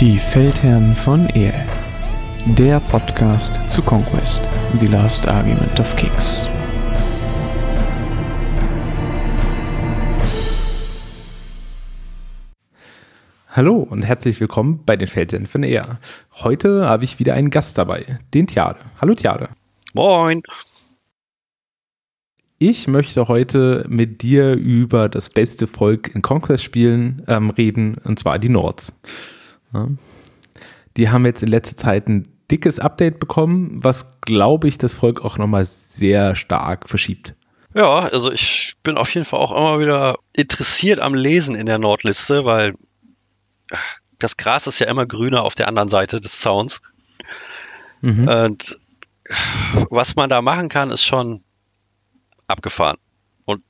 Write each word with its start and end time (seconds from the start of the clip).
Die 0.00 0.16
Feldherren 0.16 0.94
von 0.94 1.28
Ehl. 1.30 1.52
Der 2.56 2.78
Podcast 2.78 3.68
zu 3.68 3.82
Conquest, 3.82 4.40
The 4.78 4.86
Last 4.86 5.26
Argument 5.26 5.80
of 5.80 5.96
Kings. 5.96 6.46
Hallo 13.48 13.78
und 13.78 14.02
herzlich 14.04 14.38
willkommen 14.40 14.84
bei 14.86 14.94
den 14.94 15.08
Feldherren 15.08 15.48
von 15.48 15.64
Ehr. 15.64 15.98
Heute 16.44 16.88
habe 16.88 17.02
ich 17.02 17.18
wieder 17.18 17.34
einen 17.34 17.50
Gast 17.50 17.76
dabei, 17.76 18.20
den 18.32 18.46
Tiade. 18.46 18.78
Hallo 19.00 19.16
Tiade. 19.16 19.48
Moin. 19.94 20.44
Ich 22.60 22.86
möchte 22.86 23.26
heute 23.26 23.84
mit 23.88 24.22
dir 24.22 24.52
über 24.52 25.08
das 25.08 25.28
beste 25.28 25.66
Volk 25.66 26.14
in 26.14 26.22
Conquest-Spielen 26.22 27.24
ähm, 27.26 27.50
reden, 27.50 27.96
und 28.04 28.20
zwar 28.20 28.38
die 28.38 28.48
Nords. 28.48 28.92
Ja. 29.72 29.88
Die 30.96 31.10
haben 31.10 31.26
jetzt 31.26 31.42
in 31.42 31.48
letzter 31.48 31.76
Zeit 31.76 32.08
ein 32.08 32.28
dickes 32.50 32.78
Update 32.78 33.20
bekommen, 33.20 33.84
was, 33.84 34.20
glaube 34.20 34.68
ich, 34.68 34.78
das 34.78 34.94
Volk 34.94 35.20
auch 35.24 35.38
nochmal 35.38 35.64
sehr 35.64 36.34
stark 36.34 36.88
verschiebt. 36.88 37.34
Ja, 37.74 38.00
also 38.00 38.32
ich 38.32 38.74
bin 38.82 38.96
auf 38.96 39.14
jeden 39.14 39.26
Fall 39.26 39.40
auch 39.40 39.52
immer 39.52 39.78
wieder 39.78 40.16
interessiert 40.32 41.00
am 41.00 41.14
Lesen 41.14 41.54
in 41.54 41.66
der 41.66 41.78
Nordliste, 41.78 42.44
weil 42.44 42.74
das 44.18 44.36
Gras 44.36 44.66
ist 44.66 44.78
ja 44.78 44.88
immer 44.88 45.06
grüner 45.06 45.44
auf 45.44 45.54
der 45.54 45.68
anderen 45.68 45.88
Seite 45.88 46.20
des 46.20 46.40
Zauns. 46.40 46.80
Mhm. 48.00 48.26
Und 48.26 48.80
was 49.90 50.16
man 50.16 50.30
da 50.30 50.40
machen 50.40 50.68
kann, 50.68 50.90
ist 50.90 51.04
schon 51.04 51.44
abgefahren. 52.46 52.96
Und 53.44 53.62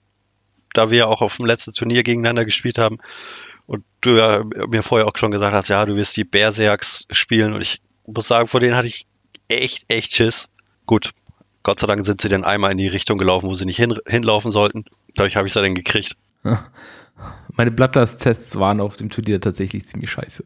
da 0.72 0.90
wir 0.90 1.08
auch 1.08 1.20
auf 1.20 1.36
dem 1.36 1.46
letzten 1.46 1.72
Turnier 1.72 2.04
gegeneinander 2.04 2.44
gespielt 2.44 2.78
haben 2.78 2.98
und 3.68 3.84
du 4.00 4.16
ja 4.16 4.42
mir 4.68 4.82
vorher 4.82 5.06
auch 5.06 5.16
schon 5.16 5.30
gesagt 5.30 5.54
hast, 5.54 5.68
ja, 5.68 5.84
du 5.84 5.94
wirst 5.94 6.16
die 6.16 6.24
Berserks 6.24 7.04
spielen 7.10 7.52
und 7.52 7.60
ich 7.60 7.80
muss 8.06 8.26
sagen, 8.26 8.48
vor 8.48 8.60
denen 8.60 8.74
hatte 8.74 8.88
ich 8.88 9.06
echt, 9.48 9.84
echt 9.92 10.16
Schiss. 10.16 10.48
Gut, 10.86 11.10
Gott 11.62 11.78
sei 11.78 11.86
Dank 11.86 12.02
sind 12.02 12.20
sie 12.20 12.30
dann 12.30 12.44
einmal 12.44 12.72
in 12.72 12.78
die 12.78 12.88
Richtung 12.88 13.18
gelaufen, 13.18 13.46
wo 13.46 13.52
sie 13.52 13.66
nicht 13.66 13.76
hin, 13.76 13.94
hinlaufen 14.08 14.50
sollten. 14.50 14.84
Dadurch 15.14 15.36
habe 15.36 15.46
ich 15.46 15.52
sie 15.52 15.60
dann 15.60 15.74
gekriegt. 15.74 16.16
Meine 17.56 17.70
Bloodlust-Tests 17.70 18.58
waren 18.58 18.80
auf 18.80 18.96
dem 18.96 19.10
Turnier 19.10 19.38
tatsächlich 19.40 19.86
ziemlich 19.86 20.10
scheiße. 20.10 20.44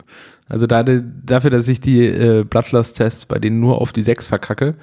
Also 0.48 0.66
da, 0.66 0.82
dafür, 0.82 1.50
dass 1.50 1.68
ich 1.68 1.80
die 1.80 2.04
äh, 2.04 2.42
Bloodlust-Tests 2.42 3.26
bei 3.26 3.38
denen 3.38 3.60
nur 3.60 3.80
auf 3.80 3.92
die 3.92 4.02
6 4.02 4.26
verkacke, 4.26 4.74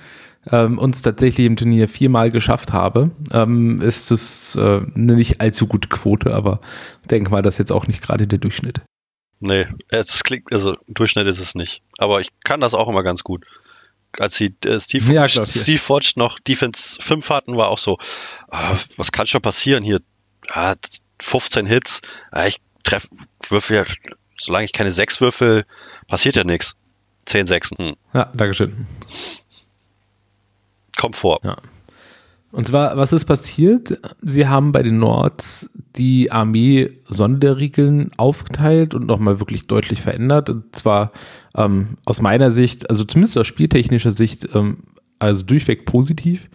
ähm, 0.51 0.77
uns 0.77 1.01
tatsächlich 1.01 1.45
im 1.45 1.55
Turnier 1.55 1.87
viermal 1.87 2.31
geschafft 2.31 2.73
habe, 2.73 3.11
ähm, 3.33 3.81
ist 3.81 4.11
es 4.11 4.55
äh, 4.55 4.81
eine 4.95 5.15
nicht 5.15 5.41
allzu 5.41 5.67
gute 5.67 5.89
Quote, 5.89 6.33
aber 6.33 6.61
denke 7.09 7.31
mal, 7.31 7.41
das 7.41 7.55
ist 7.55 7.59
jetzt 7.59 7.71
auch 7.71 7.87
nicht 7.87 8.01
gerade 8.01 8.27
der 8.27 8.39
Durchschnitt. 8.39 8.81
Nee, 9.39 9.67
es 9.89 10.23
klingt, 10.23 10.51
also 10.53 10.75
Durchschnitt 10.87 11.27
ist 11.27 11.39
es 11.39 11.55
nicht. 11.55 11.81
Aber 11.97 12.19
ich 12.19 12.29
kann 12.43 12.59
das 12.59 12.73
auch 12.73 12.89
immer 12.89 13.03
ganz 13.03 13.23
gut. 13.23 13.45
Als 14.17 14.35
sie 14.35 14.55
äh, 14.65 14.79
Steve, 14.79 15.13
ja, 15.13 15.27
klar, 15.27 15.45
Steve 15.45 15.79
Forge 15.79 16.13
noch 16.15 16.39
Defense 16.39 17.01
5 17.01 17.29
hatten, 17.29 17.55
war 17.55 17.69
auch 17.69 17.77
so, 17.77 17.97
ah, 18.49 18.75
was 18.97 19.11
kann 19.11 19.27
schon 19.27 19.41
passieren 19.41 19.83
hier? 19.83 20.01
Ah, 20.49 20.75
15 21.21 21.67
Hits, 21.67 22.01
ah, 22.31 22.47
ich 22.47 22.57
treffe 22.83 23.07
Würfel 23.47 23.77
ja, 23.77 23.85
solange 24.37 24.65
ich 24.65 24.73
keine 24.73 24.91
6 24.91 25.21
würfel, 25.21 25.65
passiert 26.07 26.35
ja 26.35 26.43
nichts. 26.43 26.75
10 27.25 27.45
Sechsen. 27.45 27.77
Hm. 27.77 27.95
Ja, 28.13 28.31
Dankeschön. 28.33 28.87
Kommt 30.99 31.15
vor. 31.15 31.39
Ja. 31.43 31.55
Und 32.51 32.67
zwar, 32.67 32.97
was 32.97 33.13
ist 33.13 33.25
passiert? 33.25 33.99
Sie 34.21 34.47
haben 34.47 34.71
bei 34.71 34.81
den 34.81 34.97
Nords 34.97 35.69
die 35.95 36.31
Armee 36.31 36.89
Sonderregeln 37.05 38.09
aufgeteilt 38.17 38.95
und 38.95 39.05
nochmal 39.05 39.39
wirklich 39.39 39.67
deutlich 39.67 40.01
verändert. 40.01 40.49
Und 40.49 40.75
zwar 40.75 41.11
ähm, 41.55 41.97
aus 42.05 42.21
meiner 42.21 42.49
Sicht, 42.51 42.89
also 42.89 43.03
zumindest 43.03 43.37
aus 43.37 43.47
spieltechnischer 43.47 44.11
Sicht, 44.11 44.49
ähm, 44.55 44.79
also 45.19 45.43
durchweg 45.43 45.85
positiv. 45.85 46.49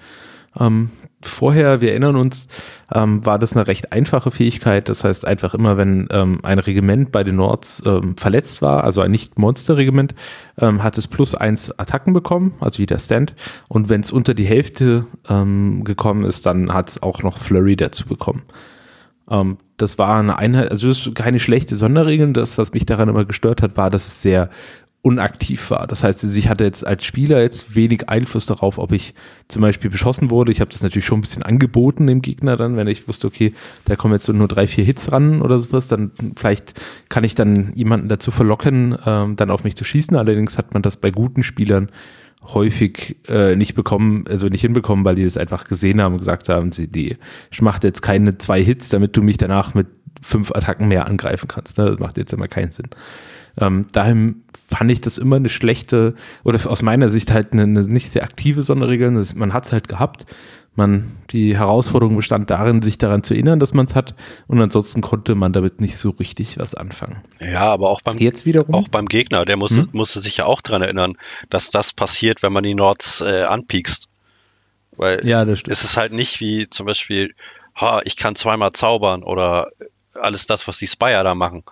Ähm, 0.58 0.90
vorher, 1.26 1.80
wir 1.80 1.90
erinnern 1.90 2.16
uns, 2.16 2.48
ähm, 2.92 3.24
war 3.24 3.38
das 3.38 3.54
eine 3.54 3.66
recht 3.66 3.92
einfache 3.92 4.30
Fähigkeit. 4.30 4.88
Das 4.88 5.04
heißt 5.04 5.26
einfach 5.26 5.54
immer, 5.54 5.76
wenn 5.76 6.08
ähm, 6.10 6.38
ein 6.42 6.58
Regiment 6.58 7.12
bei 7.12 7.24
den 7.24 7.36
Nords 7.36 7.82
ähm, 7.86 8.16
verletzt 8.16 8.62
war, 8.62 8.84
also 8.84 9.00
ein 9.00 9.10
Nicht-Monster-Regiment, 9.10 10.14
ähm, 10.58 10.82
hat 10.82 10.98
es 10.98 11.08
plus 11.08 11.34
eins 11.34 11.70
Attacken 11.78 12.12
bekommen, 12.12 12.54
also 12.60 12.78
wie 12.78 12.86
der 12.86 12.98
Stand. 12.98 13.34
Und 13.68 13.88
wenn 13.88 14.00
es 14.00 14.12
unter 14.12 14.34
die 14.34 14.46
Hälfte 14.46 15.06
ähm, 15.28 15.84
gekommen 15.84 16.24
ist, 16.24 16.46
dann 16.46 16.72
hat 16.72 16.90
es 16.90 17.02
auch 17.02 17.22
noch 17.22 17.38
Flurry 17.38 17.76
dazu 17.76 18.06
bekommen. 18.06 18.42
Ähm, 19.30 19.58
das 19.76 19.98
war 19.98 20.18
eine 20.18 20.38
Einheit, 20.38 20.70
also 20.70 20.88
das 20.88 21.06
ist 21.06 21.14
keine 21.14 21.40
schlechte 21.40 21.76
Sonderregel. 21.76 22.32
Das, 22.32 22.58
was 22.58 22.72
mich 22.72 22.86
daran 22.86 23.08
immer 23.08 23.24
gestört 23.24 23.62
hat, 23.62 23.76
war, 23.76 23.90
dass 23.90 24.06
es 24.06 24.22
sehr 24.22 24.50
unaktiv 25.04 25.70
war. 25.70 25.86
Das 25.86 26.02
heißt, 26.02 26.24
ich 26.24 26.48
hatte 26.48 26.64
jetzt 26.64 26.86
als 26.86 27.04
Spieler 27.04 27.42
jetzt 27.42 27.76
wenig 27.76 28.08
Einfluss 28.08 28.46
darauf, 28.46 28.78
ob 28.78 28.90
ich 28.90 29.12
zum 29.48 29.60
Beispiel 29.60 29.90
beschossen 29.90 30.30
wurde. 30.30 30.50
Ich 30.50 30.62
habe 30.62 30.70
das 30.70 30.82
natürlich 30.82 31.04
schon 31.04 31.18
ein 31.18 31.20
bisschen 31.20 31.42
angeboten 31.42 32.06
dem 32.06 32.22
Gegner 32.22 32.56
dann, 32.56 32.76
wenn 32.76 32.88
ich 32.88 33.06
wusste, 33.06 33.26
okay, 33.26 33.52
da 33.84 33.96
kommen 33.96 34.14
jetzt 34.14 34.26
nur 34.28 34.48
drei, 34.48 34.66
vier 34.66 34.82
Hits 34.82 35.12
ran 35.12 35.42
oder 35.42 35.58
sowas, 35.58 35.88
dann 35.88 36.12
vielleicht 36.36 36.80
kann 37.10 37.22
ich 37.22 37.34
dann 37.34 37.74
jemanden 37.74 38.08
dazu 38.08 38.30
verlocken, 38.30 38.96
ähm, 39.04 39.36
dann 39.36 39.50
auf 39.50 39.62
mich 39.62 39.76
zu 39.76 39.84
schießen. 39.84 40.16
Allerdings 40.16 40.56
hat 40.56 40.72
man 40.72 40.82
das 40.82 40.96
bei 40.96 41.10
guten 41.10 41.42
Spielern 41.42 41.90
häufig 42.42 43.16
äh, 43.28 43.56
nicht 43.56 43.74
bekommen, 43.74 44.24
also 44.26 44.46
nicht 44.46 44.62
hinbekommen, 44.62 45.04
weil 45.04 45.16
die 45.16 45.24
das 45.24 45.36
einfach 45.36 45.64
gesehen 45.64 46.00
haben 46.00 46.14
und 46.14 46.20
gesagt 46.20 46.48
haben, 46.48 46.72
sie, 46.72 46.88
die, 46.88 47.16
ich 47.50 47.60
mache 47.60 47.80
jetzt 47.82 48.00
keine 48.00 48.38
zwei 48.38 48.64
Hits, 48.64 48.88
damit 48.88 49.18
du 49.18 49.20
mich 49.20 49.36
danach 49.36 49.74
mit 49.74 49.88
fünf 50.22 50.50
Attacken 50.52 50.88
mehr 50.88 51.06
angreifen 51.06 51.46
kannst. 51.46 51.76
Ne? 51.76 51.90
Das 51.90 51.98
macht 51.98 52.16
jetzt 52.16 52.32
immer 52.32 52.48
keinen 52.48 52.72
Sinn. 52.72 52.88
Ähm, 53.58 53.86
daher 53.92 54.34
fand 54.68 54.90
ich 54.90 55.00
das 55.00 55.18
immer 55.18 55.36
eine 55.36 55.48
schlechte, 55.48 56.14
oder 56.42 56.58
aus 56.70 56.82
meiner 56.82 57.08
Sicht 57.08 57.32
halt 57.32 57.52
eine, 57.52 57.62
eine 57.62 57.82
nicht 57.82 58.10
sehr 58.10 58.24
aktive 58.24 58.62
Sonderregel. 58.62 59.10
Man 59.34 59.52
hat 59.52 59.66
es 59.66 59.72
halt 59.72 59.88
gehabt. 59.88 60.26
Man, 60.76 61.12
die 61.30 61.56
Herausforderung 61.56 62.16
bestand 62.16 62.50
darin, 62.50 62.82
sich 62.82 62.98
daran 62.98 63.22
zu 63.22 63.34
erinnern, 63.34 63.60
dass 63.60 63.74
man 63.74 63.86
es 63.86 63.94
hat. 63.94 64.16
Und 64.48 64.60
ansonsten 64.60 65.02
konnte 65.02 65.36
man 65.36 65.52
damit 65.52 65.80
nicht 65.80 65.96
so 65.96 66.10
richtig 66.10 66.58
was 66.58 66.74
anfangen. 66.74 67.22
Ja, 67.38 67.66
aber 67.66 67.90
auch 67.90 68.00
beim, 68.00 68.18
Jetzt 68.18 68.44
wiederum? 68.44 68.74
auch 68.74 68.88
beim 68.88 69.06
Gegner, 69.06 69.44
der 69.44 69.56
musste, 69.56 69.82
hm? 69.82 69.90
musste 69.92 70.20
sich 70.20 70.38
ja 70.38 70.46
auch 70.46 70.60
daran 70.60 70.82
erinnern, 70.82 71.16
dass 71.48 71.70
das 71.70 71.92
passiert, 71.92 72.42
wenn 72.42 72.52
man 72.52 72.64
die 72.64 72.74
Nords 72.74 73.20
äh, 73.20 73.44
anpiekst. 73.44 74.08
Weil 74.96 75.24
ja, 75.24 75.44
das 75.44 75.60
stimmt. 75.60 75.72
es 75.72 75.84
ist 75.84 75.96
halt 75.96 76.12
nicht 76.12 76.40
wie 76.40 76.68
zum 76.68 76.86
Beispiel, 76.86 77.34
ha, 77.76 78.00
ich 78.04 78.16
kann 78.16 78.34
zweimal 78.34 78.72
zaubern 78.72 79.22
oder 79.22 79.68
alles 80.20 80.46
das, 80.46 80.66
was 80.66 80.78
die 80.78 80.86
Spire 80.88 81.22
da 81.22 81.36
machen. 81.36 81.62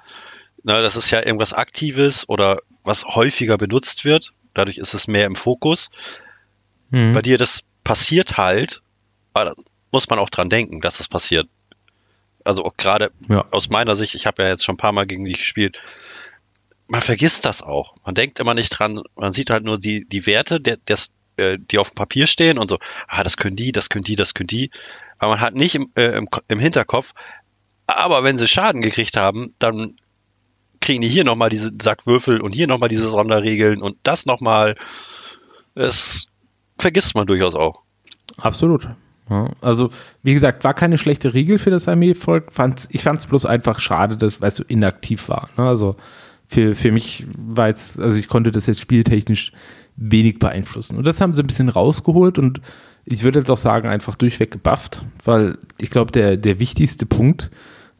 Na, 0.62 0.80
das 0.80 0.96
ist 0.96 1.10
ja 1.10 1.24
irgendwas 1.24 1.52
Aktives 1.52 2.28
oder 2.28 2.58
was 2.84 3.04
häufiger 3.04 3.58
benutzt 3.58 4.04
wird. 4.04 4.32
Dadurch 4.54 4.78
ist 4.78 4.94
es 4.94 5.08
mehr 5.08 5.26
im 5.26 5.34
Fokus. 5.34 5.90
Mhm. 6.90 7.12
Bei 7.14 7.22
dir, 7.22 7.38
das 7.38 7.64
passiert 7.84 8.36
halt, 8.36 8.82
aber 9.32 9.46
da 9.46 9.54
muss 9.90 10.08
man 10.08 10.18
auch 10.18 10.30
dran 10.30 10.48
denken, 10.48 10.80
dass 10.80 10.98
das 10.98 11.08
passiert. 11.08 11.48
Also 12.44 12.64
auch 12.64 12.76
gerade 12.76 13.10
ja. 13.28 13.44
aus 13.50 13.68
meiner 13.70 13.96
Sicht, 13.96 14.14
ich 14.14 14.26
habe 14.26 14.42
ja 14.42 14.48
jetzt 14.48 14.64
schon 14.64 14.74
ein 14.74 14.78
paar 14.78 14.92
Mal 14.92 15.06
gegen 15.06 15.24
dich 15.24 15.38
gespielt, 15.38 15.78
man 16.88 17.00
vergisst 17.00 17.44
das 17.44 17.62
auch. 17.62 17.94
Man 18.04 18.14
denkt 18.14 18.38
immer 18.38 18.54
nicht 18.54 18.70
dran, 18.70 19.00
man 19.14 19.32
sieht 19.32 19.50
halt 19.50 19.64
nur 19.64 19.78
die, 19.78 20.04
die 20.06 20.26
Werte, 20.26 20.60
der, 20.60 20.76
des, 20.76 21.12
äh, 21.36 21.56
die 21.58 21.78
auf 21.78 21.90
dem 21.90 21.94
Papier 21.94 22.26
stehen 22.26 22.58
und 22.58 22.68
so, 22.68 22.78
ah, 23.08 23.22
das 23.22 23.36
können 23.36 23.56
die, 23.56 23.72
das 23.72 23.88
können 23.88 24.04
die, 24.04 24.16
das 24.16 24.34
können 24.34 24.48
die. 24.48 24.70
Aber 25.18 25.32
man 25.32 25.40
hat 25.40 25.54
nicht 25.54 25.74
im, 25.74 25.90
äh, 25.94 26.16
im, 26.16 26.28
im 26.48 26.58
Hinterkopf, 26.58 27.12
aber 27.86 28.24
wenn 28.24 28.36
sie 28.36 28.48
Schaden 28.48 28.82
gekriegt 28.82 29.16
haben, 29.16 29.54
dann 29.58 29.96
kriegen 30.82 31.00
die 31.00 31.08
hier 31.08 31.24
nochmal 31.24 31.48
diese 31.48 31.70
Sackwürfel 31.80 32.40
und 32.40 32.54
hier 32.54 32.66
nochmal 32.66 32.90
diese 32.90 33.08
Sonderregeln 33.08 33.80
und 33.80 33.96
das 34.02 34.26
nochmal. 34.26 34.76
Das 35.74 36.26
vergisst 36.78 37.14
man 37.14 37.26
durchaus 37.26 37.54
auch. 37.54 37.80
Absolut. 38.36 38.88
Ja, 39.30 39.50
also, 39.62 39.90
wie 40.22 40.34
gesagt, 40.34 40.64
war 40.64 40.74
keine 40.74 40.98
schlechte 40.98 41.32
Regel 41.32 41.58
für 41.58 41.70
das 41.70 41.88
Armeevolk. 41.88 42.48
ich 42.90 43.02
fand 43.02 43.18
es 43.20 43.26
bloß 43.26 43.46
einfach 43.46 43.78
schade, 43.78 44.16
dass, 44.16 44.40
weil 44.40 44.48
es 44.48 44.56
so 44.56 44.64
inaktiv 44.64 45.28
war. 45.28 45.48
Ne? 45.56 45.64
Also, 45.64 45.96
für, 46.48 46.74
für 46.74 46.92
mich 46.92 47.24
war 47.34 47.68
jetzt, 47.68 47.98
also 47.98 48.18
ich 48.18 48.28
konnte 48.28 48.50
das 48.50 48.66
jetzt 48.66 48.80
spieltechnisch 48.80 49.52
wenig 49.96 50.38
beeinflussen. 50.38 50.98
Und 50.98 51.06
das 51.06 51.20
haben 51.20 51.32
sie 51.32 51.42
ein 51.42 51.46
bisschen 51.46 51.70
rausgeholt 51.70 52.38
und 52.38 52.60
ich 53.04 53.22
würde 53.22 53.38
jetzt 53.38 53.50
auch 53.50 53.56
sagen, 53.56 53.88
einfach 53.88 54.16
durchweg 54.16 54.50
gebufft, 54.50 55.02
weil 55.24 55.58
ich 55.78 55.90
glaube, 55.90 56.12
der, 56.12 56.36
der 56.36 56.60
wichtigste 56.60 57.06
Punkt 57.06 57.50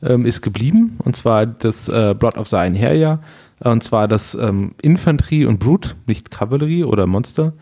ähm, 0.03 0.27
ist 0.27 0.43
geblieben, 0.43 0.97
und 0.99 1.17
zwar 1.17 1.47
das 1.47 1.89
äh, 1.89 2.15
Blood 2.19 2.37
of 2.37 2.49
the 2.49 2.57
Einherja, 2.57 3.21
und 3.61 3.83
zwar 3.83 4.09
das 4.09 4.35
ähm, 4.35 4.75
Infanterie 4.83 5.47
und 5.47 5.59
Blut, 5.59 5.95
nicht 6.07 6.31
Kavallerie 6.31 6.85
oder 6.85 7.07
Monster. 7.07 7.53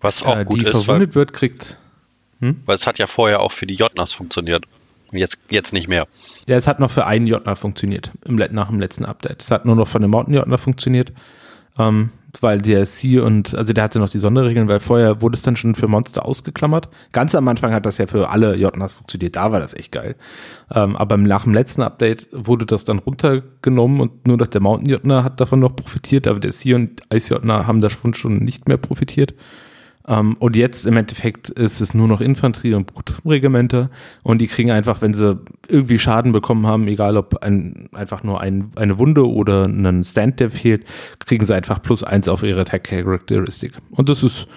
Was 0.00 0.22
auch 0.22 0.38
äh, 0.38 0.44
gut 0.44 0.60
die 0.60 0.64
ist, 0.64 0.70
verwundet 0.70 1.10
weil, 1.10 1.14
wird, 1.14 1.32
kriegt. 1.32 1.76
Hm? 2.40 2.60
Weil 2.66 2.76
es 2.76 2.86
hat 2.86 2.98
ja 2.98 3.06
vorher 3.06 3.40
auch 3.40 3.52
für 3.52 3.66
die 3.66 3.74
Jotnas 3.74 4.12
funktioniert. 4.12 4.64
Jetzt, 5.10 5.38
jetzt 5.50 5.72
nicht 5.72 5.88
mehr. 5.88 6.06
Ja, 6.48 6.56
es 6.56 6.66
hat 6.66 6.80
noch 6.80 6.90
für 6.90 7.04
einen 7.04 7.26
Jotner 7.26 7.54
funktioniert, 7.54 8.12
im, 8.24 8.36
nach 8.36 8.68
dem 8.68 8.80
letzten 8.80 9.04
Update. 9.04 9.42
Es 9.42 9.50
hat 9.50 9.66
nur 9.66 9.76
noch 9.76 9.86
von 9.86 10.00
dem 10.00 10.10
Mountain 10.10 10.34
Jotner 10.34 10.56
funktioniert. 10.56 11.12
Ähm, 11.78 12.10
weil 12.40 12.58
der 12.58 12.84
C 12.86 13.18
und, 13.20 13.54
also 13.54 13.72
der 13.72 13.84
hatte 13.84 13.98
noch 13.98 14.08
die 14.08 14.18
Sonderregeln, 14.18 14.68
weil 14.68 14.80
vorher 14.80 15.20
wurde 15.20 15.34
es 15.34 15.42
dann 15.42 15.56
schon 15.56 15.74
für 15.74 15.88
Monster 15.88 16.24
ausgeklammert. 16.24 16.88
Ganz 17.12 17.34
am 17.34 17.46
Anfang 17.48 17.72
hat 17.72 17.86
das 17.86 17.98
ja 17.98 18.06
für 18.06 18.30
alle 18.30 18.56
JNAs 18.56 18.94
funktioniert, 18.94 19.36
da 19.36 19.52
war 19.52 19.60
das 19.60 19.74
echt 19.74 19.92
geil. 19.92 20.16
Ähm, 20.74 20.96
aber 20.96 21.16
nach 21.16 21.44
dem 21.44 21.54
letzten 21.54 21.82
Update 21.82 22.28
wurde 22.32 22.66
das 22.66 22.84
dann 22.84 22.98
runtergenommen 22.98 24.00
und 24.00 24.26
nur 24.26 24.36
noch 24.36 24.48
der 24.48 24.62
Mountain 24.62 24.88
JNA 24.88 25.24
hat 25.24 25.40
davon 25.40 25.60
noch 25.60 25.76
profitiert, 25.76 26.26
aber 26.26 26.40
der 26.40 26.52
C 26.52 26.74
und 26.74 27.02
Ice 27.12 27.34
JNA 27.34 27.66
haben 27.66 27.80
davon 27.80 28.14
schon 28.14 28.38
nicht 28.38 28.68
mehr 28.68 28.78
profitiert. 28.78 29.34
Um, 30.04 30.14
ähm, 30.14 30.36
und 30.40 30.56
jetzt 30.56 30.84
im 30.84 30.96
Endeffekt 30.96 31.48
ist 31.48 31.80
es 31.80 31.94
nur 31.94 32.08
noch 32.08 32.20
Infanterie 32.20 32.74
und 32.74 32.86
Brutregimenter 32.86 33.88
und 34.24 34.38
die 34.38 34.48
kriegen 34.48 34.72
einfach, 34.72 35.00
wenn 35.00 35.14
sie 35.14 35.38
irgendwie 35.68 35.98
Schaden 35.98 36.32
bekommen 36.32 36.66
haben, 36.66 36.88
egal 36.88 37.16
ob 37.16 37.36
ein, 37.42 37.88
einfach 37.92 38.24
nur 38.24 38.40
ein, 38.40 38.72
eine 38.74 38.98
Wunde 38.98 39.28
oder 39.28 39.64
einen 39.64 40.02
Stand, 40.02 40.40
der 40.40 40.50
fehlt, 40.50 40.84
kriegen 41.20 41.46
sie 41.46 41.54
einfach 41.54 41.80
plus 41.80 42.02
eins 42.02 42.28
auf 42.28 42.42
ihre 42.42 42.62
Attack 42.62 42.84
Characteristic. 42.84 43.74
Und 43.92 44.08
das 44.08 44.24
ist, 44.24 44.48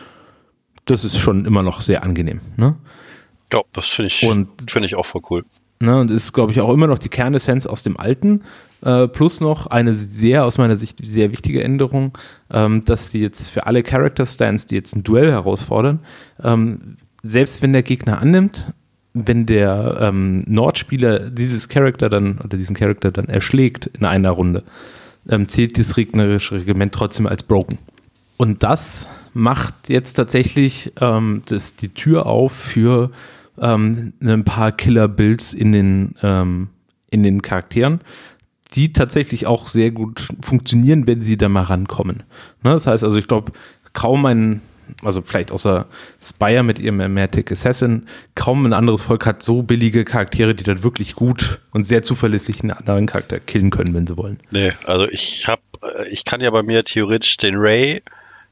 das 0.86 1.06
ist 1.06 1.20
schon 1.20 1.46
immer 1.46 1.62
noch 1.62 1.82
sehr 1.82 2.04
angenehm. 2.04 2.42
Ne? 2.58 2.76
Ja, 3.54 3.62
das 3.72 3.90
finde 3.90 4.08
ich, 4.08 4.18
finde 4.18 4.86
ich 4.86 4.96
auch 4.96 5.06
voll 5.06 5.22
cool. 5.30 5.46
Ne, 5.82 6.00
und 6.00 6.10
ist, 6.10 6.32
glaube 6.32 6.54
ich, 6.54 6.62
auch 6.62 6.74
immer 6.74 6.88
noch 6.88 7.00
die 7.00 7.10
Kernessenz 7.10 7.66
aus 7.66 7.84
dem 7.84 7.98
alten. 7.98 8.44
Äh, 8.82 9.08
plus 9.10 9.42
noch 9.42 9.68
eine 9.68 9.94
sehr, 9.94 10.46
aus 10.46 10.58
meiner 10.58 10.76
Sicht, 10.78 11.06
sehr 11.06 11.32
wichtige 11.32 11.64
Änderung, 11.64 12.18
ähm, 12.50 12.86
dass 12.86 13.12
sie 13.12 13.20
jetzt 13.20 13.50
für 13.50 13.66
alle 13.66 13.84
Character 13.84 14.26
Stands, 14.26 14.68
die 14.68 14.76
jetzt 14.76 14.96
ein 14.96 15.04
Duell 15.04 15.32
herausfordern, 15.32 16.00
ähm, 16.42 16.96
selbst 17.24 17.62
wenn 17.62 17.74
der 17.74 17.84
Gegner 17.84 18.22
annimmt, 18.22 18.72
wenn 19.14 19.46
der 19.46 19.98
ähm, 20.00 20.44
Nordspieler 20.48 21.30
dieses 21.30 21.68
Charakter 21.68 22.10
dann 22.10 22.38
oder 22.40 22.58
diesen 22.58 22.76
Charakter 22.76 23.12
dann 23.12 23.28
erschlägt 23.28 23.88
in 23.88 24.06
einer 24.06 24.32
Runde, 24.32 24.64
ähm, 25.28 25.50
zählt 25.50 25.80
das 25.80 25.98
regnerische 25.98 26.56
Regiment 26.56 26.94
trotzdem 26.94 27.26
als 27.26 27.44
broken. 27.44 27.80
Und 28.38 28.64
das 28.64 29.08
macht 29.34 29.90
jetzt 29.90 30.14
tatsächlich 30.14 30.94
ähm, 31.02 31.42
das, 31.48 31.76
die 31.76 31.90
Tür 31.90 32.26
auf 32.26 32.52
für 32.52 33.12
ähm, 33.60 34.14
ein 34.22 34.44
paar 34.44 34.72
Killer-Builds 34.72 35.54
in 35.54 35.72
den, 35.72 36.16
ähm, 36.22 36.70
in 37.10 37.24
den 37.24 37.42
Charakteren, 37.42 38.02
die 38.74 38.94
tatsächlich 38.94 39.48
auch 39.48 39.68
sehr 39.68 39.92
gut 39.92 40.28
funktionieren, 40.42 41.08
wenn 41.08 41.22
sie 41.22 41.38
da 41.38 41.50
mal 41.50 41.64
rankommen. 41.64 42.24
Ne? 42.64 42.72
Das 42.72 42.88
heißt 42.88 43.04
also, 43.04 43.18
ich 43.18 43.28
glaube, 43.28 43.54
kaum 43.94 44.26
ein, 44.26 44.62
also 45.04 45.22
vielleicht 45.22 45.52
außer 45.52 45.88
Spire 46.22 46.64
mit 46.64 46.80
ihrem 46.80 47.00
Ermatic 47.00 47.52
Assassin, 47.52 48.08
kaum 48.36 48.66
ein 48.66 48.74
anderes 48.74 49.02
Volk 49.02 49.26
hat 49.26 49.42
so 49.42 49.64
billige 49.64 50.04
Charaktere, 50.04 50.54
die 50.54 50.64
dann 50.64 50.84
wirklich 50.84 51.16
gut 51.16 51.62
und 51.72 51.86
sehr 51.86 52.04
zuverlässig 52.04 52.62
einen 52.62 52.72
anderen 52.72 53.06
Charakter 53.06 53.40
killen 53.40 53.70
können, 53.70 53.94
wenn 53.94 54.08
sie 54.08 54.18
wollen. 54.18 54.40
Nee, 54.54 54.74
also 54.86 55.08
ich 55.10 55.48
habe, 55.48 55.62
äh, 55.82 56.08
ich 56.10 56.26
kann 56.26 56.42
ja 56.42 56.52
bei 56.52 56.64
mir 56.64 56.84
theoretisch 56.84 57.38
den 57.38 57.56
Ray, 57.56 58.04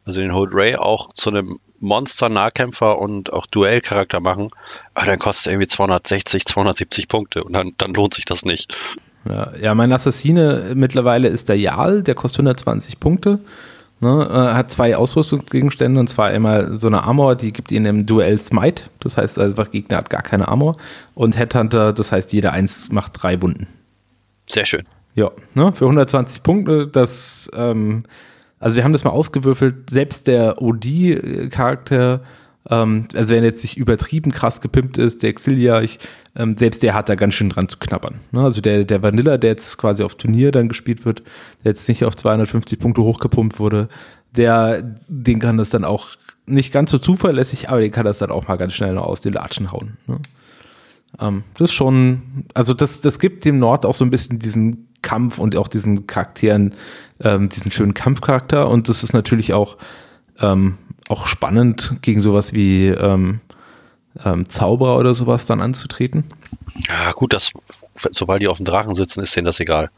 also 0.06 0.22
den 0.22 0.34
Hold 0.34 0.52
Ray 0.54 0.76
auch 0.76 1.12
zu 1.14 1.30
einem 1.30 1.60
Monster-Nahkämpfer 1.84 2.98
und 2.98 3.32
auch 3.32 3.46
Duellcharakter 3.46 4.20
machen, 4.20 4.50
aber 4.94 5.06
dann 5.06 5.20
kostet 5.20 5.48
er 5.48 5.54
irgendwie 5.54 5.68
260, 5.68 6.46
270 6.46 7.08
Punkte 7.08 7.44
und 7.44 7.54
dann, 7.54 7.74
dann 7.78 7.94
lohnt 7.94 8.14
sich 8.14 8.26
das 8.26 8.46
nicht. 8.46 8.74
Ja, 9.28 9.52
ja, 9.62 9.76
mein 9.76 9.92
Assassine 9.94 10.74
mittlerweile 10.76 11.28
ist 11.28 11.50
der 11.50 11.58
Jarl, 11.58 12.04
der 12.04 12.16
kostet 12.16 12.40
120 12.40 13.00
Punkte. 13.00 13.40
Ne, 14.00 14.28
äh, 14.30 14.54
hat 14.56 14.70
zwei 14.70 14.98
Ausrüstungsgegenstände 14.98 15.98
und 15.98 16.10
zwar 16.10 16.28
einmal 16.28 16.76
so 16.76 16.88
eine 16.88 17.04
Armor, 17.04 17.36
die 17.36 17.54
gibt 17.54 17.72
ihnen 17.72 17.86
im 17.86 18.06
Duell 18.06 18.38
Smite, 18.38 18.84
das 19.00 19.16
heißt 19.16 19.40
einfach 19.40 19.72
Gegner 19.72 19.96
hat 19.96 20.10
gar 20.10 20.24
keine 20.24 20.50
Armor 20.50 20.76
und 21.16 21.38
Headhunter, 21.38 21.94
das 21.94 22.12
heißt 22.12 22.34
jeder 22.34 22.52
eins 22.52 22.92
macht 22.92 23.24
drei 23.24 23.42
Wunden. 23.42 23.68
Sehr 24.50 24.66
schön. 24.66 24.84
Ja, 25.16 25.32
ne, 25.54 25.72
für 25.72 25.86
120 25.86 26.44
Punkte, 26.44 26.88
das 26.88 27.50
ähm, 27.56 28.04
also 28.64 28.78
wir 28.78 28.86
haben 28.86 28.94
das 28.94 29.04
mal 29.04 29.12
ausgewürfelt, 29.12 29.90
selbst 29.90 30.28
der 30.28 30.62
OD-Charakter, 30.62 32.22
ähm, 32.70 33.08
also 33.14 33.34
wenn 33.34 33.44
er 33.44 33.50
jetzt 33.50 33.62
nicht 33.62 33.76
übertrieben 33.76 34.32
krass 34.32 34.62
gepimpt 34.62 34.98
ist, 34.98 35.22
der 35.22 35.32
Exilia, 35.32 35.82
ich, 35.82 36.00
ähm, 36.38 36.56
selbst 36.58 36.82
der 36.82 36.94
hat 36.94 37.10
da 37.10 37.16
ganz 37.16 37.34
schön 37.34 37.50
dran 37.50 37.68
zu 37.68 37.78
knabbern. 37.78 38.22
Ne? 38.32 38.42
Also 38.42 38.62
der, 38.62 38.86
der 38.86 39.04
Vanilla, 39.04 39.38
der 39.38 39.50
jetzt 39.50 39.78
quasi 39.78 40.02
auf 40.02 40.16
Turnier 40.16 40.54
dann 40.54 40.70
gespielt 40.70 41.04
wird, 41.04 41.24
der 41.66 41.72
jetzt 41.72 41.90
nicht 41.90 42.06
auf 42.06 42.16
250 42.16 42.80
Punkte 42.80 43.02
hochgepumpt 43.04 43.60
wurde, 43.60 43.90
der, 44.34 44.96
den 45.10 45.40
kann 45.40 45.58
das 45.58 45.70
dann 45.70 45.84
auch 45.84 46.08
nicht 46.46 46.72
ganz 46.72 46.90
so 46.90 47.00
zuverlässig, 47.00 47.68
aber 47.68 47.82
den 47.82 47.92
kann 47.92 48.06
das 48.06 48.20
dann 48.20 48.32
auch 48.32 48.48
mal 48.48 48.56
ganz 48.56 48.72
schnell 48.72 48.94
noch 48.94 49.04
aus 49.04 49.20
den 49.20 49.34
Latschen 49.34 49.74
hauen. 49.74 49.98
Ne? 50.08 50.20
Ähm, 51.20 51.44
das 51.58 51.72
ist 51.72 51.74
schon, 51.74 52.46
also 52.54 52.74
das, 52.74 53.02
das 53.02 53.20
gibt 53.20 53.44
dem 53.44 53.60
Nord 53.60 53.86
auch 53.86 53.94
so 53.94 54.06
ein 54.06 54.10
bisschen 54.10 54.40
diesen 54.40 54.88
Kampf 55.04 55.38
und 55.38 55.56
auch 55.56 55.68
diesen 55.68 56.08
Charakteren, 56.08 56.74
ähm, 57.22 57.50
diesen 57.50 57.72
schönen 57.72 57.94
Kampfcharakter. 57.94 58.68
Und 58.68 58.90
das 58.90 59.04
ist 59.04 59.14
natürlich 59.14 59.54
auch, 59.54 59.78
ähm, 60.40 60.80
auch 61.10 61.28
spannend, 61.28 61.98
gegen 62.02 62.22
sowas 62.22 62.54
wie 62.54 62.88
ähm, 62.88 63.42
ähm, 64.26 64.50
Zauberer 64.50 64.98
oder 64.98 65.14
sowas 65.14 65.46
dann 65.46 65.62
anzutreten. 65.62 66.24
Ja, 66.88 67.12
gut, 67.12 67.34
das, 67.34 67.52
sobald 67.96 68.42
die 68.42 68.48
auf 68.48 68.58
dem 68.58 68.66
Drachen 68.66 68.96
sitzen, 68.96 69.22
ist 69.22 69.36
denen 69.36 69.46
das 69.46 69.60
egal. 69.60 69.92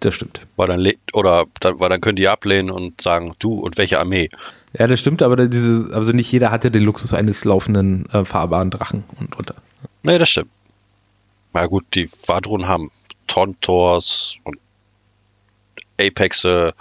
Das 0.00 0.14
stimmt. 0.14 0.40
Weil 0.56 0.68
dann, 0.68 0.88
oder, 1.12 1.46
weil 1.62 1.88
dann 1.88 2.00
können 2.00 2.16
die 2.16 2.28
ablehnen 2.28 2.70
und 2.70 3.00
sagen, 3.00 3.34
du 3.38 3.60
und 3.60 3.76
welche 3.76 3.98
Armee. 3.98 4.30
Ja, 4.78 4.86
das 4.86 5.00
stimmt, 5.00 5.22
aber 5.22 5.48
diese, 5.48 5.94
also 5.94 6.12
nicht 6.12 6.30
jeder 6.30 6.50
hat 6.50 6.64
ja 6.64 6.70
den 6.70 6.84
Luxus 6.84 7.12
eines 7.12 7.44
laufenden 7.44 8.08
äh, 8.10 8.24
fahrbaren 8.24 8.70
Drachen 8.70 9.04
und 9.18 9.34
drunter. 9.34 9.56
Nee, 10.02 10.18
das 10.18 10.30
stimmt. 10.30 10.50
Na 11.52 11.66
gut, 11.66 11.84
die 11.94 12.08
Vadrun 12.08 12.68
haben 12.68 12.90
Tontors 13.30 14.36
und 14.44 14.58
Apexe. 16.00 16.74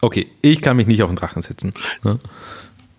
Okay, 0.00 0.30
ich 0.40 0.62
kann 0.62 0.76
mich 0.76 0.86
nicht 0.86 1.02
auf 1.02 1.10
den 1.10 1.16
Drachen 1.16 1.42
setzen. 1.42 1.70
Ne? 2.04 2.18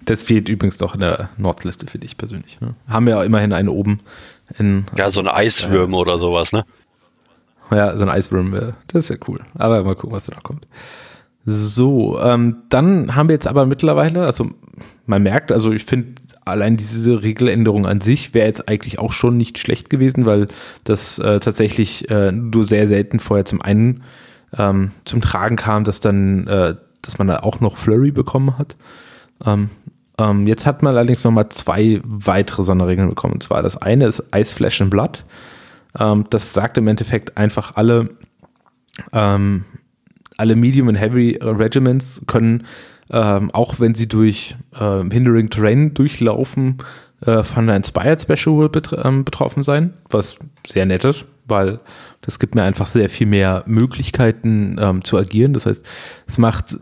Das 0.01 0.24
fehlt 0.24 0.50
übrigens 0.50 0.77
doch 0.77 0.94
in 0.94 1.00
der 1.00 1.30
Nordliste 1.38 1.88
für 1.88 1.97
dich 1.97 2.18
persönlich. 2.18 2.59
Ne? 2.59 2.75
Haben 2.89 3.06
wir 3.06 3.15
ja 3.15 3.24
immerhin 3.24 3.53
einen 3.53 3.69
oben. 3.69 4.01
In, 4.59 4.85
ja, 4.97 5.09
so 5.09 5.21
eine 5.21 5.33
Eiswürme 5.33 5.95
äh, 5.95 6.00
oder 6.00 6.19
sowas, 6.19 6.51
ne? 6.51 6.65
Ja, 7.71 7.97
so 7.97 8.03
ein 8.03 8.09
Eiswurm, 8.09 8.53
äh, 8.53 8.74
das 8.88 9.06
ist 9.06 9.09
ja 9.09 9.15
cool. 9.27 9.39
Aber 9.56 9.81
mal 9.83 9.95
gucken, 9.95 10.12
was 10.12 10.25
da 10.25 10.36
noch 10.36 10.44
kommt. 10.44 10.68
So, 11.45 12.19
ähm, 12.19 12.63
dann 12.69 13.15
haben 13.15 13.29
wir 13.29 13.33
jetzt 13.33 13.47
aber 13.47 13.65
mittlerweile, 13.65 14.25
also 14.25 14.51
man 15.06 15.24
merkt, 15.24 15.51
also 15.51 15.71
ich 15.71 15.86
finde 15.86 16.15
allein 16.45 16.78
diese 16.78 17.24
Regeländerung 17.24 17.86
an 17.86 18.01
sich 18.01 18.34
wäre 18.34 18.48
jetzt 18.48 18.68
eigentlich 18.68 19.00
auch 19.00 19.12
schon 19.12 19.38
nicht 19.38 19.57
schlecht 19.57 19.90
gewesen, 19.90 20.25
weil 20.25 20.48
das 20.84 21.19
äh, 21.19 21.40
tatsächlich 21.40 22.10
äh, 22.10 22.31
nur 22.31 22.63
sehr 22.63 22.88
selten 22.88 23.19
vorher 23.19 23.45
zum 23.45 23.62
einen 23.62 24.04
ähm, 24.57 24.92
zum 25.06 25.22
Tragen 25.22 25.56
kam, 25.56 25.84
dass 25.84 26.00
dann, 26.00 26.48
äh, 26.48 26.75
dass 27.01 27.18
man 27.18 27.28
da 27.28 27.40
auch 27.40 27.60
noch 27.60 27.78
Flurry 27.78 28.12
bekommen 28.12 28.57
hat. 28.57 28.75
Ähm, 29.45 29.69
ähm, 30.18 30.48
jetzt 30.48 30.66
hat 30.66 30.84
man 30.84 30.95
allerdings 30.95 31.24
nochmal 31.24 31.50
zwei 31.50 32.01
weitere 32.04 32.63
Sonderregeln 32.63 33.10
bekommen. 33.10 33.34
Und 33.34 33.44
zwar 33.44 33.63
das 33.63 33.78
eine 33.78 34.06
ist 34.06 34.24
Ice 34.36 34.54
Flash 34.54 34.81
and 34.81 34.92
Blood. 34.92 35.25
Ähm, 36.00 36.25
das 36.30 36.54
sagt 36.54 36.78
im 36.78 36.88
Endeffekt 36.88 37.38
einfach 37.38 37.75
alle 37.75 38.10
ähm, 39.12 39.66
alle 40.38 40.56
Medium 40.56 40.88
und 40.88 40.96
Heavy 40.96 41.39
Regiments 41.41 42.22
können, 42.27 42.65
ähm, 43.13 43.51
auch 43.51 43.79
wenn 43.79 43.96
sie 43.96 44.08
durch 44.08 44.55
äh, 44.74 45.03
Hindering 45.10 45.50
Terrain 45.50 45.93
durchlaufen, 45.93 46.79
äh, 47.25 47.43
von 47.43 47.67
der 47.67 47.75
Inspired 47.77 48.22
Special 48.22 48.67
bet 48.70 48.89
ähm, 49.01 49.24
betroffen 49.24 49.63
sein, 49.63 49.93
was 50.10 50.36
sehr 50.67 50.86
nett 50.86 51.05
ist, 51.05 51.25
weil 51.46 51.79
das 52.22 52.39
gibt 52.39 52.55
mir 52.55 52.63
einfach 52.63 52.88
sehr 52.88 53.10
viel 53.10 53.27
mehr 53.27 53.63
Möglichkeiten 53.67 54.77
ähm, 54.79 55.03
zu 55.03 55.17
agieren. 55.17 55.53
Das 55.53 55.65
heißt, 55.65 55.86
es 56.27 56.38
macht 56.38 56.77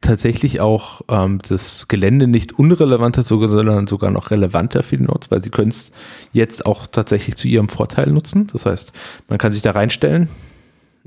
tatsächlich 0.00 0.60
auch 0.60 1.02
ähm, 1.08 1.38
das 1.46 1.86
Gelände 1.86 2.26
nicht 2.26 2.58
unrelevanter, 2.58 3.22
sondern 3.22 3.86
sogar 3.86 4.10
noch 4.10 4.30
relevanter 4.30 4.82
für 4.82 4.96
die 4.96 5.04
Notes, 5.04 5.30
weil 5.30 5.42
sie 5.42 5.50
können 5.50 5.70
es 5.70 5.92
jetzt 6.32 6.64
auch 6.64 6.86
tatsächlich 6.86 7.36
zu 7.36 7.46
ihrem 7.46 7.68
Vorteil 7.68 8.10
nutzen. 8.10 8.46
Das 8.46 8.64
heißt, 8.64 8.92
man 9.28 9.38
kann 9.38 9.52
sich 9.52 9.62
da 9.62 9.72
reinstellen, 9.72 10.28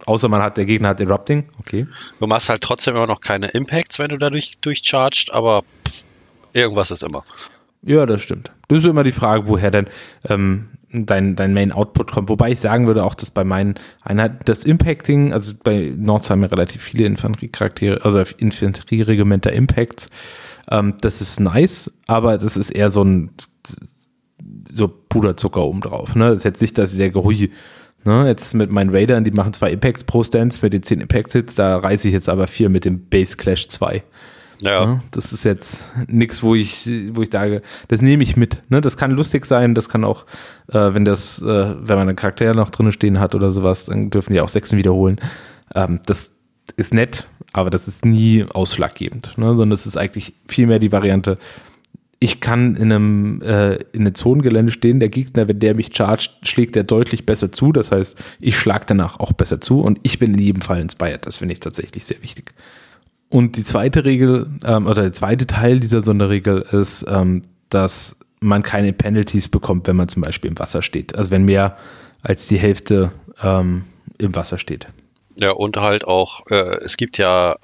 Außer 0.05 0.27
man 0.27 0.41
hat, 0.41 0.57
der 0.57 0.65
Gegner 0.65 0.89
hat 0.89 1.01
Erupting, 1.01 1.45
okay. 1.60 1.88
Du 2.19 2.27
machst 2.27 2.50
halt 2.50 2.62
trotzdem 2.62 2.95
immer 2.95 3.07
noch 3.07 3.22
keine 3.22 3.48
Impacts, 3.48 4.00
wenn 4.00 4.10
du 4.10 4.17
dadurch 4.17 4.60
durchcharged, 4.60 5.33
aber 5.33 5.63
irgendwas 6.51 6.91
ist 6.91 7.03
immer. 7.03 7.24
Ja, 7.81 8.05
das 8.05 8.22
stimmt. 8.22 8.51
Das 8.67 8.79
ist 8.79 8.86
immer 8.86 9.03
die 9.03 9.12
Frage, 9.12 9.48
woher 9.48 9.72
denn 9.72 9.88
ähm, 10.27 10.69
dein, 10.93 11.36
dein 11.36 11.53
Main 11.53 11.72
Output 11.72 12.12
kommt. 12.12 12.29
Wobei 12.29 12.51
ich 12.51 12.60
sagen 12.60 12.88
würde 12.88 13.03
auch, 13.03 13.15
dass 13.15 13.31
bei 13.31 13.43
meinen 13.43 13.75
Einheiten 14.01 14.39
das 14.45 14.63
Impacting, 14.63 15.33
also 15.33 15.53
bei 15.62 15.93
Nords 15.95 16.29
haben 16.29 16.41
wir 16.41 16.51
relativ 16.51 16.81
viele 16.81 17.05
Infanteriecharaktere, 17.05 18.03
also 18.03 18.24
Infanterieregimenter 18.38 19.51
Impacts. 19.51 20.10
Ähm, 20.69 20.95
das 21.01 21.22
ist 21.22 21.39
nice, 21.39 21.91
aber 22.07 22.38
das 22.38 22.55
ist 22.55 22.72
eher 22.72 22.89
so 22.89 23.03
ein 23.03 23.31
so 24.69 24.88
Puderzucker 24.88 25.63
obendrauf. 25.63 26.15
Ne? 26.15 26.29
Das 26.29 26.39
ist 26.39 26.43
jetzt 26.45 26.62
nicht, 26.62 26.77
dass 26.77 26.95
der 26.95 27.10
Gehui 27.10 27.51
Ne, 28.05 28.27
jetzt 28.27 28.53
mit 28.53 28.69
meinen 28.69 28.93
Raidern, 28.93 29.24
die 29.24 29.31
machen 29.31 29.53
zwei 29.53 29.72
Impacts 29.72 30.03
pro 30.03 30.24
Stance 30.24 30.60
mit 30.62 30.74
den 30.74 30.83
10 30.83 31.01
Impact-Hits, 31.01 31.55
da 31.55 31.77
reiße 31.77 32.07
ich 32.10 32.13
jetzt 32.13 32.27
aber 32.27 32.48
vier 32.48 32.67
mit 32.69 32.83
dem 32.83 33.07
Base 33.07 33.38
Clash 33.38 33.69
2. 33.69 34.03
Ja. 34.62 34.86
Ne, 34.86 35.00
das 35.12 35.31
ist 35.31 35.45
jetzt 35.45 35.91
nichts, 36.07 36.43
wo 36.43 36.55
ich, 36.55 36.89
wo 37.13 37.22
ich 37.22 37.29
sage, 37.31 37.62
das 37.88 38.01
nehme 38.01 38.24
ich 38.24 38.36
mit. 38.36 38.62
Ne, 38.69 38.81
das 38.81 38.98
kann 38.98 39.12
lustig 39.12 39.45
sein, 39.45 39.74
das 39.74 39.88
kann 39.88 40.03
auch, 40.03 40.25
äh, 40.67 40.93
wenn 40.93 41.05
das, 41.05 41.41
äh, 41.41 41.45
wenn 41.45 41.98
man 41.98 42.10
einen 42.10 42.15
Charakter 42.15 42.53
noch 42.53 42.69
drin 42.69 42.91
stehen 42.91 43.19
hat 43.19 43.36
oder 43.36 43.51
sowas, 43.51 43.86
dann 43.86 44.10
dürfen 44.10 44.33
die 44.33 44.41
auch 44.41 44.50
Sechsen 44.50 44.77
wiederholen. 44.77 45.19
Ähm, 45.74 46.01
das 46.05 46.31
ist 46.75 46.93
nett, 46.93 47.25
aber 47.51 47.69
das 47.69 47.88
ist 47.88 48.05
nie 48.05 48.45
ausschlaggebend, 48.53 49.38
ne? 49.38 49.55
sondern 49.55 49.74
es 49.74 49.86
ist 49.86 49.98
eigentlich 49.98 50.33
vielmehr 50.48 50.79
die 50.79 50.91
Variante, 50.91 51.38
ich 52.24 52.39
kann 52.39 52.77
in 52.77 52.94
einem, 52.94 53.42
äh, 53.42 53.74
in 53.92 54.03
einem 54.03 54.15
Zonengelände 54.15 54.72
stehen, 54.72 55.01
der 55.01 55.10
Gegner, 55.10 55.50
wenn 55.50 55.60
der 55.60 55.75
mich 55.75 55.94
chargt, 55.94 56.32
schlägt 56.44 56.77
er 56.77 56.86
deutlich 56.86 57.25
besser 57.25 57.51
zu. 57.51 57.74
Das 57.74 57.92
heißt, 57.92 58.18
ich 58.39 58.58
schlage 58.58 58.86
danach 58.88 59.20
auch 59.20 59.34
besser 59.34 59.60
zu 59.60 59.82
und 59.82 60.00
ich 60.03 60.20
bin 60.20 60.34
in 60.34 60.39
jedem 60.39 60.62
Fall 60.62 60.80
inspired. 60.80 61.25
Das 61.25 61.39
finde 61.39 61.51
ich 61.51 61.60
tatsächlich 61.60 62.06
sehr 62.06 62.24
wichtig. 62.24 62.53
Und 63.27 63.58
die 63.58 63.65
zweite 63.65 64.06
Regel, 64.06 64.50
ähm, 64.63 64.88
oder 64.88 65.01
der 65.01 65.12
zweite 65.12 65.48
Teil 65.48 65.82
dieser 65.82 66.00
Sonderregel 66.00 66.62
ist, 66.72 67.06
ähm, 67.10 67.42
dass 67.68 68.15
man 68.39 68.63
keine 68.63 68.94
Penalties 68.94 69.50
bekommt, 69.50 69.86
wenn 69.88 69.98
man 69.98 70.08
zum 70.08 70.22
Beispiel 70.22 70.50
im 70.50 70.58
Wasser 70.60 70.82
steht. 70.82 71.15
Also 71.15 71.30
wenn 71.30 71.44
mehr 71.44 71.77
als 72.22 72.48
die 72.48 72.58
Hälfte 72.58 73.12
ähm, 73.42 73.84
im 74.18 74.34
Wasser 74.34 74.60
steht. 74.60 74.88
Ja, 75.42 75.51
und 75.51 75.75
halt 75.75 76.08
auch, 76.08 76.48
äh, 76.50 76.77
es 76.86 76.96
gibt 76.96 77.18
ja 77.18 77.58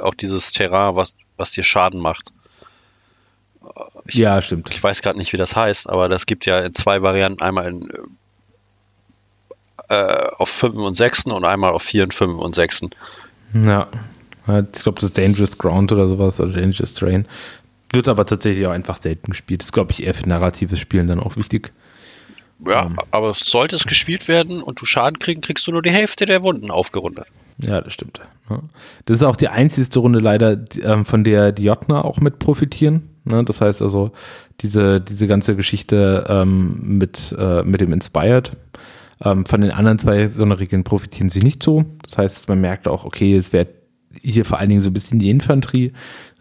auch 0.00 0.14
dieses 0.14 0.52
Terrain, 0.52 0.94
was, 0.94 1.16
was 1.36 1.50
dir 1.50 1.64
Schaden 1.64 2.00
macht. 2.00 2.30
Ich, 4.06 4.14
ja, 4.16 4.40
stimmt. 4.42 4.70
Ich 4.72 4.82
weiß 4.82 5.02
gerade 5.02 5.18
nicht, 5.18 5.32
wie 5.32 5.36
das 5.36 5.56
heißt, 5.56 5.88
aber 5.88 6.08
das 6.08 6.26
gibt 6.26 6.46
ja 6.46 6.60
in 6.60 6.74
zwei 6.74 7.02
Varianten, 7.02 7.42
einmal 7.42 7.68
in, 7.68 7.88
äh, 9.88 10.26
auf 10.36 10.48
5 10.48 10.76
und 10.76 10.94
6 10.94 11.26
und 11.26 11.44
einmal 11.44 11.72
auf 11.72 11.82
4 11.82 12.04
und 12.04 12.14
5 12.14 12.38
und 12.38 12.54
6. 12.54 12.82
Ja, 13.54 13.88
ich 14.46 14.82
glaube, 14.82 14.96
das 15.00 15.04
ist 15.04 15.18
Dangerous 15.18 15.56
Ground 15.56 15.92
oder 15.92 16.08
sowas, 16.08 16.40
also 16.40 16.54
Dangerous 16.54 16.94
Terrain. 16.94 17.26
Wird 17.92 18.08
aber 18.08 18.26
tatsächlich 18.26 18.66
auch 18.66 18.72
einfach 18.72 19.00
selten 19.00 19.30
gespielt. 19.30 19.60
Das 19.60 19.66
ist, 19.66 19.72
glaube 19.72 19.92
ich, 19.92 20.02
eher 20.02 20.14
für 20.14 20.28
narratives 20.28 20.80
Spielen 20.80 21.06
dann 21.06 21.20
auch 21.20 21.36
wichtig. 21.36 21.72
Ja, 22.66 22.86
um, 22.86 22.98
aber 23.10 23.32
sollte 23.34 23.76
es 23.76 23.84
gespielt 23.84 24.28
werden 24.28 24.62
und 24.62 24.80
du 24.80 24.84
Schaden 24.84 25.18
kriegen, 25.18 25.40
kriegst 25.40 25.66
du 25.66 25.72
nur 25.72 25.82
die 25.82 25.90
Hälfte 25.90 26.26
der 26.26 26.42
Wunden 26.42 26.70
aufgerundet. 26.70 27.26
Ja, 27.58 27.80
das 27.80 27.92
stimmt. 27.92 28.20
Das 29.06 29.16
ist 29.16 29.22
auch 29.22 29.36
die 29.36 29.48
einzigste 29.48 30.00
Runde 30.00 30.18
leider, 30.18 30.58
ähm, 30.82 31.04
von 31.04 31.24
der 31.24 31.52
die 31.52 31.64
Jotner 31.64 32.04
auch 32.04 32.18
mit 32.18 32.38
profitieren. 32.38 33.13
Ne? 33.24 33.44
Das 33.44 33.60
heißt 33.60 33.82
also, 33.82 34.12
diese, 34.60 35.00
diese 35.00 35.26
ganze 35.26 35.56
Geschichte 35.56 36.26
ähm, 36.28 36.98
mit, 36.98 37.34
äh, 37.38 37.62
mit 37.62 37.80
dem 37.80 37.92
Inspired. 37.92 38.52
Ähm, 39.22 39.46
von 39.46 39.60
den 39.60 39.70
anderen 39.70 39.98
zwei 39.98 40.26
Sonderregeln 40.26 40.84
profitieren 40.84 41.28
sie 41.28 41.40
nicht 41.40 41.62
so. 41.62 41.84
Das 42.02 42.18
heißt, 42.18 42.48
man 42.48 42.60
merkt 42.60 42.88
auch, 42.88 43.04
okay, 43.04 43.36
es 43.36 43.52
wird 43.52 43.68
hier 44.22 44.44
vor 44.44 44.58
allen 44.58 44.68
Dingen 44.68 44.80
so 44.80 44.90
ein 44.90 44.94
bisschen 44.94 45.18
die 45.18 45.30
Infanterie 45.30 45.92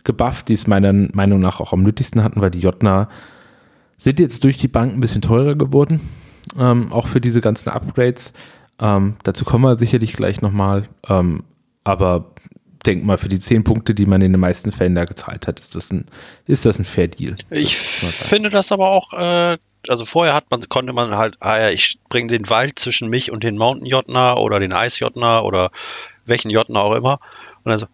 gebufft, 0.04 0.50
die 0.50 0.54
es 0.54 0.68
meiner 0.68 0.94
Meinung 1.14 1.40
nach 1.40 1.60
auch 1.60 1.74
am 1.74 1.84
nötigsten 1.84 2.24
hatten, 2.24 2.42
weil 2.42 2.52
die 2.52 2.60
Jotner 2.60 3.10
sind 3.98 4.20
jetzt 4.20 4.44
durch 4.44 4.58
die 4.58 4.68
Bank 4.68 4.94
ein 4.94 5.00
bisschen 5.00 5.22
teurer 5.22 5.56
geworden, 5.56 6.02
ähm, 6.58 6.92
auch 6.92 7.08
für 7.08 7.22
diese 7.22 7.42
ganzen 7.42 7.70
Upgrades. 7.70 8.34
Ähm, 8.80 9.16
dazu 9.24 9.46
kommen 9.46 9.64
wir 9.64 9.78
sicherlich 9.78 10.14
gleich 10.14 10.42
nochmal. 10.42 10.84
Ähm, 11.08 11.44
aber 11.84 12.34
denk 12.86 13.04
mal, 13.04 13.18
für 13.18 13.30
die 13.30 13.40
zehn 13.40 13.64
Punkte, 13.64 13.94
die 13.94 14.06
man 14.06 14.22
in 14.22 14.32
den 14.32 14.42
meisten 14.42 14.72
Fällen 14.72 14.96
da 14.96 15.06
gezahlt 15.06 15.48
hat, 15.48 15.60
ist 15.60 15.76
das 15.76 15.92
ein, 15.92 16.06
ist 16.48 16.66
das 16.66 16.80
ein 16.80 16.86
Fair 16.86 17.08
Deal. 17.08 17.36
Ich 17.50 17.76
finde 17.76 18.50
das 18.50 18.72
aber 18.72 18.90
auch, 18.90 19.14
äh, 19.14 19.58
also 19.88 20.06
vorher 20.06 20.34
hat 20.34 20.50
man, 20.52 20.62
konnte 20.70 20.94
man 20.94 21.16
halt, 21.16 21.38
ah 21.40 21.60
ja, 21.60 21.70
ich 21.70 22.00
bringe 22.10 22.28
den 22.28 22.50
Wald 22.50 22.80
zwischen 22.80 23.10
mich 23.10 23.32
und 23.32 23.44
den 23.44 23.58
Mountain 23.58 23.86
Jotner 23.86 24.38
oder 24.38 24.60
den 24.60 24.74
Eis 24.74 25.00
Jotner 25.00 25.44
oder 25.44 25.72
welchen 26.26 26.50
Jotner 26.50 26.82
auch 26.82 26.96
immer. 26.96 27.20
Und 27.64 27.72
also, 27.72 27.88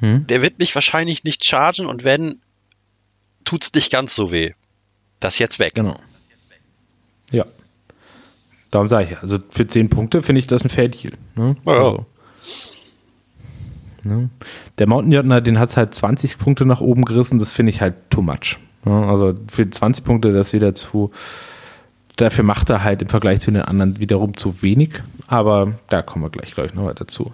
hm? 0.00 0.26
der 0.26 0.42
wird 0.42 0.58
mich 0.58 0.74
wahrscheinlich 0.74 1.24
nicht 1.24 1.44
chargen 1.44 1.86
und 1.86 2.04
wenn, 2.04 2.40
tut 3.44 3.64
es 3.64 3.74
nicht 3.74 3.90
ganz 3.90 4.14
so 4.14 4.30
weh. 4.30 4.52
Das 5.20 5.38
jetzt 5.38 5.58
weg. 5.58 5.74
Genau. 5.74 5.98
Ja. 7.30 7.44
Darum 8.70 8.88
sage 8.88 9.08
ich, 9.10 9.18
also 9.18 9.38
für 9.50 9.66
zehn 9.66 9.88
Punkte 9.88 10.22
finde 10.22 10.40
ich 10.40 10.46
das 10.46 10.64
ein 10.64 10.70
Fair 10.70 10.88
Deal. 10.88 11.12
Ne? 11.34 11.56
Ja, 11.64 11.72
also. 11.72 12.06
Ne? 14.04 14.30
Der 14.78 14.88
Mountain 14.88 15.44
den 15.44 15.58
hat 15.58 15.70
es 15.70 15.76
halt 15.76 15.94
20 15.94 16.38
Punkte 16.38 16.66
nach 16.66 16.80
oben 16.80 17.04
gerissen, 17.04 17.38
das 17.38 17.52
finde 17.52 17.70
ich 17.70 17.80
halt 17.80 17.94
too 18.10 18.22
much. 18.22 18.58
Ne? 18.84 19.06
Also 19.06 19.34
für 19.50 19.68
20 19.68 20.04
Punkte 20.04 20.32
das 20.32 20.52
wieder 20.52 20.74
zu, 20.74 21.10
dafür 22.16 22.44
macht 22.44 22.70
er 22.70 22.84
halt 22.84 23.02
im 23.02 23.08
Vergleich 23.08 23.40
zu 23.40 23.50
den 23.50 23.62
anderen 23.62 23.98
wiederum 23.98 24.36
zu 24.36 24.62
wenig, 24.62 25.02
aber 25.26 25.72
da 25.88 26.02
kommen 26.02 26.24
wir 26.24 26.30
gleich, 26.30 26.54
gleich 26.54 26.74
noch 26.74 26.86
weiter 26.86 27.06
zu. 27.06 27.32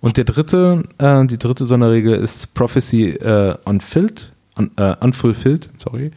Und 0.00 0.16
der 0.16 0.24
dritte, 0.24 0.84
äh, 0.98 1.26
die 1.26 1.38
dritte 1.38 1.66
Sonderregel 1.66 2.14
ist 2.14 2.54
Prophecy 2.54 3.10
äh, 3.10 3.56
unfilled, 3.64 4.32
un, 4.58 4.70
äh, 4.76 4.94
unfulfilled, 5.00 5.70
sorry. 5.78 6.12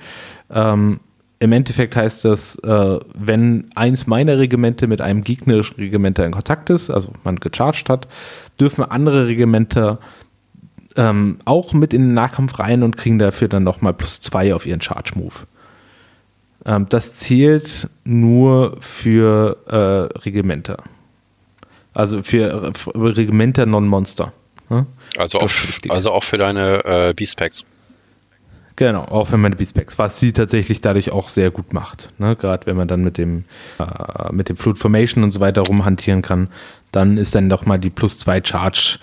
Ähm, 0.49 0.99
im 1.39 1.51
Endeffekt 1.51 1.95
heißt 1.95 2.25
das, 2.25 2.55
äh, 2.63 2.99
wenn 3.13 3.65
eins 3.75 4.07
meiner 4.07 4.39
Regimente 4.39 4.87
mit 4.87 5.01
einem 5.01 5.23
gegnerischen 5.23 5.75
Regimenter 5.77 6.25
in 6.25 6.31
Kontakt 6.31 6.71
ist, 6.71 6.89
also 6.89 7.11
man 7.23 7.35
gecharged 7.35 7.89
hat, 7.89 8.07
dürfen 8.59 8.83
andere 8.83 9.27
Regimenter 9.27 9.99
ähm, 10.95 11.37
auch 11.45 11.73
mit 11.73 11.93
in 11.93 12.01
den 12.01 12.13
Nahkampf 12.13 12.59
rein 12.59 12.83
und 12.83 12.97
kriegen 12.97 13.19
dafür 13.19 13.47
dann 13.47 13.63
nochmal 13.63 13.93
plus 13.93 14.19
zwei 14.19 14.53
auf 14.53 14.65
ihren 14.65 14.81
Charge-Move. 14.81 15.35
Ähm, 16.65 16.87
das 16.89 17.13
zählt 17.13 17.89
nur 18.03 18.77
für 18.81 19.57
äh, 19.67 20.17
Regimenter. 20.19 20.83
Also 21.93 22.23
für, 22.23 22.71
für 22.75 23.17
Regimenter 23.17 23.65
Non-Monster. 23.65 24.33
Ne? 24.69 24.85
Also, 25.17 25.39
auch, 25.39 25.49
also 25.89 26.11
auch 26.11 26.23
für 26.23 26.37
deine 26.37 26.83
äh, 26.85 27.13
Beast-Packs. 27.13 27.63
Genau, 28.77 29.05
auch 29.05 29.25
für 29.25 29.37
meine 29.37 29.55
B-Specs, 29.55 29.97
was 29.97 30.19
sie 30.19 30.33
tatsächlich 30.33 30.81
dadurch 30.81 31.11
auch 31.11 31.29
sehr 31.29 31.49
gut 31.49 31.73
macht. 31.73 32.09
Ne? 32.19 32.35
Gerade 32.35 32.67
wenn 32.67 32.77
man 32.77 32.87
dann 32.87 33.01
mit 33.01 33.17
dem, 33.17 33.45
äh, 33.79 34.31
mit 34.31 34.49
dem 34.49 34.55
Fluid 34.55 34.77
Formation 34.77 35.23
und 35.23 35.31
so 35.31 35.39
weiter 35.39 35.63
rumhantieren 35.63 36.21
kann, 36.21 36.49
dann 36.91 37.17
ist 37.17 37.33
dann 37.33 37.49
doch 37.49 37.65
mal 37.65 37.79
die 37.79 37.89
plus 37.89 38.19
2 38.19 38.43
Charge, 38.43 38.99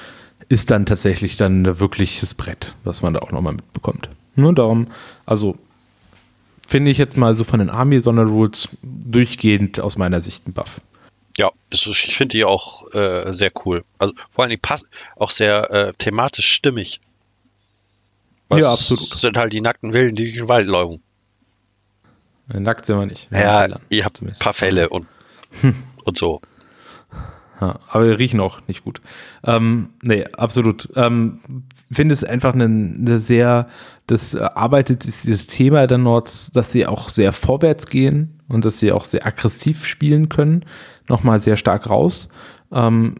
ist 0.48 0.70
dann 0.70 0.86
tatsächlich 0.86 1.36
dann 1.36 1.62
ein 1.62 1.80
wirkliches 1.80 2.34
Brett, 2.34 2.76
was 2.84 3.02
man 3.02 3.14
da 3.14 3.20
auch 3.20 3.32
nochmal 3.32 3.54
mitbekommt. 3.54 4.08
Nur 4.36 4.54
darum, 4.54 4.86
also 5.26 5.58
finde 6.68 6.92
ich 6.92 6.98
jetzt 6.98 7.16
mal 7.16 7.34
so 7.34 7.42
von 7.42 7.58
den 7.58 7.68
Army-Sonderrules 7.68 8.68
durchgehend 8.82 9.80
aus 9.80 9.98
meiner 9.98 10.20
Sicht 10.20 10.46
ein 10.46 10.52
Buff. 10.52 10.80
Ja, 11.36 11.50
ich 11.70 11.82
finde 11.82 12.36
die 12.36 12.44
auch 12.44 12.94
äh, 12.94 13.32
sehr 13.32 13.50
cool. 13.64 13.82
Also 13.98 14.14
vor 14.30 14.44
allem 14.44 14.50
die 14.50 14.56
passt 14.56 14.86
auch 15.16 15.30
sehr 15.30 15.68
äh, 15.72 15.92
thematisch 15.98 16.46
stimmig. 16.52 17.00
Was 18.48 18.60
ja, 18.60 18.72
absolut. 18.72 19.04
sind 19.06 19.36
halt 19.36 19.52
die 19.52 19.60
nackten 19.60 19.92
Wilden, 19.92 20.16
die 20.16 20.24
durch 20.24 20.36
den 20.36 20.48
Wald 20.48 20.66
laufen. 20.66 21.02
Nackt 22.46 22.84
sind 22.84 22.98
wir 22.98 23.06
nicht. 23.06 23.30
Wir 23.30 23.40
ja, 23.40 23.66
ihr 23.88 24.04
habt 24.04 24.20
ein 24.20 24.32
paar 24.38 24.52
Fälle 24.52 24.90
und, 24.90 25.06
und 26.04 26.16
so. 26.16 26.40
Ja, 27.60 27.78
aber 27.88 28.08
wir 28.08 28.18
riechen 28.18 28.40
auch 28.40 28.60
nicht 28.66 28.84
gut. 28.84 29.00
Ähm, 29.44 29.90
nee, 30.02 30.24
absolut. 30.36 30.88
Ähm, 30.96 31.40
finde 31.90 32.12
es 32.12 32.24
einfach 32.24 32.52
eine, 32.52 32.64
eine 32.64 33.18
sehr, 33.18 33.66
das 34.06 34.34
arbeitet 34.34 35.04
dieses 35.04 35.46
Thema 35.46 35.86
der 35.86 35.98
Nords, 35.98 36.50
dass 36.52 36.72
sie 36.72 36.86
auch 36.86 37.08
sehr 37.08 37.32
vorwärts 37.32 37.86
gehen 37.86 38.40
und 38.48 38.64
dass 38.64 38.80
sie 38.80 38.92
auch 38.92 39.04
sehr 39.04 39.24
aggressiv 39.24 39.86
spielen 39.86 40.28
können, 40.28 40.64
nochmal 41.08 41.38
sehr 41.38 41.56
stark 41.56 41.88
raus. 41.88 42.28
Ähm, 42.72 43.14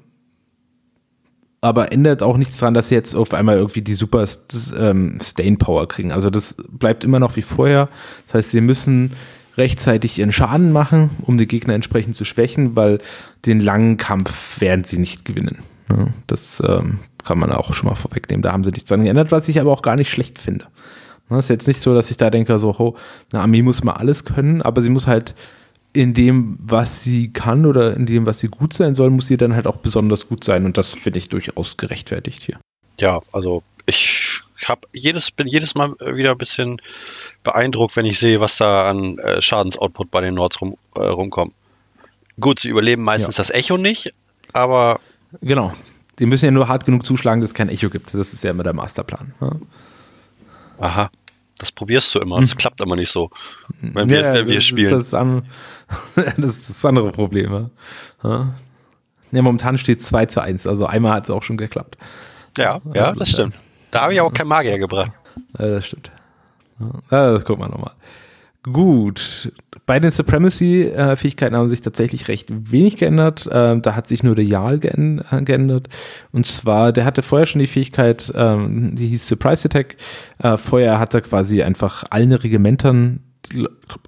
aber 1.64 1.92
ändert 1.92 2.22
auch 2.22 2.36
nichts 2.36 2.58
daran, 2.58 2.74
dass 2.74 2.90
sie 2.90 2.94
jetzt 2.94 3.14
auf 3.14 3.32
einmal 3.32 3.56
irgendwie 3.56 3.80
die 3.80 3.94
super 3.94 4.24
ähm, 4.78 5.18
Stain 5.22 5.56
Power 5.56 5.88
kriegen. 5.88 6.12
Also 6.12 6.28
das 6.28 6.56
bleibt 6.68 7.04
immer 7.04 7.18
noch 7.18 7.36
wie 7.36 7.42
vorher. 7.42 7.88
Das 8.26 8.34
heißt, 8.34 8.50
sie 8.50 8.60
müssen 8.60 9.12
rechtzeitig 9.56 10.18
ihren 10.18 10.32
Schaden 10.32 10.72
machen, 10.72 11.10
um 11.22 11.38
die 11.38 11.46
Gegner 11.46 11.74
entsprechend 11.74 12.16
zu 12.16 12.24
schwächen, 12.24 12.76
weil 12.76 12.98
den 13.46 13.60
langen 13.60 13.96
Kampf 13.96 14.60
werden 14.60 14.84
sie 14.84 14.98
nicht 14.98 15.24
gewinnen. 15.24 15.58
Das 16.26 16.62
ähm, 16.66 16.98
kann 17.24 17.38
man 17.38 17.50
auch 17.52 17.72
schon 17.74 17.88
mal 17.88 17.94
vorwegnehmen. 17.94 18.42
Da 18.42 18.52
haben 18.52 18.64
sie 18.64 18.70
nichts 18.70 18.88
dran 18.88 19.04
geändert, 19.04 19.32
was 19.32 19.48
ich 19.48 19.60
aber 19.60 19.70
auch 19.70 19.82
gar 19.82 19.96
nicht 19.96 20.10
schlecht 20.10 20.38
finde. 20.38 20.66
Es 21.30 21.46
ist 21.46 21.50
jetzt 21.50 21.68
nicht 21.68 21.80
so, 21.80 21.94
dass 21.94 22.10
ich 22.10 22.18
da 22.18 22.28
denke, 22.28 22.58
so, 22.58 22.74
oh, 22.78 22.94
eine 23.32 23.42
Armee 23.42 23.62
muss 23.62 23.82
mal 23.82 23.94
alles 23.94 24.24
können, 24.24 24.60
aber 24.60 24.82
sie 24.82 24.90
muss 24.90 25.06
halt 25.06 25.34
in 25.94 26.12
dem, 26.12 26.58
was 26.60 27.02
sie 27.02 27.32
kann 27.32 27.64
oder 27.64 27.96
in 27.96 28.04
dem, 28.04 28.26
was 28.26 28.40
sie 28.40 28.48
gut 28.48 28.74
sein 28.74 28.94
soll, 28.94 29.10
muss 29.10 29.28
sie 29.28 29.36
dann 29.36 29.54
halt 29.54 29.66
auch 29.66 29.76
besonders 29.76 30.28
gut 30.28 30.44
sein. 30.44 30.66
Und 30.66 30.76
das 30.76 30.92
finde 30.92 31.18
ich 31.18 31.28
durchaus 31.28 31.76
gerechtfertigt 31.76 32.42
hier. 32.42 32.58
Ja, 32.98 33.20
also 33.32 33.62
ich 33.86 34.40
hab 34.64 34.86
jedes, 34.92 35.30
bin 35.30 35.46
jedes 35.46 35.74
Mal 35.74 35.94
wieder 36.00 36.32
ein 36.32 36.38
bisschen 36.38 36.80
beeindruckt, 37.44 37.96
wenn 37.96 38.06
ich 38.06 38.18
sehe, 38.18 38.40
was 38.40 38.56
da 38.56 38.90
an 38.90 39.18
äh, 39.18 39.40
Schadensoutput 39.40 40.10
bei 40.10 40.20
den 40.20 40.34
Nords 40.34 40.60
rum, 40.60 40.76
äh, 40.96 41.00
rumkommt. 41.00 41.54
Gut, 42.40 42.58
sie 42.58 42.68
überleben 42.68 43.04
meistens 43.04 43.36
ja. 43.36 43.42
das 43.42 43.50
Echo 43.50 43.76
nicht, 43.76 44.12
aber. 44.52 45.00
Genau. 45.40 45.72
Die 46.18 46.26
müssen 46.26 46.44
ja 46.44 46.50
nur 46.50 46.68
hart 46.68 46.86
genug 46.86 47.04
zuschlagen, 47.04 47.40
dass 47.40 47.50
es 47.50 47.54
kein 47.54 47.68
Echo 47.68 47.90
gibt. 47.90 48.14
Das 48.14 48.32
ist 48.32 48.44
ja 48.44 48.50
immer 48.50 48.62
der 48.62 48.72
Masterplan. 48.72 49.34
Ja? 49.40 49.50
Aha. 50.78 51.10
Das 51.64 51.72
probierst 51.72 52.14
du 52.14 52.20
immer, 52.20 52.40
das 52.40 52.50
hm. 52.50 52.58
klappt 52.58 52.82
aber 52.82 52.94
nicht 52.94 53.10
so, 53.10 53.30
wenn 53.80 54.10
wir, 54.10 54.20
ja, 54.20 54.34
wenn 54.34 54.48
wir 54.48 54.60
spielen. 54.60 54.90
Das 54.90 55.06
ist, 55.06 55.12
das, 55.14 56.24
das 56.36 56.50
ist, 56.58 56.68
das 56.68 56.84
andere 56.84 57.10
Problem. 57.10 57.70
Ja, 58.22 58.54
ja 59.32 59.42
momentan 59.42 59.78
steht 59.78 60.00
es 60.00 60.06
2 60.08 60.26
zu 60.26 60.42
1, 60.42 60.66
also 60.66 60.84
einmal 60.84 61.12
hat 61.12 61.24
es 61.24 61.30
auch 61.30 61.42
schon 61.42 61.56
geklappt. 61.56 61.96
Ja, 62.58 62.82
ja, 62.94 63.12
das 63.12 63.30
stimmt. 63.30 63.54
Da 63.90 64.02
habe 64.02 64.12
ich 64.12 64.20
auch 64.20 64.32
kein 64.32 64.46
Magier 64.46 64.78
gebracht. 64.78 65.12
Ja, 65.58 65.68
das 65.68 65.86
stimmt. 65.86 66.12
Ja, 67.10 67.32
das 67.32 67.46
gucken 67.46 67.64
wir 67.64 67.68
nochmal. 67.70 67.94
Gut. 68.62 69.50
Bei 69.86 70.00
den 70.00 70.10
Supremacy-Fähigkeiten 70.10 71.56
haben 71.56 71.68
sich 71.68 71.82
tatsächlich 71.82 72.28
recht 72.28 72.48
wenig 72.50 72.96
geändert. 72.96 73.48
Ähm, 73.52 73.82
da 73.82 73.94
hat 73.94 74.08
sich 74.08 74.22
nur 74.22 74.34
der 74.34 74.44
Jarl 74.44 74.78
geändert. 74.78 75.88
Und 76.32 76.46
zwar, 76.46 76.92
der 76.92 77.04
hatte 77.04 77.22
vorher 77.22 77.46
schon 77.46 77.60
die 77.60 77.66
Fähigkeit, 77.66 78.32
ähm, 78.34 78.96
die 78.96 79.06
hieß 79.08 79.26
Surprise 79.26 79.66
Attack. 79.66 79.96
Äh, 80.38 80.56
vorher 80.56 80.98
hat 80.98 81.14
er 81.14 81.20
quasi 81.20 81.62
einfach 81.62 82.04
allen 82.10 82.32
Regimentern 82.32 83.20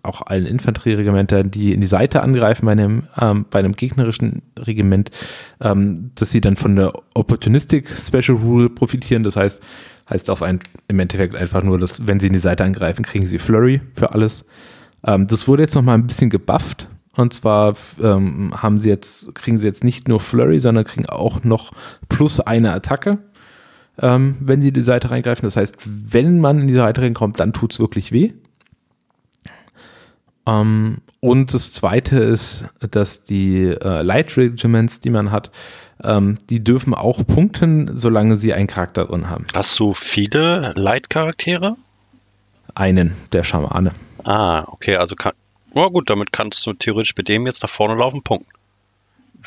auch 0.03 0.23
allen 0.23 0.47
Infanterieregimentern, 0.47 1.51
die 1.51 1.75
in 1.75 1.83
die 1.83 1.87
Seite 1.87 2.23
angreifen 2.23 2.65
bei 2.65 2.73
einem, 2.73 3.03
ähm, 3.21 3.45
bei 3.51 3.59
einem 3.59 3.73
gegnerischen 3.73 4.41
Regiment, 4.59 5.11
dass 5.59 6.31
sie 6.31 6.41
dann 6.41 6.57
von 6.57 6.75
der 6.75 6.95
Opportunistic 7.13 7.87
Special 7.87 8.39
Rule 8.39 8.71
profitieren. 8.71 9.25
Das 9.25 9.37
heißt, 9.37 9.63
heißt 10.09 10.31
auf 10.31 10.43
ein, 10.43 10.61
im 10.89 10.99
Endeffekt 11.01 11.37
einfach 11.37 11.63
nur, 11.63 11.79
dass 11.79 12.07
wenn 12.07 12.19
sie 12.19 12.29
in 12.29 12.33
die 12.33 12.39
Seite 12.39 12.65
angreifen, 12.65 13.05
kriegen 13.05 13.27
sie 13.27 13.39
Flurry 13.39 13.83
für 13.95 14.13
alles. 14.13 14.47
Ähm, 15.07 15.27
das 15.27 15.49
wurde 15.49 15.63
jetzt 15.63 15.75
noch 15.75 15.83
mal 15.83 15.95
ein 15.95 16.07
bisschen 16.07 16.31
gebufft. 16.31 16.89
Und 17.17 17.33
zwar 17.33 17.73
ähm, 18.03 18.53
haben 18.63 18.79
sie 18.79 18.91
jetzt, 18.91 19.35
kriegen 19.35 19.57
sie 19.57 19.67
jetzt 19.67 19.85
nicht 19.85 20.07
nur 20.07 20.21
Flurry, 20.21 20.61
sondern 20.61 20.85
kriegen 20.85 21.07
auch 21.07 21.45
noch 21.45 21.73
plus 22.11 22.41
eine 22.41 22.75
Attacke, 22.75 23.19
ähm, 23.99 24.37
wenn 24.41 24.61
sie 24.61 24.71
die 24.71 24.83
Seite 24.83 25.11
reingreifen. 25.11 25.47
Das 25.47 25.57
heißt, 25.57 25.77
wenn 25.87 26.41
man 26.41 26.61
in 26.61 26.67
die 26.69 26.75
Seite 26.75 27.01
reinkommt, 27.01 27.41
dann 27.41 27.55
tut 27.55 27.73
es 27.73 27.79
wirklich 27.79 28.13
weh. 28.13 28.35
Ähm, 30.47 30.99
und 31.21 31.55
das 31.55 31.73
zweite 31.73 32.19
ist, 32.19 32.67
dass 32.91 33.25
die 33.25 33.65
äh, 33.65 34.03
Light 34.03 34.37
Regiments, 34.37 35.01
die 35.01 35.11
man 35.11 35.33
hat, 35.33 35.51
ähm, 36.05 36.37
die 36.51 36.63
dürfen 36.63 36.93
auch 36.93 37.27
punkten, 37.27 37.97
solange 37.97 38.37
sie 38.37 38.53
einen 38.53 38.67
Charakter 38.67 39.07
drin 39.07 39.31
haben. 39.31 39.47
Hast 39.55 39.79
du 39.81 39.95
viele 39.95 40.73
Light-Charaktere? 40.77 41.77
Einen, 42.75 43.13
der 43.33 43.43
Schamane. 43.43 43.93
Ah, 44.27 44.65
okay, 44.69 44.97
also 44.97 45.15
kann, 45.15 45.33
oh 45.75 45.89
gut, 45.91 46.11
damit 46.11 46.33
kannst 46.33 46.67
du 46.67 46.73
theoretisch 46.73 47.15
mit 47.17 47.29
dem 47.29 47.47
jetzt 47.47 47.63
nach 47.63 47.71
vorne 47.71 47.95
laufen, 47.95 48.23
punkten. 48.23 48.51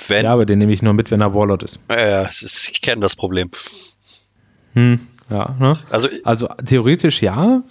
Wenn, 0.07 0.23
ja, 0.23 0.31
aber 0.31 0.45
den 0.45 0.59
nehme 0.59 0.71
ich 0.71 0.81
nur 0.81 0.93
mit, 0.93 1.11
wenn 1.11 1.21
er 1.21 1.33
Warlord 1.33 1.63
ist. 1.63 1.79
Ja, 1.89 2.23
ist, 2.23 2.69
ich 2.71 2.81
kenne 2.81 3.01
das 3.01 3.15
Problem. 3.15 3.51
Hm, 4.73 4.99
ja, 5.29 5.55
ne? 5.59 5.77
also, 5.89 6.07
also 6.23 6.47
theoretisch 6.65 7.21
ja. 7.21 7.63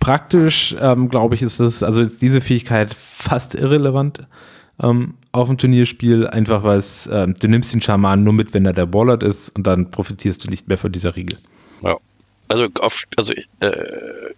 Praktisch, 0.00 0.76
ähm, 0.80 1.08
glaube 1.08 1.34
ich, 1.34 1.42
ist 1.42 1.58
das, 1.58 1.82
also 1.82 2.00
ist 2.00 2.22
diese 2.22 2.40
Fähigkeit 2.40 2.94
fast 2.94 3.56
irrelevant 3.56 4.26
ähm, 4.80 5.14
auf 5.32 5.48
dem 5.48 5.58
Turnierspiel, 5.58 6.26
einfach 6.26 6.62
weil 6.62 6.78
es, 6.78 7.08
ähm, 7.12 7.34
du 7.38 7.48
nimmst 7.48 7.74
den 7.74 7.80
Schaman 7.80 8.22
nur 8.22 8.32
mit, 8.32 8.54
wenn 8.54 8.64
er 8.64 8.72
der 8.72 8.92
Warlord 8.94 9.24
ist 9.24 9.50
und 9.50 9.66
dann 9.66 9.90
profitierst 9.90 10.44
du 10.44 10.50
nicht 10.50 10.68
mehr 10.68 10.78
von 10.78 10.92
dieser 10.92 11.16
Regel. 11.16 11.38
Ja. 11.82 11.96
Also, 12.48 12.68
auf, 12.80 13.04
also 13.16 13.32
äh, 13.32 13.72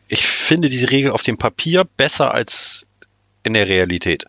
ich 0.08 0.26
finde 0.26 0.68
diese 0.68 0.90
Regel 0.90 1.12
auf 1.12 1.22
dem 1.22 1.38
Papier 1.38 1.84
besser 1.84 2.34
als 2.34 2.86
in 3.42 3.54
der 3.54 3.68
Realität. 3.68 4.24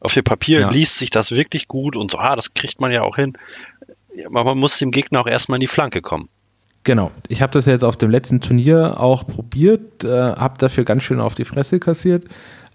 Auf 0.00 0.14
dem 0.14 0.24
Papier 0.24 0.60
ja. 0.60 0.70
liest 0.70 0.98
sich 0.98 1.10
das 1.10 1.30
wirklich 1.30 1.68
gut 1.68 1.96
und 1.96 2.10
so, 2.10 2.18
ah, 2.18 2.34
das 2.34 2.54
kriegt 2.54 2.80
man 2.80 2.90
ja 2.90 3.02
auch 3.02 3.16
hin. 3.16 3.34
Aber 4.26 4.44
man 4.44 4.58
muss 4.58 4.78
dem 4.78 4.90
Gegner 4.90 5.20
auch 5.20 5.26
erstmal 5.26 5.56
in 5.56 5.60
die 5.60 5.66
Flanke 5.68 6.02
kommen. 6.02 6.28
Genau. 6.84 7.12
Ich 7.28 7.42
habe 7.42 7.52
das 7.52 7.66
jetzt 7.66 7.84
auf 7.84 7.96
dem 7.96 8.10
letzten 8.10 8.40
Turnier 8.40 9.00
auch 9.00 9.24
probiert, 9.24 10.02
äh, 10.02 10.08
habe 10.34 10.58
dafür 10.58 10.84
ganz 10.84 11.04
schön 11.04 11.20
auf 11.20 11.34
die 11.34 11.44
Fresse 11.44 11.78
kassiert. 11.78 12.24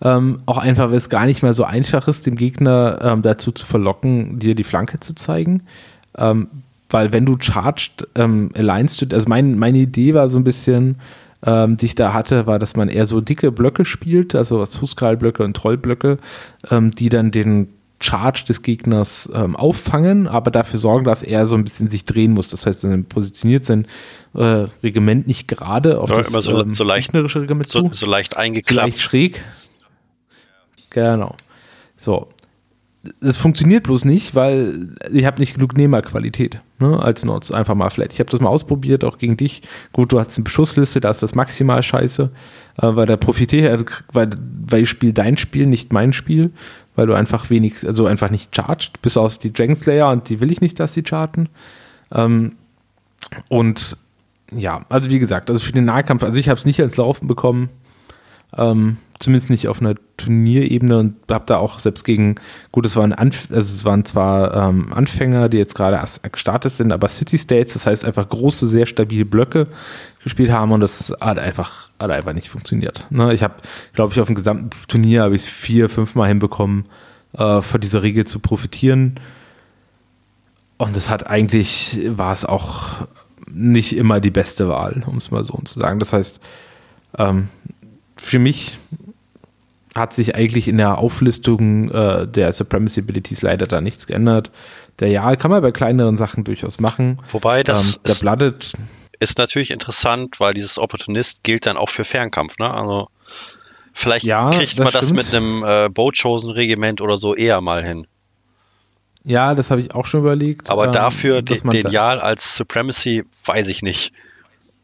Ähm, 0.01 0.41
auch 0.46 0.58
einfach, 0.58 0.89
weil 0.89 0.98
es 0.98 1.10
gar 1.10 1.25
nicht 1.25 1.44
mehr 1.44 1.53
so 1.53 1.63
einfach 1.63 2.08
ist, 2.08 2.25
dem 2.25 2.36
Gegner 2.36 3.00
ähm, 3.01 3.22
dazu 3.22 3.51
zu 3.51 3.65
verlocken, 3.65 4.39
dir 4.39 4.56
die 4.56 4.63
Flanke 4.63 5.00
zu 5.00 5.13
zeigen. 5.13 5.63
Ähm, 6.17 6.48
weil 6.89 7.12
wenn 7.12 7.25
du 7.25 7.38
charged, 7.39 8.08
ähm, 8.15 8.50
alignst 8.56 9.13
also 9.13 9.27
mein, 9.27 9.58
meine 9.60 9.77
Idee 9.77 10.13
war 10.13 10.29
so 10.29 10.38
ein 10.38 10.44
bisschen, 10.44 10.98
ähm, 11.46 11.77
die 11.77 11.88
ich 11.88 11.96
da 11.96 12.13
hatte, 12.13 12.48
war, 12.48 12.60
dass 12.60 12.75
man 12.75 12.89
eher 12.89 13.06
so 13.06 13.22
dicke 13.22 13.51
Blöcke 13.51 13.86
spielt, 13.86 14.36
also 14.36 14.65
Zuskalblöcke 14.65 15.44
und 15.44 15.56
Trollblöcke, 15.56 16.17
ähm, 16.72 16.91
die 16.91 17.10
dann 17.10 17.32
den 17.32 17.70
Charge 18.00 18.46
des 18.48 18.62
Gegners 18.62 19.29
ähm, 19.34 19.56
auffangen, 19.56 20.27
aber 20.27 20.51
dafür 20.51 20.79
sorgen, 20.79 21.06
dass 21.06 21.24
er 21.24 21.48
so 21.48 21.56
ein 21.56 21.63
bisschen 21.63 21.89
sich 21.89 22.06
drehen 22.06 22.32
muss. 22.32 22.48
Das 22.48 22.65
heißt, 22.65 22.84
dann 22.84 23.06
positioniert 23.06 23.65
sein 23.65 23.88
äh, 24.36 24.67
Regiment 24.84 25.25
nicht 25.27 25.48
gerade 25.48 26.00
auf 26.00 26.10
ja, 26.10 26.17
das 26.17 26.27
so, 26.27 26.62
ähm, 26.62 26.74
so 26.74 26.84
leicht, 26.84 27.08
gegnerische 27.08 27.41
Regiment 27.41 27.67
so, 27.67 27.89
zu. 27.89 27.94
So 27.94 28.06
leicht 28.06 28.38
eingeklappt. 28.38 28.86
Leicht 28.86 29.01
schräg. 29.01 29.44
Genau. 30.91 31.36
So. 31.96 32.29
Es 33.22 33.38
funktioniert 33.38 33.84
bloß 33.84 34.06
nicht, 34.06 34.36
weil 34.36 34.90
ich 35.12 35.26
habe 35.26 35.40
nicht 35.40 35.56
genug 35.56 35.78
Nehmerqualität 35.78 36.60
ne, 36.80 37.00
als 37.02 37.26
Nots 37.26 37.52
einfach 37.52 37.76
mal 37.76 37.90
flat. 37.90 38.14
Ich 38.14 38.20
habe 38.20 38.30
das 38.30 38.40
mal 38.40 38.50
ausprobiert, 38.50 39.04
auch 39.04 39.18
gegen 39.18 39.38
dich. 39.38 39.62
Gut, 39.94 40.12
du 40.12 40.20
hast 40.20 40.38
eine 40.38 40.44
Beschussliste, 40.44 41.00
da 41.00 41.10
ist 41.10 41.24
das 41.24 41.36
maximal 41.36 41.84
scheiße, 41.84 42.32
äh, 42.82 42.82
weil 42.82 43.06
der 43.06 43.17
profitiert, 43.17 43.86
weil, 44.13 44.30
weil 44.67 44.84
ich 44.84 44.89
spiele 44.89 45.13
dein 45.13 45.38
Spiel, 45.38 45.65
nicht 45.65 45.93
mein 45.93 46.13
Spiel 46.13 46.52
weil 46.98 47.06
du 47.06 47.13
einfach 47.13 47.50
wenig, 47.52 47.86
also 47.86 48.08
einfach 48.08 48.32
nicht 48.32 48.54
charged, 48.54 49.02
bis 49.04 49.15
aus 49.17 49.38
die 49.38 49.54
Dragon 49.54 49.76
Slayer 49.76 50.10
und 50.10 50.28
die 50.30 50.41
will 50.41 50.52
ich 50.52 50.62
nicht, 50.62 50.80
dass 50.80 50.93
die 50.93 51.04
charten. 51.04 51.48
Ähm, 52.12 52.54
und 53.50 53.98
ja, 54.52 54.84
also 54.89 55.12
wie 55.12 55.20
gesagt, 55.20 55.50
also 55.50 55.63
für 55.63 55.72
den 55.72 55.86
Nahkampf, 55.86 56.24
also 56.24 56.39
ich 56.39 56.50
habe 56.50 56.58
es 56.58 56.65
nicht 56.65 56.82
als 56.82 56.98
Laufen 56.98 57.28
bekommen, 57.28 57.70
ähm, 58.58 58.98
zumindest 59.19 59.49
nicht 59.49 59.67
auf 59.67 59.82
einer 59.82 59.95
Turnierebene 60.17 60.97
und 60.97 61.15
habe 61.32 61.45
da 61.47 61.58
auch 61.58 61.80
selbst 61.80 62.03
gegen, 62.03 62.36
gut, 62.71 62.86
es 62.86 62.95
waren, 62.95 63.13
Anf 63.13 63.49
also 63.51 63.73
es 63.73 63.86
waren 63.86 64.06
zwar 64.06 64.69
ähm, 64.69 64.93
Anfänger, 64.93 65.49
die 65.49 65.58
jetzt 65.58 65.75
gerade 65.75 66.03
gestartet 66.32 66.71
sind, 66.71 66.91
aber 66.91 67.08
City 67.10 67.38
States, 67.38 67.73
das 67.73 67.88
heißt 67.88 68.06
einfach 68.06 68.27
große, 68.27 68.67
sehr 68.67 68.86
stabile 68.86 69.25
Blöcke 69.25 69.67
gespielt 70.23 70.51
haben 70.51 70.71
und 70.71 70.82
das 70.82 71.13
hat 71.19 71.39
einfach, 71.39 71.89
hat 71.99 72.12
einfach 72.12 72.34
nicht 72.34 72.49
funktioniert. 72.49 73.06
Ne? 73.10 73.34
Ich 73.34 73.43
habe, 73.43 73.56
glaube 73.93 74.13
ich, 74.13 74.19
auf 74.19 74.27
dem 74.27 74.36
gesamten 74.36 74.69
Turnier 74.88 75.23
habe 75.23 75.36
ich 75.36 75.43
es 75.43 75.47
vier, 75.47 75.89
fünf 75.89 76.15
Mal 76.15 76.27
hinbekommen, 76.27 76.86
äh, 77.34 77.62
von 77.62 77.82
dieser 77.82 78.03
Regel 78.03 78.25
zu 78.25 78.39
profitieren. 78.39 79.19
Und 80.77 80.95
es 80.95 81.10
hat 81.10 81.27
eigentlich, 81.27 81.99
war 82.10 82.34
es 82.34 82.45
auch 82.45 83.08
nicht 83.51 83.95
immer 83.95 84.19
die 84.19 84.30
beste 84.30 84.69
Wahl, 84.69 85.03
um 85.08 85.17
es 85.17 85.32
mal 85.32 85.43
so 85.43 85.58
zu 85.63 85.80
sagen. 85.80 85.99
Das 85.99 86.13
heißt, 86.13 86.39
ähm, 87.17 87.47
für 88.17 88.39
mich 88.39 88.77
hat 89.98 90.14
sich 90.14 90.36
eigentlich 90.36 90.68
in 90.68 90.78
der 90.78 90.98
Auflistung 90.98 91.92
äh, 91.92 92.28
der 92.28 92.54
Supremacy 92.54 93.02
Abilities 93.02 93.42
leider 93.42 93.66
da 93.66 93.82
nichts 93.82 94.08
geändert. 94.08 94.52
Der 95.00 95.10
Ja 95.10 95.36
kann 95.36 95.52
man 95.52 95.62
bei 95.62 95.72
kleineren 95.72 96.18
Sachen 96.18 96.44
durchaus 96.44 96.80
machen. 96.80 97.20
Wobei 97.30 97.64
das 97.64 97.96
ähm, 97.96 98.02
der 98.06 98.14
ist, 98.14 98.20
Blooded 98.22 98.74
ist 99.20 99.38
natürlich 99.38 99.72
interessant, 99.72 100.40
weil 100.40 100.54
dieses 100.54 100.78
Opportunist 100.78 101.44
gilt 101.44 101.66
dann 101.66 101.78
auch 101.78 101.90
für 101.90 102.04
Fernkampf. 102.04 102.58
Ne? 102.60 102.72
Also 102.72 103.10
vielleicht 103.94 104.26
ja, 104.26 104.50
kriegt 104.52 104.78
man 104.80 104.92
das, 104.92 105.08
das 105.08 105.14
mit 105.14 105.34
einem 105.34 105.64
äh, 105.64 105.90
Boat-Chosen-Regiment 105.90 107.02
oder 107.02 107.18
so 107.18 107.36
eher 107.36 107.62
mal 107.62 107.86
hin. 107.86 108.08
Ja, 109.24 109.56
das 109.56 109.72
habe 109.72 109.82
ich 109.82 109.94
auch 109.94 110.06
schon 110.06 110.22
überlegt. 110.22 110.70
Aber 110.70 110.86
ähm, 110.86 110.92
dafür 110.94 111.42
den, 111.42 111.90
Jahl 111.90 112.20
als 112.20 112.56
Supremacy 112.56 113.26
weiß 113.46 113.68
ich 113.68 113.82
nicht. 113.82 114.14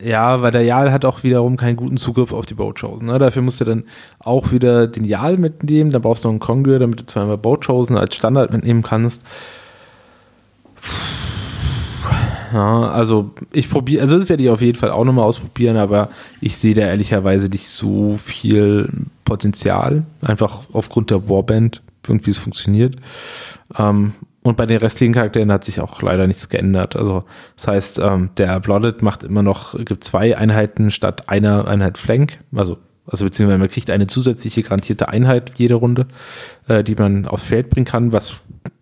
Ja, 0.02 0.42
weil 0.42 0.52
der 0.52 0.64
Jal 0.64 0.92
hat 0.92 1.06
auch 1.06 1.24
wiederum 1.24 1.56
keinen 1.56 1.78
guten 1.78 1.98
Zugriff 1.98 2.34
auf 2.34 2.46
die 2.46 2.56
Boatchosen. 2.56 3.08
Ne? 3.08 3.20
Dafür 3.20 3.42
musst 3.42 3.62
du 3.62 3.66
dann 3.66 3.84
auch 4.20 4.52
wieder 4.52 4.88
den 4.88 5.06
Jal 5.06 5.38
mitnehmen. 5.38 5.92
Dann 5.92 6.02
brauchst 6.02 6.24
du 6.24 6.28
noch 6.28 6.34
einen 6.34 6.40
Congress, 6.40 6.80
damit 6.80 7.00
du 7.00 7.06
zweimal 7.06 7.38
Boatchosen 7.38 7.98
als 7.98 8.16
Standard 8.16 8.52
mitnehmen 8.52 8.84
kannst. 8.84 9.24
Ja, 12.54 12.92
also 12.92 13.32
ich 13.52 13.70
probiere, 13.70 14.02
also 14.02 14.18
das 14.18 14.30
werde 14.30 14.44
ich 14.44 14.50
auf 14.50 14.62
jeden 14.62 14.78
Fall 14.78 14.92
auch 14.92 15.06
nochmal 15.06 15.26
ausprobieren, 15.26 15.76
aber 15.76 16.10
ich 16.40 16.58
sehe 16.58 16.76
da 16.76 16.82
ehrlicherweise 16.82 17.48
nicht 17.48 17.68
so 17.68 18.14
viel 18.14 18.90
Potenzial, 19.26 20.04
einfach 20.22 20.64
aufgrund 20.72 21.10
der 21.10 21.28
Warband 21.28 21.82
und 22.08 22.28
wie 22.28 22.32
es 22.32 22.38
funktioniert. 22.38 22.98
Ähm, 23.76 24.14
und 24.44 24.58
bei 24.58 24.66
den 24.66 24.78
restlichen 24.78 25.14
Charakteren 25.14 25.52
hat 25.52 25.64
sich 25.64 25.80
auch 25.80 26.02
leider 26.02 26.28
nichts 26.28 26.50
geändert. 26.50 26.96
Also 26.96 27.24
das 27.56 27.68
heißt, 27.68 28.00
ähm, 28.00 28.30
der 28.38 28.60
Blooded 28.60 29.02
macht 29.02 29.24
immer 29.24 29.42
noch, 29.42 29.74
gibt 29.86 30.04
zwei 30.04 30.38
Einheiten 30.38 30.92
statt 30.92 31.30
einer 31.30 31.68
Einheit 31.68 31.98
Flank. 31.98 32.40
Also, 32.54 32.78
also 33.08 33.26
beziehungsweise 33.26 33.60
man 33.60 33.70
kriegt 33.70 33.90
eine 33.90 34.08
zusätzliche 34.08 34.62
garantierte 34.62 35.08
Einheit 35.08 35.54
jede 35.56 35.76
Runde, 35.76 36.08
äh, 36.68 36.84
die 36.84 36.96
man 36.96 37.26
aufs 37.26 37.44
Feld 37.44 37.70
bringen 37.70 37.86
kann, 37.86 38.12
was 38.12 38.34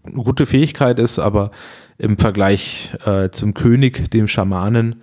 eine 0.03 0.23
gute 0.23 0.47
Fähigkeit 0.47 0.97
ist, 0.97 1.19
aber 1.19 1.51
im 1.99 2.17
Vergleich 2.17 2.95
äh, 3.05 3.29
zum 3.29 3.53
König, 3.53 4.09
dem 4.09 4.27
Schamanen, 4.27 4.95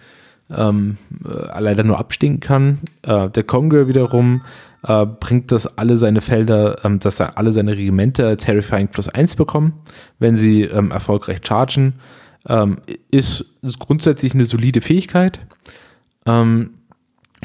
ähm, 0.50 0.98
äh, 1.24 1.60
leider 1.60 1.84
nur 1.84 1.98
abstinken 1.98 2.40
kann. 2.40 2.78
Äh, 3.02 3.30
der 3.30 3.44
Kongo 3.44 3.86
wiederum 3.86 4.42
äh, 4.82 5.06
bringt 5.06 5.52
das 5.52 5.78
alle 5.78 5.96
seine 5.96 6.20
Felder, 6.20 6.84
ähm, 6.84 7.00
dass 7.00 7.20
er 7.20 7.36
alle 7.36 7.52
seine 7.52 7.72
Regimente 7.72 8.36
Terrifying 8.36 8.88
plus 8.88 9.08
1 9.08 9.36
bekommen, 9.36 9.74
wenn 10.18 10.36
sie 10.36 10.62
ähm, 10.62 10.90
erfolgreich 10.90 11.40
chargen. 11.46 11.94
Ähm, 12.48 12.76
ist, 13.10 13.44
ist, 13.62 13.78
grundsätzlich 13.78 14.34
eine 14.34 14.46
solide 14.46 14.80
Fähigkeit. 14.80 15.40
Ähm, 16.26 16.70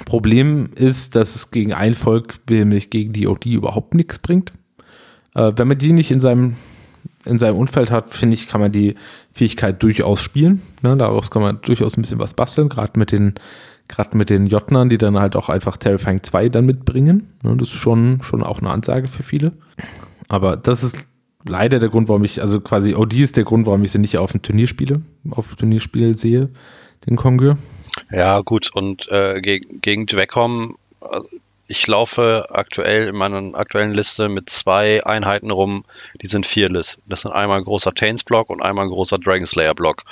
Problem 0.06 0.70
ist, 0.76 1.16
dass 1.16 1.36
es 1.36 1.52
gegen 1.52 1.74
ein 1.74 1.96
Volk, 1.96 2.40
nämlich 2.50 2.90
gegen 2.90 3.14
die 3.14 3.28
OD, 3.28 3.46
überhaupt 3.48 3.96
nichts 3.96 4.20
bringt. 4.20 4.54
Äh, 5.36 5.54
wenn 5.56 5.68
man 5.68 5.78
die 5.78 5.94
nicht 5.94 6.12
in 6.12 6.20
seinem, 6.20 6.56
in 7.26 7.40
seinem 7.40 7.58
Umfeld 7.58 7.92
hat, 7.92 8.12
finde 8.12 8.36
ich, 8.36 8.48
kann 8.48 8.62
man 8.62 8.72
die 8.72 8.96
Fähigkeit 9.32 9.82
durchaus 9.82 10.22
spielen. 10.22 10.62
Ne? 10.82 10.96
Daraus 10.98 11.32
kann 11.32 11.42
man 11.42 11.60
durchaus 11.62 11.98
ein 11.98 12.02
bisschen 12.02 12.20
was 12.20 12.34
basteln, 12.34 12.70
gerade 12.70 12.98
mit 13.00 13.12
den 13.12 13.36
Gerade 13.88 14.18
mit 14.18 14.30
den 14.30 14.48
Jotnern, 14.48 14.90
die 14.90 14.98
dann 14.98 15.20
halt 15.20 15.36
auch 15.36 15.50
einfach 15.50 15.78
Terrifying 15.78 16.24
2 16.24 16.50
dann 16.50 16.66
mitbringen. 16.66 17.34
Ne, 17.44 17.56
das 17.58 17.70
ist 17.70 17.76
schon, 17.76 18.22
schon 18.24 18.44
auch 18.44 18.60
eine 18.60 18.70
Ansage 18.70 19.08
für 19.08 19.24
viele. 19.24 19.54
Aber 20.30 20.58
das 20.58 20.84
ist 20.84 21.08
leider 21.46 21.80
der 21.80 21.90
Grund, 21.90 22.10
warum 22.10 22.24
ich, 22.24 22.42
also 22.42 22.62
quasi 22.62 22.96
OD 22.96 23.14
ist 23.14 23.38
der 23.38 23.44
Grund, 23.44 23.66
warum 23.68 23.84
ich 23.84 23.92
sie 23.92 24.00
nicht 24.00 24.18
auf 24.18 24.32
dem 24.32 24.42
Turnier 24.42 24.68
spiele, 24.68 25.02
auf 25.30 25.48
dem 25.48 25.58
Turnierspiel 25.58 26.18
sehe, 26.18 26.50
den 27.08 27.16
Kongür. 27.16 27.58
Ja, 28.12 28.40
gut, 28.40 28.72
und 28.74 29.10
äh, 29.12 29.42
gegen, 29.42 29.82
gegen 29.82 30.06
Dwecom, 30.06 30.78
also 31.02 31.28
ich 31.68 31.88
laufe 31.88 32.48
aktuell 32.50 33.08
in 33.08 33.16
meiner 33.16 33.58
aktuellen 33.58 33.94
Liste 33.94 34.30
mit 34.30 34.50
zwei 34.50 35.06
Einheiten 35.06 35.50
rum, 35.50 35.86
die 36.22 36.28
sind 36.28 36.46
vierless. 36.46 37.00
Das 37.08 37.22
sind 37.22 37.32
einmal 37.32 37.60
ein 37.60 37.64
großer 37.64 37.94
Tains-Block 37.94 38.50
und 38.50 38.62
einmal 38.62 38.86
ein 38.86 38.92
großer 38.92 39.18
Dragonslayer-Block. 39.18 40.04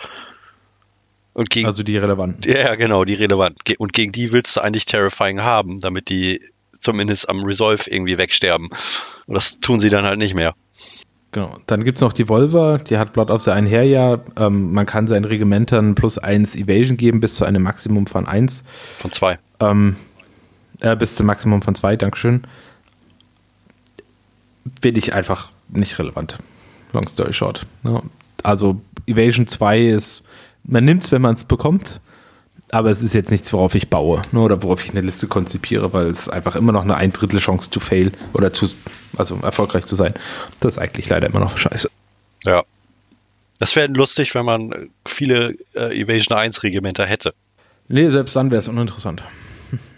Also 1.34 1.84
die 1.84 1.98
relevanten. 1.98 2.52
Ja, 2.52 2.76
genau, 2.76 3.06
die 3.06 3.14
relevanten. 3.14 3.76
Und 3.78 3.94
gegen 3.94 4.12
die 4.12 4.32
willst 4.32 4.58
du 4.58 4.62
eigentlich 4.62 4.86
Terrifying 4.86 5.42
haben, 5.42 5.80
damit 5.80 6.10
die 6.10 6.42
zumindest 6.80 7.30
am 7.30 7.44
Resolve 7.44 7.90
irgendwie 7.90 8.18
wegsterben. 8.18 8.70
Und 9.28 9.36
das 9.36 9.60
tun 9.60 9.80
sie 9.80 9.90
dann 9.90 10.06
halt 10.06 10.18
nicht 10.18 10.34
mehr. 10.34 10.56
Genau. 11.32 11.56
Dann 11.66 11.86
gibt 11.86 11.98
es 11.98 12.02
noch 12.02 12.12
die 12.12 12.28
Volva, 12.28 12.78
die 12.78 12.98
hat 12.98 13.14
Blood 13.14 13.32
of 13.32 13.42
the 13.42 13.52
Einherja. 13.52 14.20
Ähm, 14.36 14.74
man 14.74 14.86
kann 14.86 15.08
seinen 15.08 15.24
Regimentern 15.24 15.96
plus 15.96 16.18
1 16.18 16.58
Evasion 16.58 16.98
geben, 16.98 17.22
bis 17.22 17.36
zu 17.36 17.46
einem 17.46 17.64
Maximum 17.64 18.06
von 18.06 18.28
1. 18.28 18.64
Von 18.98 19.12
2. 19.14 19.40
Ähm, 19.62 19.96
äh, 20.82 20.96
bis 20.98 21.16
zum 21.16 21.28
Maximum 21.28 21.62
von 21.62 21.74
2, 21.74 21.96
Dankeschön. 21.96 22.44
Finde 24.82 25.00
ich 25.00 25.16
einfach 25.16 25.52
nicht 25.70 25.98
relevant. 26.00 26.38
Long 26.92 27.08
story 27.08 27.32
short. 27.32 27.66
Ja. 27.84 27.92
Ne? 27.92 28.02
Also 28.44 28.82
Evasion 29.06 29.48
2 29.48 29.80
ist, 29.82 30.24
man 30.64 30.86
nimmt 30.86 31.04
es, 31.04 31.12
wenn 31.12 31.22
man 31.22 31.34
es 31.34 31.44
bekommt 31.44 32.00
aber 32.72 32.90
es 32.90 33.04
ist 33.04 33.14
jetzt 33.14 33.32
nichts, 33.32 33.52
worauf 33.54 33.76
ich 33.76 33.90
baue 33.90 34.22
ne, 34.32 34.40
oder 34.40 34.64
worauf 34.64 34.84
ich 34.84 34.92
eine 34.92 35.02
Liste 35.02 35.28
konzipiere, 35.28 35.94
weil 35.94 36.08
es 36.08 36.30
einfach 36.30 36.56
immer 36.56 36.72
noch 36.72 36.84
eine 36.84 36.96
ein 36.96 37.12
Drittel 37.12 37.40
Chance 37.40 37.70
to 37.70 37.80
fail 37.80 38.12
oder 38.34 38.54
zu, 38.54 38.68
also 39.18 39.38
erfolgreich 39.42 39.86
zu 39.86 39.96
sein. 39.96 40.14
Das 40.62 40.74
ist 40.74 40.78
eigentlich 40.78 41.10
leider 41.10 41.28
immer 41.28 41.42
noch 41.42 41.58
scheiße. 41.58 41.90
Ja. 42.46 42.64
Das 43.60 43.76
wäre 43.76 43.88
lustig, 43.92 44.34
wenn 44.34 44.46
man 44.46 44.90
viele 45.06 45.56
äh, 45.76 46.00
Evasion 46.00 46.38
1 46.38 46.64
Regimenter 46.64 47.06
hätte. 47.06 47.34
Nee, 47.90 48.10
selbst 48.10 48.36
dann 48.36 48.50
wäre 48.50 48.60
es 48.60 48.68
uninteressant. 48.68 49.22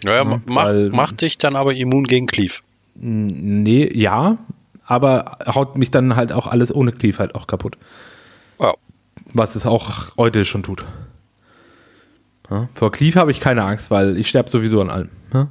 Naja, 0.02 0.24
ja, 0.24 0.40
macht, 0.46 0.92
macht 0.92 1.20
dich 1.20 1.38
dann 1.38 1.56
aber 1.56 1.74
immun 1.74 2.04
gegen 2.04 2.26
Cleave. 2.26 2.54
Nee, 2.96 3.90
ja, 3.94 4.36
aber 4.84 5.38
haut 5.46 5.78
mich 5.78 5.90
dann 5.90 6.16
halt 6.16 6.32
auch 6.32 6.46
alles 6.46 6.74
ohne 6.74 6.92
Cleave 6.92 7.18
halt 7.18 7.34
auch 7.36 7.46
kaputt. 7.46 7.78
Was 9.32 9.56
es 9.56 9.66
auch 9.66 10.16
heute 10.16 10.44
schon 10.44 10.62
tut. 10.62 10.84
Ja, 12.50 12.68
vor 12.74 12.92
Cleave 12.92 13.18
habe 13.18 13.30
ich 13.30 13.40
keine 13.40 13.64
Angst, 13.64 13.90
weil 13.90 14.18
ich 14.18 14.28
sterbe 14.28 14.50
sowieso 14.50 14.80
an 14.80 14.90
allem. 14.90 15.08
Ja? 15.32 15.48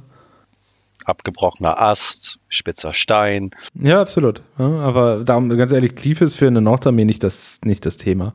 Abgebrochener 1.04 1.80
Ast, 1.80 2.38
spitzer 2.48 2.94
Stein. 2.94 3.50
Ja, 3.74 4.00
absolut. 4.00 4.42
Ja, 4.58 4.66
aber 4.66 5.24
darum, 5.24 5.50
ganz 5.50 5.72
ehrlich, 5.72 5.96
Cleave 5.96 6.24
ist 6.24 6.34
für 6.36 6.46
eine 6.46 6.60
Nordarmee 6.60 7.04
nicht 7.04 7.22
das, 7.24 7.60
nicht 7.64 7.84
das 7.84 7.96
Thema. 7.96 8.32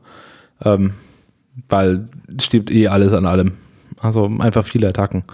Ähm, 0.62 0.92
weil 1.68 2.08
stirbt 2.40 2.70
eh 2.70 2.88
alles 2.88 3.12
an 3.12 3.26
allem. 3.26 3.56
Also 3.98 4.30
einfach 4.38 4.64
viele 4.64 4.88
Attacken. 4.88 5.24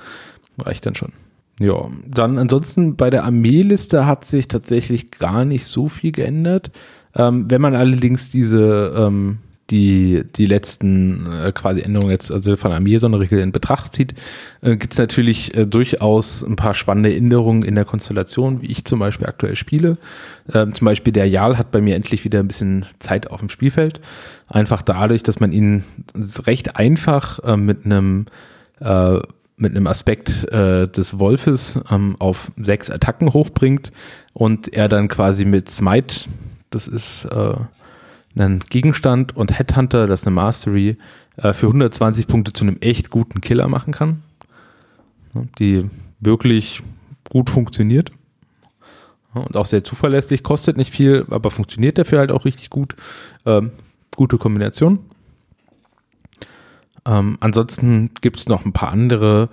Reicht 0.62 0.86
dann 0.86 0.94
schon. 0.94 1.12
Ja, 1.60 1.88
dann 2.06 2.38
ansonsten 2.38 2.96
bei 2.96 3.10
der 3.10 3.24
Armeeliste 3.24 4.06
hat 4.06 4.24
sich 4.24 4.48
tatsächlich 4.48 5.10
gar 5.10 5.44
nicht 5.44 5.66
so 5.66 5.88
viel 5.88 6.12
geändert. 6.12 6.70
Ähm, 7.14 7.50
wenn 7.50 7.60
man 7.60 7.74
allerdings 7.74 8.30
diese 8.30 8.94
ähm, 8.96 9.38
die, 9.70 10.22
die 10.36 10.46
letzten 10.46 11.26
äh, 11.26 11.52
quasi 11.52 11.80
Änderungen 11.80 12.10
jetzt 12.10 12.30
also 12.30 12.56
von 12.56 12.72
Armee-Sonderregel 12.72 13.40
in 13.40 13.52
Betracht 13.52 13.94
zieht, 13.94 14.14
äh, 14.62 14.76
gibt 14.76 14.92
es 14.92 14.98
natürlich 14.98 15.56
äh, 15.56 15.66
durchaus 15.66 16.42
ein 16.42 16.56
paar 16.56 16.74
spannende 16.74 17.14
Änderungen 17.14 17.62
in 17.62 17.74
der 17.74 17.84
Konstellation, 17.84 18.62
wie 18.62 18.66
ich 18.66 18.84
zum 18.84 19.00
Beispiel 19.00 19.26
aktuell 19.26 19.56
spiele. 19.56 19.98
Ähm, 20.52 20.72
zum 20.72 20.84
Beispiel 20.84 21.12
der 21.12 21.28
Jarl 21.28 21.58
hat 21.58 21.72
bei 21.72 21.80
mir 21.80 21.96
endlich 21.96 22.24
wieder 22.24 22.38
ein 22.38 22.48
bisschen 22.48 22.86
Zeit 23.00 23.30
auf 23.30 23.40
dem 23.40 23.48
Spielfeld. 23.48 24.00
Einfach 24.48 24.82
dadurch, 24.82 25.22
dass 25.24 25.40
man 25.40 25.52
ihn 25.52 25.82
recht 26.46 26.76
einfach 26.76 27.40
äh, 27.40 27.56
mit 27.56 27.84
einem 27.84 28.26
äh, 28.80 29.18
mit 29.58 29.74
einem 29.74 29.86
Aspekt 29.86 30.44
äh, 30.52 30.86
des 30.86 31.18
Wolfes 31.18 31.80
ähm, 31.90 32.16
auf 32.18 32.52
sechs 32.56 32.90
Attacken 32.90 33.32
hochbringt 33.32 33.90
und 34.34 34.72
er 34.74 34.88
dann 34.88 35.08
quasi 35.08 35.46
mit 35.46 35.70
Smite, 35.70 36.26
das 36.68 36.86
ist 36.86 37.24
äh, 37.24 37.54
einen 38.36 38.60
Gegenstand 38.60 39.36
und 39.36 39.58
Headhunter, 39.58 40.06
das 40.06 40.20
ist 40.20 40.26
eine 40.26 40.34
Mastery, 40.34 40.96
äh, 41.36 41.52
für 41.52 41.66
120 41.66 42.26
Punkte 42.26 42.52
zu 42.52 42.64
einem 42.64 42.78
echt 42.80 43.10
guten 43.10 43.40
Killer 43.40 43.68
machen 43.68 43.92
kann. 43.92 44.22
Die 45.58 45.88
wirklich 46.20 46.82
gut 47.30 47.50
funktioniert. 47.50 48.12
Und 49.34 49.56
auch 49.56 49.66
sehr 49.66 49.84
zuverlässig, 49.84 50.42
kostet 50.42 50.78
nicht 50.78 50.92
viel, 50.92 51.26
aber 51.30 51.50
funktioniert 51.50 51.98
dafür 51.98 52.20
halt 52.20 52.30
auch 52.30 52.46
richtig 52.46 52.70
gut. 52.70 52.96
Ähm, 53.44 53.70
gute 54.14 54.38
Kombination. 54.38 55.00
Ähm, 57.04 57.36
ansonsten 57.40 58.10
gibt 58.22 58.38
es 58.38 58.48
noch 58.48 58.64
ein 58.64 58.72
paar 58.72 58.90
andere 58.90 59.50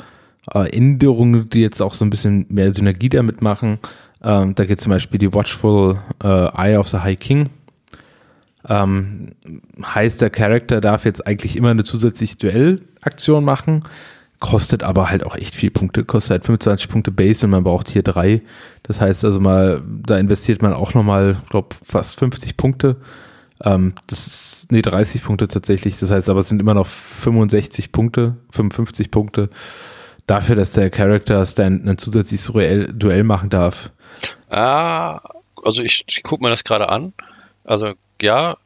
äh, 0.53 0.69
Änderungen, 0.75 1.49
die 1.49 1.59
jetzt 1.59 1.81
auch 1.81 1.93
so 1.93 2.05
ein 2.05 2.09
bisschen 2.09 2.45
mehr 2.49 2.73
Synergie 2.73 3.09
damit 3.09 3.41
machen. 3.41 3.79
Ähm, 4.21 4.55
da 4.55 4.65
geht 4.65 4.79
zum 4.79 4.91
Beispiel 4.91 5.19
die 5.19 5.33
Watchful 5.33 5.99
äh, 6.23 6.27
Eye 6.27 6.77
of 6.77 6.87
the 6.87 6.99
High 6.99 7.19
King 7.19 7.49
ähm, 8.67 9.35
heißt, 9.81 10.21
der 10.21 10.29
Charakter 10.29 10.81
darf 10.81 11.05
jetzt 11.05 11.25
eigentlich 11.25 11.55
immer 11.55 11.71
eine 11.71 11.83
zusätzliche 11.83 12.37
Duellaktion 12.37 13.43
machen, 13.43 13.81
kostet 14.39 14.83
aber 14.83 15.09
halt 15.09 15.25
auch 15.25 15.35
echt 15.35 15.55
viel 15.55 15.71
Punkte, 15.71 16.03
kostet 16.03 16.31
halt 16.31 16.45
25 16.45 16.89
Punkte 16.89 17.11
Base 17.11 17.45
und 17.45 17.51
man 17.51 17.63
braucht 17.63 17.89
hier 17.89 18.03
drei. 18.03 18.41
Das 18.83 19.01
heißt 19.01 19.25
also 19.25 19.39
mal, 19.39 19.81
da 20.05 20.17
investiert 20.17 20.61
man 20.61 20.73
auch 20.73 20.93
nochmal, 20.93 21.37
glaube 21.49 21.75
fast 21.83 22.19
50 22.19 22.57
Punkte. 22.57 22.97
Ähm, 23.63 23.93
das 24.07 24.27
ist, 24.27 24.71
nee, 24.71 24.81
30 24.81 25.23
Punkte 25.23 25.47
tatsächlich. 25.47 25.99
Das 25.99 26.11
heißt 26.11 26.29
aber, 26.29 26.41
es 26.41 26.49
sind 26.49 26.61
immer 26.61 26.73
noch 26.73 26.87
65 26.87 27.91
Punkte, 27.91 28.37
55 28.51 29.11
Punkte 29.11 29.49
dafür, 30.25 30.55
dass 30.55 30.71
der 30.71 30.89
Charakter 30.89 31.45
Stand 31.45 31.87
ein 31.87 31.97
zusätzliches 31.97 32.47
Duell, 32.47 32.93
Duell 32.93 33.23
machen 33.23 33.49
darf. 33.49 33.91
Ah, 34.49 35.21
also 35.63 35.81
ich, 35.81 36.03
ich 36.07 36.23
gucke 36.23 36.43
mir 36.43 36.49
das 36.49 36.63
gerade 36.63 36.89
an. 36.89 37.13
Also 37.63 37.93
ja, 38.21 38.57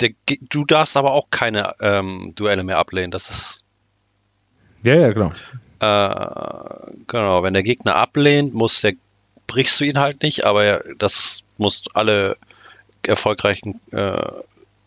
der, 0.00 0.10
du 0.48 0.64
darfst 0.64 0.96
aber 0.96 1.12
auch 1.12 1.30
keine 1.30 1.74
ähm, 1.80 2.32
Duelle 2.34 2.64
mehr 2.64 2.78
ablehnen. 2.78 3.10
Das 3.10 3.30
ist. 3.30 3.64
Ja, 4.82 4.94
ja, 4.94 5.12
genau. 5.12 5.32
Äh, 5.80 6.92
genau, 7.06 7.42
wenn 7.42 7.54
der 7.54 7.62
Gegner 7.62 7.96
ablehnt, 7.96 8.54
muss 8.54 8.80
der, 8.80 8.94
brichst 9.46 9.80
du 9.80 9.84
ihn 9.84 9.98
halt 9.98 10.22
nicht, 10.22 10.44
aber 10.44 10.82
das 10.98 11.42
muss 11.58 11.84
alle 11.94 12.36
erfolgreichen 13.02 13.80
äh, 13.92 14.30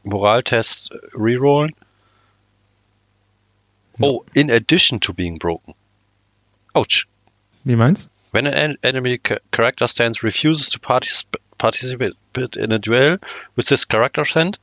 Moraltests 0.04 0.90
rerollen. 1.14 1.76
Oh, 4.00 4.24
in 4.34 4.52
addition 4.52 5.00
to 5.00 5.14
being 5.14 5.40
broken. 5.40 5.74
Ouch. 6.74 7.08
Wie 7.64 7.76
meinst? 7.76 8.10
When 8.32 8.46
an 8.46 8.78
enemy 8.84 9.20
character 9.52 9.88
stands 9.88 10.24
refuses 10.24 10.70
to 10.70 10.80
participate 10.80 11.42
participate 11.58 12.16
in 12.56 12.72
a 12.72 12.80
duel 12.80 13.18
with 13.56 13.68
this 13.68 13.86
character 13.86 14.26
sent. 14.26 14.60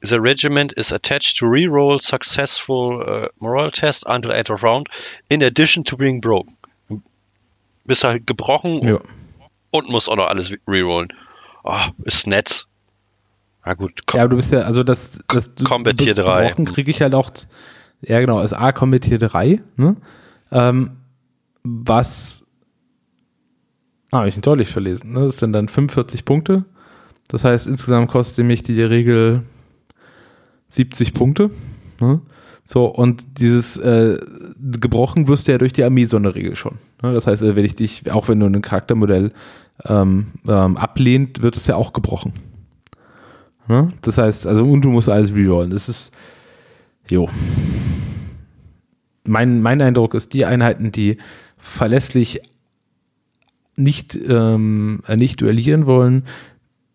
The 0.00 0.20
regiment 0.20 0.74
is 0.76 0.92
attached 0.92 1.38
to 1.38 1.46
reroll 1.46 2.00
successful 2.00 3.02
uh, 3.06 3.28
moral 3.40 3.70
test 3.70 4.04
until 4.06 4.32
end 4.32 4.50
of 4.50 4.62
round, 4.62 4.88
in 5.30 5.42
addition 5.42 5.84
to 5.84 5.96
being 5.96 6.20
broken. 6.20 6.56
Bist 7.84 8.04
halt 8.04 8.26
gebrochen 8.26 8.84
ja. 8.84 8.98
und 9.70 9.88
musst 9.88 10.08
auch 10.08 10.16
noch 10.16 10.28
alles 10.28 10.52
rerollen. 10.68 11.12
Oh, 11.64 11.78
ist 12.04 12.26
nett. 12.26 12.66
Na 13.64 13.74
gut. 13.74 14.00
Ja, 14.12 14.26
du 14.26 14.36
bist 14.36 14.52
ja, 14.52 14.60
also 14.60 14.82
das, 14.82 15.20
das 15.28 15.50
Combat 15.64 15.96
Tier 15.96 16.14
3. 16.14 16.42
Gebrochen 16.42 16.64
kriege 16.64 16.90
ich 16.90 17.00
halt 17.00 17.14
auch, 17.14 17.30
ja 18.00 18.20
genau, 18.20 18.38
als 18.38 18.52
A 18.52 18.72
Combat 18.72 19.02
Tier 19.02 19.18
3, 19.18 19.62
ne? 19.76 19.96
Ähm, 20.50 20.98
was 21.62 22.44
Ah, 24.12 24.18
habe 24.18 24.28
ich 24.28 24.36
ihn 24.36 24.42
deutlich 24.42 24.68
verlesen. 24.68 25.14
Ne? 25.14 25.20
Das 25.20 25.38
sind 25.38 25.54
dann 25.54 25.68
45 25.68 26.26
Punkte. 26.26 26.66
Das 27.28 27.44
heißt, 27.44 27.66
insgesamt 27.66 28.10
kostet 28.10 28.44
mich 28.44 28.62
die 28.62 28.80
Regel 28.82 29.42
70 30.68 31.14
Punkte. 31.14 31.50
Ne? 31.98 32.20
So, 32.62 32.84
und 32.84 33.40
dieses 33.40 33.78
äh, 33.78 34.18
gebrochen 34.60 35.28
wirst 35.28 35.48
du 35.48 35.52
ja 35.52 35.58
durch 35.58 35.72
die 35.72 35.82
Armee-Sonderregel 35.82 36.56
schon. 36.56 36.78
Ne? 37.02 37.14
Das 37.14 37.26
heißt, 37.26 37.42
wenn 37.42 37.64
ich 37.64 37.74
dich, 37.74 38.12
auch 38.12 38.28
wenn 38.28 38.38
du 38.38 38.44
ein 38.44 38.60
Charaktermodell 38.60 39.32
ähm, 39.86 40.26
ähm, 40.46 40.76
ablehnt, 40.76 41.42
wird 41.42 41.56
es 41.56 41.66
ja 41.66 41.76
auch 41.76 41.94
gebrochen. 41.94 42.34
Ne? 43.66 43.94
Das 44.02 44.18
heißt, 44.18 44.46
also 44.46 44.62
und 44.64 44.82
du 44.82 44.90
musst 44.90 45.08
alles 45.08 45.34
rerollen. 45.34 45.70
Das 45.70 45.88
ist, 45.88 46.12
jo. 47.08 47.30
Mein, 49.24 49.62
mein 49.62 49.80
Eindruck 49.80 50.12
ist, 50.12 50.34
die 50.34 50.44
Einheiten, 50.44 50.92
die 50.92 51.16
verlässlich 51.56 52.42
nicht, 53.76 54.16
ähm, 54.16 55.02
nicht 55.08 55.40
duellieren 55.40 55.86
wollen, 55.86 56.24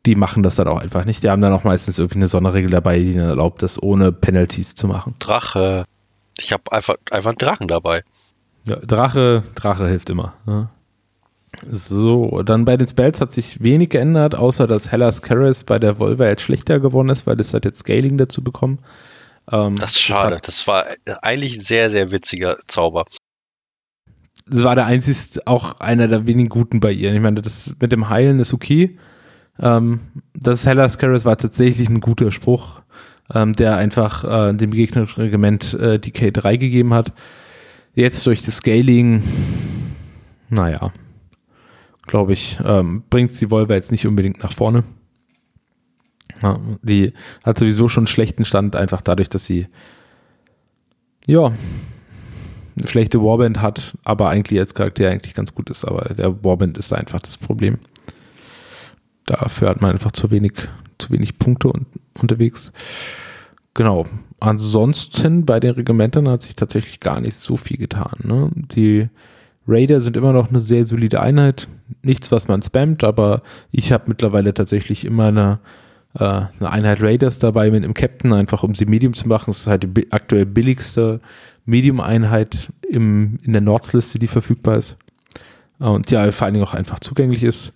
die 0.06 0.16
machen 0.16 0.42
das 0.42 0.56
dann 0.56 0.68
auch 0.68 0.80
einfach 0.80 1.06
nicht. 1.06 1.24
Die 1.24 1.30
haben 1.30 1.42
dann 1.42 1.54
auch 1.54 1.64
meistens 1.64 2.00
irgendwie 2.00 2.20
eine 2.20 2.28
Sonderregel 2.28 2.70
dabei, 2.70 2.98
die 3.00 3.12
ihnen 3.12 3.28
erlaubt, 3.28 3.62
das 3.62 3.82
ohne 3.82 4.12
Penalties 4.12 4.76
zu 4.76 4.88
machen. 4.88 5.16
Drache. 5.20 5.86
Ich 6.38 6.54
habe 6.54 6.72
einfach, 6.72 6.96
einfach 7.12 7.32
einen 7.32 7.38
Drachen 7.38 7.68
dabei. 7.68 8.04
Ja, 8.66 8.78
Drache, 8.78 9.44
Drache 9.56 9.88
hilft 9.88 10.10
immer. 10.10 10.34
Ja. 10.46 10.70
So, 11.70 12.42
dann 12.44 12.66
bei 12.66 12.78
den 12.78 12.88
Spells 12.88 13.22
hat 13.22 13.32
sich 13.32 13.62
wenig 13.64 13.90
geändert, 13.90 14.36
außer 14.36 14.68
dass 14.68 14.92
Hellas 14.92 15.22
Keres 15.22 15.64
bei 15.64 15.80
der 15.80 16.00
Volva 16.00 16.26
jetzt 16.26 16.42
schlechter 16.42 16.80
geworden 16.80 17.10
ist, 17.10 17.26
weil 17.26 17.38
das 17.38 17.54
hat 17.54 17.66
jetzt 17.66 17.80
Scaling 17.80 18.18
dazu 18.18 18.44
bekommen. 18.44 18.80
Ähm, 19.50 19.78
das 19.78 19.92
ist 19.92 20.02
schade. 20.02 20.36
Das, 20.36 20.42
das, 20.42 20.68
war 20.68 20.86
eigentlich 21.22 21.58
ein 21.58 21.62
sehr, 21.62 21.90
sehr 21.90 22.12
witziger 22.12 22.58
Zauber. 22.68 23.06
Das 24.50 24.64
war 24.64 24.76
der 24.76 24.86
einzigste, 24.86 25.46
auch 25.46 25.80
einer 25.80 26.08
der 26.08 26.26
wenigen 26.26 26.50
guten 26.50 26.80
bei 26.80 26.92
ihr. 26.92 27.14
Ich 27.14 27.22
meine, 27.22 27.42
das 27.42 27.76
mit 27.80 27.92
dem 27.92 28.10
Heilen 28.10 28.40
ist 28.40 28.54
okay. 28.54 28.98
Ähm, 29.60 30.00
das 30.34 30.66
Hellas 30.66 30.98
Keres 30.98 31.26
war 31.26 31.38
tatsächlich 31.38 31.90
ein 31.90 32.00
guter 32.00 32.32
Spruch, 32.32 32.82
ähm, 33.34 33.54
der 33.54 33.78
einfach 33.78 34.24
äh, 34.24 34.54
dem 34.54 34.72
gegnerischen 34.72 35.22
Regiment 35.22 35.74
äh, 35.74 36.00
die 36.00 36.12
K3 36.12 36.58
gegeben 36.58 36.94
hat. 36.94 37.14
Jetzt 37.94 38.26
durch 38.28 38.44
das 38.44 38.58
Scaling, 38.58 39.24
naja, 40.50 40.92
glaube 42.06 42.34
ich, 42.34 42.60
ähm, 42.64 43.04
bringt 43.10 43.40
die 43.40 43.50
Volvo 43.50 43.74
jetzt 43.74 43.92
nicht 43.92 44.06
unbedingt 44.06 44.44
nach 44.44 44.54
vorne. 44.54 44.84
Ja, 46.44 46.60
die 46.84 47.14
hat 47.44 47.58
sowieso 47.58 47.88
schon 47.90 48.02
einen 48.02 48.08
schlechten 48.08 48.46
Stand, 48.46 48.76
einfach 48.76 49.02
dadurch, 49.02 49.30
dass 49.30 49.46
sie 49.46 49.68
ja 51.26 51.52
schlechte 52.86 53.22
Warband 53.22 53.62
hat, 53.62 53.98
aber 54.06 54.30
eigentlich 54.30 54.60
als 54.60 54.74
Charakter 54.74 55.10
eigentlich 55.10 55.34
ganz 55.34 55.54
gut 55.54 55.70
ist. 55.70 55.86
Aber 55.86 56.14
der 56.14 56.44
Warband 56.44 56.78
ist 56.78 56.94
einfach 56.94 57.20
das 57.20 57.38
Problem. 57.38 57.80
Dafür 59.26 59.70
hat 59.70 59.82
man 59.82 59.92
einfach 59.92 60.12
zu 60.12 60.32
wenig, 60.32 60.54
zu 60.98 61.12
wenig 61.12 61.38
Punkte 61.38 61.70
un 61.70 61.86
unterwegs. 62.20 62.72
Genau. 63.74 64.06
Ansonsten 64.40 65.46
bei 65.46 65.60
den 65.60 65.72
Regimentern 65.72 66.28
hat 66.30 66.44
sich 66.44 66.56
tatsächlich 66.56 67.00
gar 67.00 67.20
nicht 67.22 67.36
so 67.36 67.58
viel 67.58 67.78
getan. 67.78 68.14
Ne? 68.24 68.50
Die 68.54 69.10
Raider 69.68 70.00
sind 70.00 70.16
immer 70.16 70.34
noch 70.34 70.50
eine 70.50 70.60
sehr 70.60 70.84
solide 70.84 71.22
Einheit. 71.22 71.68
Nichts, 72.02 72.32
was 72.32 72.48
man 72.48 72.62
spammt, 72.62 73.04
aber 73.04 73.42
ich 73.72 73.92
habe 73.92 74.06
mittlerweile 74.08 74.54
tatsächlich 74.54 75.06
immer 75.06 75.28
eine, 75.28 75.60
äh, 76.16 76.24
eine 76.60 76.70
Einheit 76.72 77.02
Raiders 77.02 77.40
dabei 77.40 77.70
mit 77.72 77.84
dem 77.84 77.94
Captain, 77.94 78.34
einfach 78.34 78.64
um 78.64 78.74
sie 78.74 78.86
Medium 78.86 79.14
zu 79.14 79.28
machen. 79.28 79.48
Das 79.48 79.60
ist 79.60 79.68
halt 79.68 79.88
die 79.96 80.12
aktuell 80.12 80.46
billigste 80.46 81.20
Medium-Einheit 81.68 82.70
in 82.90 83.40
der 83.46 83.62
Nordsliste, 83.62 84.18
die 84.18 84.28
verfügbar 84.28 84.78
ist. 84.78 84.98
Und 85.80 86.10
ja, 86.10 86.32
vor 86.32 86.46
allen 86.46 86.56
Dingen 86.56 86.66
auch 86.66 86.74
einfach 86.74 87.00
zugänglich 87.00 87.44
ist. 87.44 87.74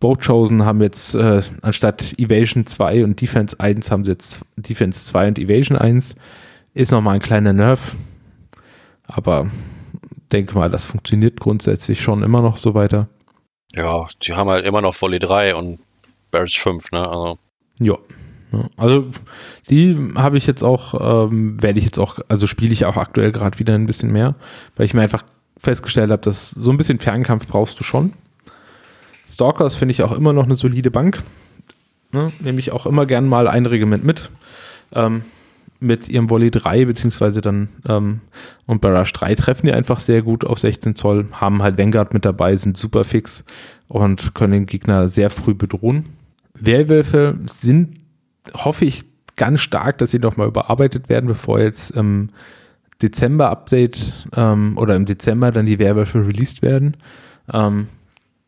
Boat 0.00 0.24
Chosen 0.24 0.64
haben 0.64 0.82
jetzt 0.82 1.14
äh, 1.14 1.40
anstatt 1.62 2.14
Evasion 2.18 2.66
2 2.66 3.04
und 3.04 3.20
Defense 3.20 3.58
1 3.58 3.90
haben 3.90 4.04
sie 4.04 4.12
jetzt 4.12 4.40
Defense 4.56 5.06
2 5.06 5.28
und 5.28 5.38
Evasion 5.38 5.78
1. 5.78 6.14
Ist 6.74 6.92
nochmal 6.92 7.14
ein 7.14 7.20
kleiner 7.20 7.52
Nerv. 7.52 7.96
Aber 9.06 9.50
denke 10.30 10.54
mal, 10.54 10.70
das 10.70 10.84
funktioniert 10.84 11.40
grundsätzlich 11.40 12.02
schon 12.02 12.22
immer 12.22 12.42
noch 12.42 12.56
so 12.56 12.74
weiter. 12.74 13.08
Ja, 13.74 14.06
die 14.22 14.34
haben 14.34 14.50
halt 14.50 14.66
immer 14.66 14.82
noch 14.82 15.00
Volley 15.00 15.18
3 15.18 15.54
und 15.54 15.80
Barrage 16.30 16.58
5, 16.60 16.92
ne? 16.92 17.08
Also. 17.08 17.38
Ja. 17.78 17.96
Also 18.76 19.06
die 19.68 20.12
habe 20.14 20.38
ich 20.38 20.46
jetzt 20.46 20.62
auch, 20.62 21.28
ähm, 21.30 21.62
werde 21.62 21.78
ich 21.78 21.84
jetzt 21.84 21.98
auch, 21.98 22.18
also 22.28 22.46
spiele 22.46 22.72
ich 22.72 22.86
auch 22.86 22.96
aktuell 22.96 23.30
gerade 23.30 23.58
wieder 23.58 23.74
ein 23.74 23.86
bisschen 23.86 24.12
mehr, 24.12 24.34
weil 24.76 24.86
ich 24.86 24.94
mir 24.94 25.02
einfach 25.02 25.24
festgestellt 25.58 26.10
habe, 26.10 26.22
dass 26.22 26.50
so 26.50 26.70
ein 26.70 26.76
bisschen 26.76 26.98
Fernkampf 26.98 27.46
brauchst 27.46 27.78
du 27.78 27.84
schon. 27.84 28.12
Stalkers 29.26 29.74
finde 29.74 29.92
ich 29.92 30.02
auch 30.02 30.12
immer 30.12 30.32
noch 30.32 30.44
eine 30.44 30.54
solide 30.54 30.90
Bank. 30.90 31.22
Ne? 32.12 32.32
Nehme 32.40 32.58
ich 32.58 32.72
auch 32.72 32.86
immer 32.86 33.04
gern 33.04 33.26
mal 33.26 33.48
ein 33.48 33.66
Regiment 33.66 34.04
mit. 34.04 34.30
Ähm, 34.92 35.22
mit 35.80 36.08
ihrem 36.08 36.28
Volley 36.30 36.50
3 36.50 36.86
beziehungsweise 36.86 37.40
dann 37.40 37.68
ähm, 37.86 38.20
und 38.66 38.80
Barrage 38.80 39.12
3 39.12 39.34
treffen 39.36 39.66
die 39.66 39.72
einfach 39.72 40.00
sehr 40.00 40.22
gut 40.22 40.44
auf 40.44 40.58
16 40.58 40.94
Zoll, 40.94 41.26
haben 41.32 41.62
halt 41.62 41.78
Vanguard 41.78 42.14
mit 42.14 42.24
dabei, 42.24 42.56
sind 42.56 42.76
super 42.76 43.04
fix 43.04 43.44
und 43.86 44.34
können 44.34 44.52
den 44.52 44.66
Gegner 44.66 45.08
sehr 45.08 45.30
früh 45.30 45.54
bedrohen. 45.54 46.06
Werwölfe 46.54 47.38
sind, 47.48 48.00
hoffe 48.54 48.84
ich, 48.84 49.04
ganz 49.36 49.60
stark, 49.60 49.98
dass 49.98 50.10
sie 50.10 50.18
nochmal 50.18 50.48
überarbeitet 50.48 51.08
werden, 51.08 51.26
bevor 51.26 51.60
jetzt 51.60 51.92
im 51.92 52.30
Dezember-Update 53.00 54.28
ähm, 54.36 54.76
oder 54.76 54.96
im 54.96 55.06
Dezember 55.06 55.52
dann 55.52 55.66
die 55.66 55.78
Werwölfe 55.78 56.26
released 56.26 56.62
werden. 56.62 56.96
Ähm, 57.52 57.86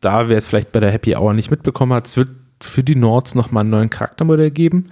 da, 0.01 0.27
wer 0.29 0.37
es 0.37 0.47
vielleicht 0.47 0.71
bei 0.71 0.79
der 0.79 0.91
Happy 0.91 1.15
Hour 1.15 1.33
nicht 1.33 1.49
mitbekommen 1.49 1.93
hat, 1.93 2.07
es 2.07 2.17
wird 2.17 2.29
für 2.61 2.83
die 2.83 2.95
Nords 2.95 3.33
nochmal 3.33 3.61
einen 3.61 3.69
neuen 3.69 3.89
Charaktermodell 3.89 4.51
geben. 4.51 4.87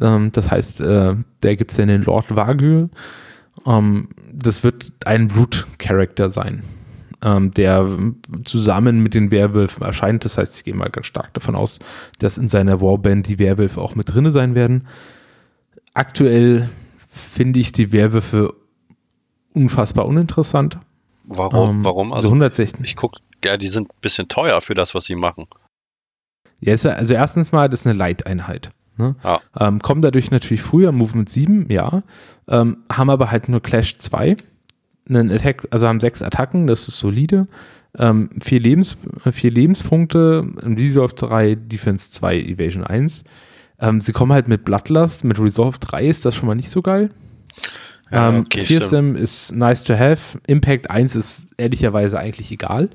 Ähm, 0.00 0.32
das 0.32 0.50
heißt, 0.50 0.80
äh, 0.80 1.14
der 1.42 1.56
gibt 1.56 1.70
es 1.70 1.76
dann 1.76 1.88
den 1.88 2.02
Lord 2.02 2.34
Wagyu. 2.34 2.88
Ähm, 3.64 4.08
das 4.32 4.64
wird 4.64 4.92
ein 5.04 5.30
Root-Character 5.30 6.30
sein, 6.30 6.62
ähm, 7.22 7.52
der 7.52 7.88
zusammen 8.44 9.02
mit 9.02 9.14
den 9.14 9.30
Werwölfen 9.30 9.84
erscheint. 9.84 10.24
Das 10.24 10.38
heißt, 10.38 10.56
ich 10.56 10.64
gehe 10.64 10.74
mal 10.74 10.90
ganz 10.90 11.06
stark 11.06 11.32
davon 11.34 11.54
aus, 11.54 11.78
dass 12.18 12.38
in 12.38 12.48
seiner 12.48 12.80
Warband 12.80 13.28
die 13.28 13.38
Werwölfe 13.38 13.80
auch 13.80 13.94
mit 13.94 14.12
drin 14.12 14.30
sein 14.30 14.54
werden. 14.54 14.86
Aktuell 15.94 16.68
finde 17.08 17.58
ich 17.58 17.72
die 17.72 17.92
Werwölfe 17.92 18.54
unfassbar 19.54 20.06
uninteressant. 20.06 20.78
Warum? 21.24 21.76
Ähm, 21.76 21.84
Warum? 21.84 22.12
Also, 22.12 22.28
also 22.28 22.28
116. 22.28 22.84
Ich 22.84 22.96
gucke, 22.96 23.20
ja, 23.44 23.56
die 23.56 23.68
sind 23.68 23.88
ein 23.88 24.00
bisschen 24.00 24.28
teuer 24.28 24.60
für 24.60 24.74
das, 24.74 24.94
was 24.94 25.04
sie 25.04 25.16
machen. 25.16 25.46
Ja, 26.60 26.72
also 26.72 27.14
erstens 27.14 27.52
mal, 27.52 27.68
das 27.68 27.80
ist 27.80 27.86
eine 27.86 27.98
Leiteinheit. 27.98 28.70
Ne? 28.96 29.14
Ja. 29.22 29.40
Ähm, 29.58 29.80
kommen 29.80 30.02
dadurch 30.02 30.30
natürlich 30.30 30.62
früher, 30.62 30.92
Movement 30.92 31.28
7, 31.28 31.66
ja, 31.70 32.02
ähm, 32.48 32.78
haben 32.90 33.10
aber 33.10 33.30
halt 33.30 33.48
nur 33.48 33.60
Clash 33.60 33.98
2, 33.98 34.36
einen 35.08 35.30
Attack, 35.30 35.66
also 35.70 35.88
haben 35.88 36.00
sechs 36.00 36.22
Attacken, 36.22 36.66
das 36.66 36.88
ist 36.88 36.98
solide, 36.98 37.46
ähm, 37.98 38.30
vier, 38.42 38.60
Lebens, 38.60 38.96
vier 39.30 39.50
Lebenspunkte, 39.50 40.46
Resolve 40.62 41.14
3, 41.14 41.54
Defense 41.54 42.10
2, 42.10 42.40
Evasion 42.40 42.84
1. 42.84 43.24
Ähm, 43.78 44.00
sie 44.00 44.12
kommen 44.12 44.32
halt 44.32 44.48
mit 44.48 44.64
Bloodlust, 44.64 45.24
mit 45.24 45.38
Resolve 45.38 45.78
3 45.78 46.06
ist 46.06 46.24
das 46.24 46.34
schon 46.34 46.46
mal 46.46 46.54
nicht 46.54 46.70
so 46.70 46.82
geil. 46.82 47.10
Ja, 48.10 48.28
ähm, 48.28 48.40
okay, 48.40 48.60
Fearsome 48.60 49.18
ist 49.18 49.54
nice 49.54 49.84
to 49.84 49.94
have. 49.94 50.38
Impact 50.46 50.90
1 50.90 51.16
ist 51.16 51.48
ehrlicherweise 51.56 52.18
eigentlich 52.18 52.50
egal. 52.52 52.90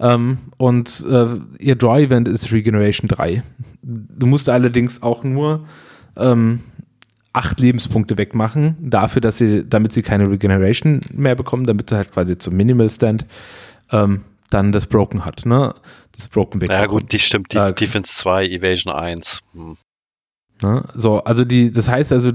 Ähm, 0.00 0.38
und 0.56 1.04
äh, 1.08 1.26
ihr 1.58 1.76
Draw-Event 1.76 2.28
ist 2.28 2.52
Regeneration 2.52 3.08
3. 3.08 3.42
Du 3.82 4.26
musst 4.26 4.48
allerdings 4.48 5.02
auch 5.02 5.24
nur 5.24 5.66
ähm, 6.16 6.60
acht 7.32 7.60
Lebenspunkte 7.60 8.18
wegmachen, 8.18 8.76
dafür, 8.80 9.20
dass 9.20 9.38
sie, 9.38 9.68
damit 9.68 9.92
sie 9.92 10.02
keine 10.02 10.30
Regeneration 10.30 11.00
mehr 11.12 11.34
bekommen, 11.34 11.66
damit 11.66 11.90
sie 11.90 11.96
halt 11.96 12.12
quasi 12.12 12.38
zum 12.38 12.56
Minimal 12.56 12.88
Stand 12.88 13.26
ähm, 13.90 14.24
dann 14.50 14.72
das 14.72 14.86
Broken 14.86 15.24
hat, 15.24 15.44
ne? 15.46 15.74
Das 16.16 16.28
Broken 16.28 16.60
weg. 16.60 16.70
Ja 16.70 16.86
gut, 16.86 17.12
die 17.12 17.18
stimmt, 17.18 17.52
die, 17.52 17.58
äh, 17.58 17.72
Defense 17.72 18.12
2, 18.12 18.46
Evasion 18.46 18.92
1. 18.92 19.42
Hm. 19.52 19.76
Ne? 20.62 20.84
So, 20.94 21.22
also 21.22 21.44
die, 21.44 21.70
das 21.70 21.88
heißt 21.88 22.12
also, 22.12 22.32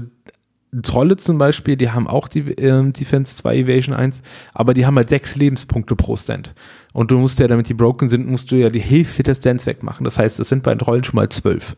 Trolle 0.82 1.16
zum 1.16 1.38
Beispiel, 1.38 1.76
die 1.76 1.90
haben 1.90 2.08
auch 2.08 2.28
die 2.28 2.40
äh, 2.40 2.90
Defense 2.90 3.36
2 3.36 3.56
Evasion 3.58 3.94
1, 3.94 4.22
aber 4.54 4.74
die 4.74 4.86
haben 4.86 4.96
halt 4.96 5.08
sechs 5.08 5.36
Lebenspunkte 5.36 5.94
pro 5.96 6.16
Stand. 6.16 6.54
Und 6.92 7.10
du 7.10 7.18
musst 7.18 7.38
ja, 7.38 7.46
damit 7.46 7.68
die 7.68 7.74
broken 7.74 8.08
sind, 8.08 8.26
musst 8.26 8.50
du 8.50 8.56
ja 8.56 8.70
die 8.70 8.80
Hälfte 8.80 9.22
des 9.22 9.38
Stands 9.38 9.66
wegmachen. 9.66 10.04
Das 10.04 10.18
heißt, 10.18 10.38
das 10.38 10.48
sind 10.48 10.62
bei 10.62 10.74
Trollen 10.74 11.04
schon 11.04 11.16
mal 11.16 11.28
zwölf. 11.28 11.76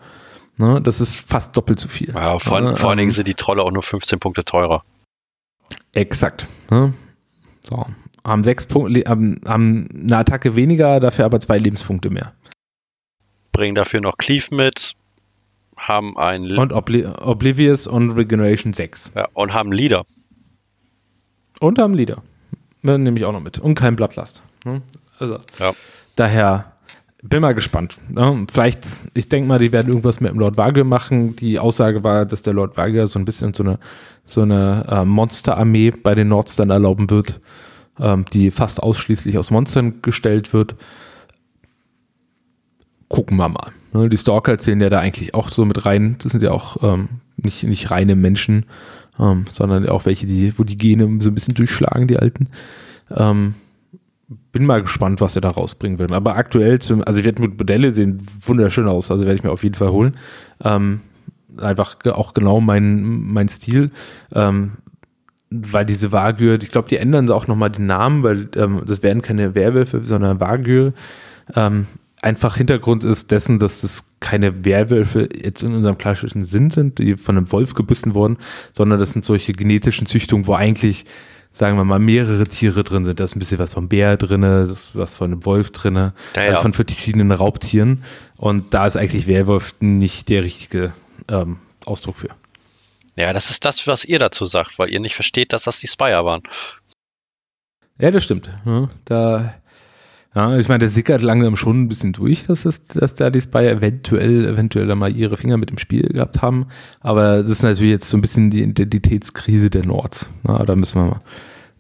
Ne? 0.58 0.80
Das 0.80 1.00
ist 1.00 1.16
fast 1.16 1.56
doppelt 1.56 1.78
so 1.78 1.88
viel. 1.88 2.14
Ja, 2.14 2.38
vor, 2.38 2.60
ne? 2.60 2.76
vor 2.76 2.90
allen 2.90 2.98
Dingen 2.98 3.10
ähm, 3.10 3.14
sind 3.14 3.28
die 3.28 3.34
Trolle 3.34 3.62
auch 3.62 3.70
nur 3.70 3.82
15 3.82 4.18
Punkte 4.18 4.44
teurer. 4.44 4.84
Exakt. 5.94 6.46
Ne? 6.70 6.94
So. 7.62 7.86
Haben 8.24 8.44
sechs 8.44 8.66
Punkte, 8.66 9.04
haben, 9.08 9.40
haben 9.46 9.88
eine 9.94 10.16
Attacke 10.16 10.56
weniger, 10.56 11.00
dafür 11.00 11.26
aber 11.26 11.40
zwei 11.40 11.58
Lebenspunkte 11.58 12.10
mehr. 12.10 12.32
Bringen 13.52 13.74
dafür 13.74 14.00
noch 14.00 14.18
Cleave 14.18 14.54
mit, 14.54 14.94
haben 15.76 16.16
ein 16.18 16.56
und 16.56 16.72
Obli 16.72 17.06
Oblivious 17.06 17.86
und 17.86 18.10
Regeneration 18.10 18.72
6. 18.72 19.12
Ja, 19.14 19.28
und 19.34 19.54
haben 19.54 19.72
Leader. 19.72 20.04
Und 21.60 21.78
haben 21.78 21.94
Leader. 21.94 22.22
Ne, 22.82 22.98
nehme 22.98 23.18
ich 23.18 23.24
auch 23.24 23.32
noch 23.32 23.40
mit. 23.40 23.58
Und 23.58 23.74
kein 23.74 23.96
Blattlast. 23.96 24.42
Ne? 24.64 24.82
Also, 25.18 25.38
ja. 25.58 25.72
daher 26.16 26.75
bin 27.28 27.42
mal 27.42 27.54
gespannt. 27.54 27.98
Ne? 28.08 28.46
Vielleicht, 28.50 28.84
ich 29.14 29.28
denke 29.28 29.48
mal, 29.48 29.58
die 29.58 29.72
werden 29.72 29.88
irgendwas 29.88 30.20
mit 30.20 30.30
dem 30.30 30.38
Lord 30.38 30.56
Vage 30.56 30.84
machen. 30.84 31.36
Die 31.36 31.58
Aussage 31.58 32.02
war, 32.04 32.26
dass 32.26 32.42
der 32.42 32.54
Lord 32.54 32.76
Vage 32.76 33.06
so 33.06 33.18
ein 33.18 33.24
bisschen 33.24 33.54
so 33.54 33.62
eine, 33.62 33.78
so 34.24 34.42
eine 34.42 34.84
äh, 34.88 35.04
Monsterarmee 35.04 35.90
bei 35.90 36.14
den 36.14 36.28
Nords 36.28 36.56
dann 36.56 36.70
erlauben 36.70 37.10
wird, 37.10 37.40
ähm, 38.00 38.24
die 38.32 38.50
fast 38.50 38.82
ausschließlich 38.82 39.38
aus 39.38 39.50
Monstern 39.50 40.02
gestellt 40.02 40.52
wird. 40.52 40.76
Gucken 43.08 43.36
wir 43.36 43.48
mal. 43.48 43.70
Ne, 43.92 44.08
die 44.08 44.18
Stalker 44.18 44.58
zählen 44.58 44.80
ja 44.80 44.90
da 44.90 45.00
eigentlich 45.00 45.34
auch 45.34 45.48
so 45.48 45.64
mit 45.64 45.86
rein. 45.86 46.16
Das 46.22 46.32
sind 46.32 46.42
ja 46.42 46.50
auch 46.50 46.82
ähm, 46.82 47.08
nicht, 47.36 47.64
nicht 47.64 47.90
reine 47.90 48.16
Menschen, 48.16 48.66
ähm, 49.18 49.46
sondern 49.48 49.88
auch 49.88 50.06
welche, 50.06 50.26
die, 50.26 50.58
wo 50.58 50.64
die 50.64 50.78
Gene 50.78 51.04
so 51.20 51.30
ein 51.30 51.34
bisschen 51.34 51.54
durchschlagen, 51.54 52.08
die 52.08 52.18
alten. 52.18 52.48
Ähm, 53.14 53.54
bin 54.28 54.66
mal 54.66 54.82
gespannt, 54.82 55.20
was 55.20 55.36
er 55.36 55.42
da 55.42 55.48
rausbringen 55.48 55.98
will. 55.98 56.12
Aber 56.12 56.36
aktuell, 56.36 56.78
zum, 56.80 57.02
also 57.04 57.20
ich 57.20 57.26
werde 57.26 57.42
mit 57.42 57.58
Modelle 57.58 57.92
sehen 57.92 58.26
wunderschön 58.44 58.88
aus, 58.88 59.10
also 59.10 59.24
werde 59.24 59.36
ich 59.36 59.44
mir 59.44 59.52
auf 59.52 59.62
jeden 59.62 59.76
Fall 59.76 59.90
holen. 59.90 60.16
Ähm, 60.62 61.00
einfach 61.58 61.96
auch 62.06 62.34
genau 62.34 62.60
mein, 62.60 63.02
mein 63.04 63.48
Stil. 63.48 63.90
Ähm, 64.34 64.72
weil 65.50 65.86
diese 65.86 66.10
Wagür, 66.12 66.60
ich 66.60 66.70
glaube, 66.70 66.88
die 66.88 66.96
ändern 66.96 67.30
auch 67.30 67.46
nochmal 67.46 67.70
den 67.70 67.86
Namen, 67.86 68.22
weil 68.22 68.48
ähm, 68.56 68.82
das 68.84 69.02
werden 69.02 69.22
keine 69.22 69.54
Werwölfe, 69.54 70.02
sondern 70.04 70.40
Wagür. 70.40 70.92
Ähm, 71.54 71.86
einfach 72.20 72.56
Hintergrund 72.56 73.04
ist 73.04 73.30
dessen, 73.30 73.58
dass 73.58 73.82
das 73.82 74.04
keine 74.18 74.64
Werwölfe 74.64 75.28
jetzt 75.40 75.62
in 75.62 75.74
unserem 75.74 75.98
klassischen 75.98 76.44
Sinn 76.44 76.70
sind, 76.70 76.98
die 76.98 77.16
von 77.16 77.36
einem 77.36 77.52
Wolf 77.52 77.74
gebissen 77.74 78.14
wurden, 78.14 78.38
sondern 78.72 78.98
das 78.98 79.12
sind 79.12 79.24
solche 79.24 79.52
genetischen 79.52 80.06
Züchtungen, 80.06 80.46
wo 80.46 80.54
eigentlich, 80.54 81.04
sagen 81.56 81.78
wir 81.78 81.84
mal, 81.84 81.98
mehrere 81.98 82.44
Tiere 82.44 82.84
drin 82.84 83.06
sind. 83.06 83.18
Da 83.18 83.24
ist 83.24 83.34
ein 83.34 83.38
bisschen 83.38 83.58
was 83.58 83.72
vom 83.72 83.88
Bär 83.88 84.18
drin, 84.18 84.42
das 84.42 84.70
ist 84.70 84.90
was 84.94 85.14
von 85.14 85.32
einem 85.32 85.46
Wolf 85.46 85.70
drin, 85.70 85.96
ja, 85.96 86.12
also 86.34 86.60
von 86.60 86.74
verschiedenen 86.74 87.32
Raubtieren. 87.32 88.04
Und 88.36 88.74
da 88.74 88.86
ist 88.86 88.98
eigentlich 88.98 89.26
Werwolf 89.26 89.74
nicht 89.80 90.28
der 90.28 90.42
richtige 90.42 90.92
ähm, 91.28 91.58
Ausdruck 91.86 92.18
für. 92.18 92.28
Ja, 93.14 93.32
das 93.32 93.48
ist 93.48 93.64
das, 93.64 93.86
was 93.86 94.04
ihr 94.04 94.18
dazu 94.18 94.44
sagt, 94.44 94.78
weil 94.78 94.90
ihr 94.90 95.00
nicht 95.00 95.14
versteht, 95.14 95.54
dass 95.54 95.64
das 95.64 95.80
die 95.80 95.86
Spire 95.86 96.26
waren. 96.26 96.42
Ja, 97.98 98.10
das 98.10 98.24
stimmt. 98.24 98.50
Ja, 98.66 98.90
da 99.06 99.54
ja, 100.36 100.54
ich 100.58 100.68
meine, 100.68 100.80
der 100.80 100.90
sickert 100.90 101.22
langsam 101.22 101.56
schon 101.56 101.80
ein 101.80 101.88
bisschen 101.88 102.12
durch, 102.12 102.46
dass, 102.46 102.64
das, 102.64 102.82
dass 102.82 103.14
da 103.14 103.30
die 103.30 103.40
Spy 103.40 103.68
eventuell, 103.68 104.44
eventuell 104.44 104.94
mal 104.94 105.16
ihre 105.16 105.38
Finger 105.38 105.56
mit 105.56 105.70
dem 105.70 105.78
Spiel 105.78 106.02
gehabt 106.02 106.42
haben. 106.42 106.66
Aber 107.00 107.38
das 107.38 107.48
ist 107.48 107.62
natürlich 107.62 107.92
jetzt 107.92 108.10
so 108.10 108.18
ein 108.18 108.20
bisschen 108.20 108.50
die 108.50 108.62
Identitätskrise 108.62 109.70
der 109.70 109.86
Nords. 109.86 110.28
Ja, 110.46 110.62
da 110.66 110.76
müssen 110.76 111.00
wir 111.00 111.06
mal, 111.06 111.18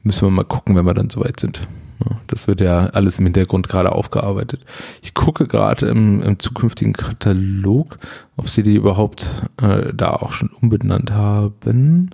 müssen 0.02 0.26
wir 0.26 0.30
mal 0.30 0.44
gucken, 0.44 0.74
wenn 0.74 0.86
wir 0.86 0.94
dann 0.94 1.10
soweit 1.10 1.38
sind. 1.38 1.68
Ja, 2.02 2.16
das 2.28 2.48
wird 2.48 2.62
ja 2.62 2.86
alles 2.86 3.18
im 3.18 3.26
Hintergrund 3.26 3.68
gerade 3.68 3.92
aufgearbeitet. 3.92 4.64
Ich 5.02 5.12
gucke 5.12 5.46
gerade 5.46 5.88
im, 5.88 6.22
im, 6.22 6.38
zukünftigen 6.38 6.94
Katalog, 6.94 7.98
ob 8.38 8.48
sie 8.48 8.62
die 8.62 8.74
überhaupt 8.74 9.42
äh, 9.60 9.92
da 9.92 10.14
auch 10.14 10.32
schon 10.32 10.48
umbenannt 10.48 11.10
haben. 11.10 12.08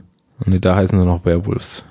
Ne, 0.44 0.58
da 0.58 0.74
heißen 0.74 0.98
sie 0.98 1.06
noch 1.06 1.24
Werewolves. 1.24 1.84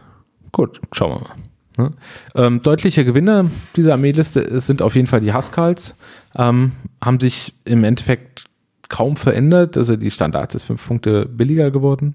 Gut, 0.52 0.82
schauen 0.92 1.22
wir 1.22 1.22
mal. 1.22 1.51
Ne? 1.78 1.92
Ähm, 2.36 2.62
deutliche 2.62 3.06
Gewinner 3.06 3.46
dieser 3.76 3.94
Armeeliste 3.94 4.60
sind 4.60 4.82
auf 4.82 4.96
jeden 4.96 5.08
Fall 5.08 5.22
die 5.22 5.34
Huskals. 5.34 5.96
Ähm, 6.36 6.74
haben 7.02 7.20
sich 7.20 7.54
im 7.66 7.84
Endeffekt 7.84 8.46
kaum 8.90 9.16
verändert. 9.16 9.78
Also 9.78 9.96
die 9.96 10.12
Standard 10.12 10.54
ist 10.54 10.64
fünf 10.64 10.86
Punkte 10.86 11.26
billiger 11.26 11.72
geworden. 11.72 12.14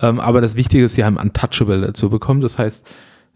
Ähm, 0.00 0.20
aber 0.20 0.40
das 0.40 0.56
Wichtige 0.56 0.84
ist, 0.84 0.94
sie 0.94 1.04
haben 1.04 1.16
Untouchable 1.16 1.80
dazu 1.80 2.10
bekommen. 2.10 2.40
Das 2.40 2.58
heißt, 2.58 2.86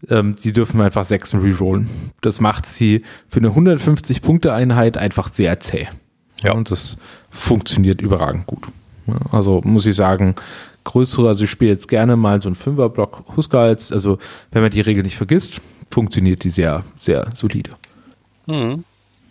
ähm, 0.09 0.35
sie 0.37 0.53
dürfen 0.53 0.79
einfach 0.79 1.03
Sechsen 1.03 1.41
rerollen. 1.41 1.89
Das 2.21 2.39
macht 2.39 2.65
sie 2.65 3.03
für 3.27 3.39
eine 3.39 3.49
150-Punkte-Einheit 3.49 4.97
einfach 4.97 5.29
sehr 5.29 5.59
zäh. 5.59 5.87
Ja. 6.41 6.53
Und 6.53 6.71
das 6.71 6.97
funktioniert 7.31 8.01
überragend 8.01 8.45
gut. 8.45 8.67
Also 9.31 9.61
muss 9.63 9.85
ich 9.85 9.95
sagen, 9.95 10.35
größere, 10.83 11.27
also 11.27 11.43
ich 11.43 11.49
spiele 11.49 11.71
jetzt 11.71 11.87
gerne 11.87 12.15
mal 12.15 12.41
so 12.41 12.49
einen 12.49 12.55
Fünfer-Block 12.55 13.23
Huskals. 13.35 13.91
Also 13.91 14.17
wenn 14.51 14.61
man 14.61 14.71
die 14.71 14.81
Regel 14.81 15.03
nicht 15.03 15.17
vergisst, 15.17 15.61
funktioniert 15.91 16.43
die 16.43 16.49
sehr, 16.49 16.83
sehr 16.97 17.29
solide. 17.33 17.71
Mhm. 18.45 18.83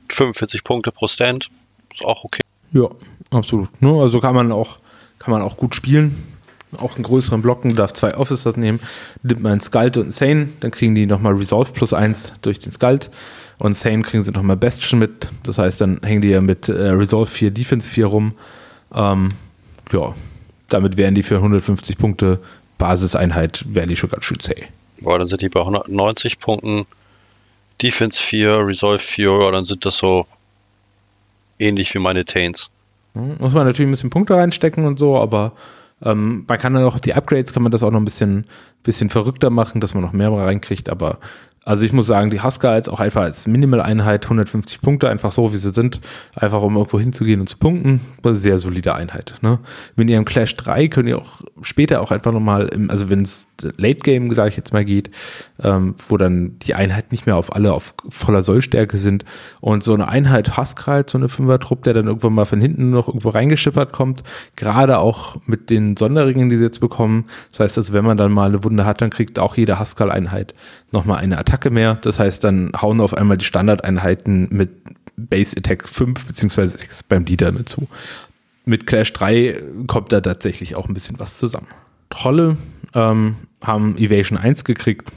45 0.09 0.65
Punkte 0.65 0.93
pro 0.93 1.07
Stand, 1.07 1.51
ist 1.93 2.05
auch 2.05 2.25
okay. 2.25 2.43
Ja, 2.73 2.89
absolut. 3.31 3.83
Ne, 3.83 3.93
also 4.01 4.21
kann 4.21 4.35
man 4.35 4.53
auch, 4.53 4.79
kann 5.19 5.33
man 5.33 5.43
auch 5.43 5.57
gut 5.57 5.75
spielen. 5.75 6.17
Auch 6.79 6.97
in 6.97 7.03
größeren 7.03 7.43
Blocken 7.43 7.75
darf 7.75 7.93
zwei 7.93 8.17
Officers 8.17 8.57
nehmen. 8.57 8.81
Nimmt 9.23 9.43
man 9.43 9.53
einen 9.53 9.61
Skald 9.61 9.99
und 9.99 10.05
einen 10.05 10.13
Sane, 10.13 10.49
dann 10.61 10.71
kriegen 10.71 10.95
die 10.95 11.05
nochmal 11.05 11.35
Resolve 11.35 11.73
plus 11.73 11.93
eins 11.93 12.33
durch 12.41 12.59
den 12.59 12.73
Skald. 12.73 13.11
Und 13.59 13.75
Sane 13.75 14.03
kriegen 14.03 14.23
sie 14.23 14.33
nochmal 14.33 14.57
Bastion 14.57 14.99
mit. 14.99 15.29
Das 15.43 15.59
heißt, 15.59 15.83
dann 15.83 16.01
hängen 16.03 16.23
die 16.23 16.29
ja 16.29 16.41
mit 16.41 16.69
äh, 16.69 16.91
Resolve 16.91 17.31
4, 17.31 17.51
Defense 17.51 17.89
4 17.89 18.07
rum. 18.07 18.33
Ähm, 18.95 19.29
ja, 19.93 20.15
damit 20.73 20.97
wären 20.97 21.15
die 21.15 21.23
für 21.23 21.37
150 21.37 21.99
Punkte 21.99 22.41
Basiseinheit, 22.79 23.65
wären 23.69 23.89
die 23.89 23.97
schon 23.97 24.11
ganz 24.11 24.25
schön 24.25 24.41
zäh. 24.41 24.67
Boah, 25.01 25.19
dann 25.19 25.29
sind 25.29 25.43
die 25.43 25.49
bei 25.49 25.61
190 25.61 26.39
Punkten. 26.39 26.87
Defense 27.81 28.21
4, 28.21 28.67
Resolve 28.67 28.99
4, 28.99 29.41
ja, 29.41 29.51
dann 29.51 29.65
sind 29.65 29.85
das 29.85 29.97
so 29.97 30.27
ähnlich 31.59 31.93
wie 31.95 31.99
meine 31.99 32.25
Tains. 32.25 32.71
Hm, 33.15 33.37
muss 33.39 33.53
man 33.53 33.67
natürlich 33.67 33.89
ein 33.89 33.93
bisschen 33.93 34.11
Punkte 34.11 34.35
reinstecken 34.35 34.85
und 34.85 34.99
so, 34.99 35.17
aber 35.17 35.53
ähm, 36.05 36.45
man 36.47 36.59
kann 36.59 36.75
dann 36.75 36.85
auch 36.85 36.99
die 36.99 37.15
Upgrades, 37.15 37.53
kann 37.53 37.63
man 37.63 37.73
das 37.73 37.83
auch 37.83 37.91
noch 37.91 38.01
ein 38.01 38.05
bisschen, 38.05 38.47
bisschen 38.83 39.11
verrückter 39.11 39.51
machen, 39.51 39.81
dass 39.81 39.95
man 39.95 40.03
noch 40.03 40.13
mehr 40.13 40.31
reinkriegt, 40.31 40.89
aber 40.89 41.19
also 41.65 41.85
ich 41.85 41.93
muss 41.93 42.07
sagen, 42.07 42.31
die 42.31 42.43
Huskals 42.43 42.89
auch 42.89 42.99
einfach 42.99 43.23
als 43.23 43.47
Minimal-Einheit, 43.47 44.25
150 44.25 44.81
Punkte, 44.81 45.09
einfach 45.09 45.31
so 45.31 45.53
wie 45.53 45.57
sie 45.57 45.73
sind, 45.73 46.01
einfach 46.35 46.61
um 46.61 46.77
irgendwo 46.77 46.99
hinzugehen 46.99 47.41
und 47.41 47.49
zu 47.49 47.57
punkten, 47.57 48.01
eine 48.25 48.35
sehr 48.35 48.59
solide 48.59 48.95
Einheit. 48.95 49.35
Ne? 49.43 49.61
Wenn 49.95 50.09
ihr 50.09 50.17
im 50.17 50.25
Clash 50.25 50.57
3 50.57 50.89
könnt 50.89 51.09
ihr 51.09 51.19
auch 51.19 51.43
später 51.63 52.01
auch 52.01 52.11
einfach 52.11 52.33
nochmal, 52.33 52.69
also 52.89 53.11
wenn 53.11 53.23
es 53.23 53.47
Late 53.77 54.01
Game, 54.01 54.33
sage 54.35 54.49
ich 54.49 54.57
jetzt 54.57 54.73
mal, 54.73 54.85
geht, 54.85 55.11
ähm, 55.63 55.95
wo 56.09 56.17
dann 56.17 56.59
die 56.63 56.75
Einheit 56.75 57.13
nicht 57.13 57.27
mehr 57.27 57.37
auf 57.37 57.55
alle 57.55 57.73
auf 57.73 57.95
voller 58.09 58.43
Sollstärke 58.43 58.97
sind 58.97 59.25
und 59.61 59.85
so 59.85 59.95
eine 59.95 60.09
Einheit 60.09 60.57
Huskal, 60.57 61.05
so 61.09 61.17
eine 61.17 61.29
Fünfer-Trupp, 61.29 61.85
der 61.85 61.95
dann 61.95 62.07
irgendwann 62.07 62.35
mal 62.35 62.45
von 62.45 62.61
hinten 62.61 62.91
noch 62.91 63.07
irgendwo 63.07 63.29
reingeschippert 63.29 63.93
kommt, 63.93 64.25
gerade 64.57 64.99
auch 64.99 65.37
mit 65.47 65.71
den 65.71 65.97
Sonderringen, 65.97 66.49
die 66.49 66.57
sie 66.57 66.65
jetzt 66.65 66.81
bekommen. 66.81 67.27
Das 67.51 67.61
heißt, 67.61 67.79
also, 67.79 67.93
wenn 67.93 68.05
man 68.05 68.17
dann 68.17 68.33
mal 68.33 68.49
eine 68.49 68.65
Wunde 68.73 68.87
hat, 68.87 69.01
dann 69.01 69.11
kriegt 69.11 69.39
auch 69.39 69.57
jede 69.57 69.79
Haskell-Einheit 69.79 70.55
nochmal 70.91 71.19
eine 71.19 71.39
Attacke 71.39 71.71
mehr. 71.71 71.97
Das 71.97 72.19
heißt, 72.19 72.43
dann 72.43 72.73
hauen 72.81 73.01
auf 73.01 73.15
einmal 73.15 73.37
die 73.37 73.45
Standardeinheiten 73.45 74.49
mit 74.51 74.71
Base 75.17 75.57
Attack 75.57 75.89
5 75.89 76.27
bzw. 76.27 76.69
6 76.69 77.03
beim 77.05 77.25
Leader 77.25 77.53
mit 77.53 77.69
zu. 77.69 77.87
Mit 78.65 78.87
Clash 78.87 79.13
3 79.13 79.63
kommt 79.87 80.13
da 80.13 80.21
tatsächlich 80.21 80.75
auch 80.75 80.89
ein 80.89 80.95
bisschen 80.95 81.19
was 81.19 81.39
zusammen. 81.39 81.67
Trolle 82.09 82.57
ähm, 82.95 83.37
haben 83.61 83.97
Evasion 83.99 84.39
1 84.39 84.65
gekriegt. 84.65 85.13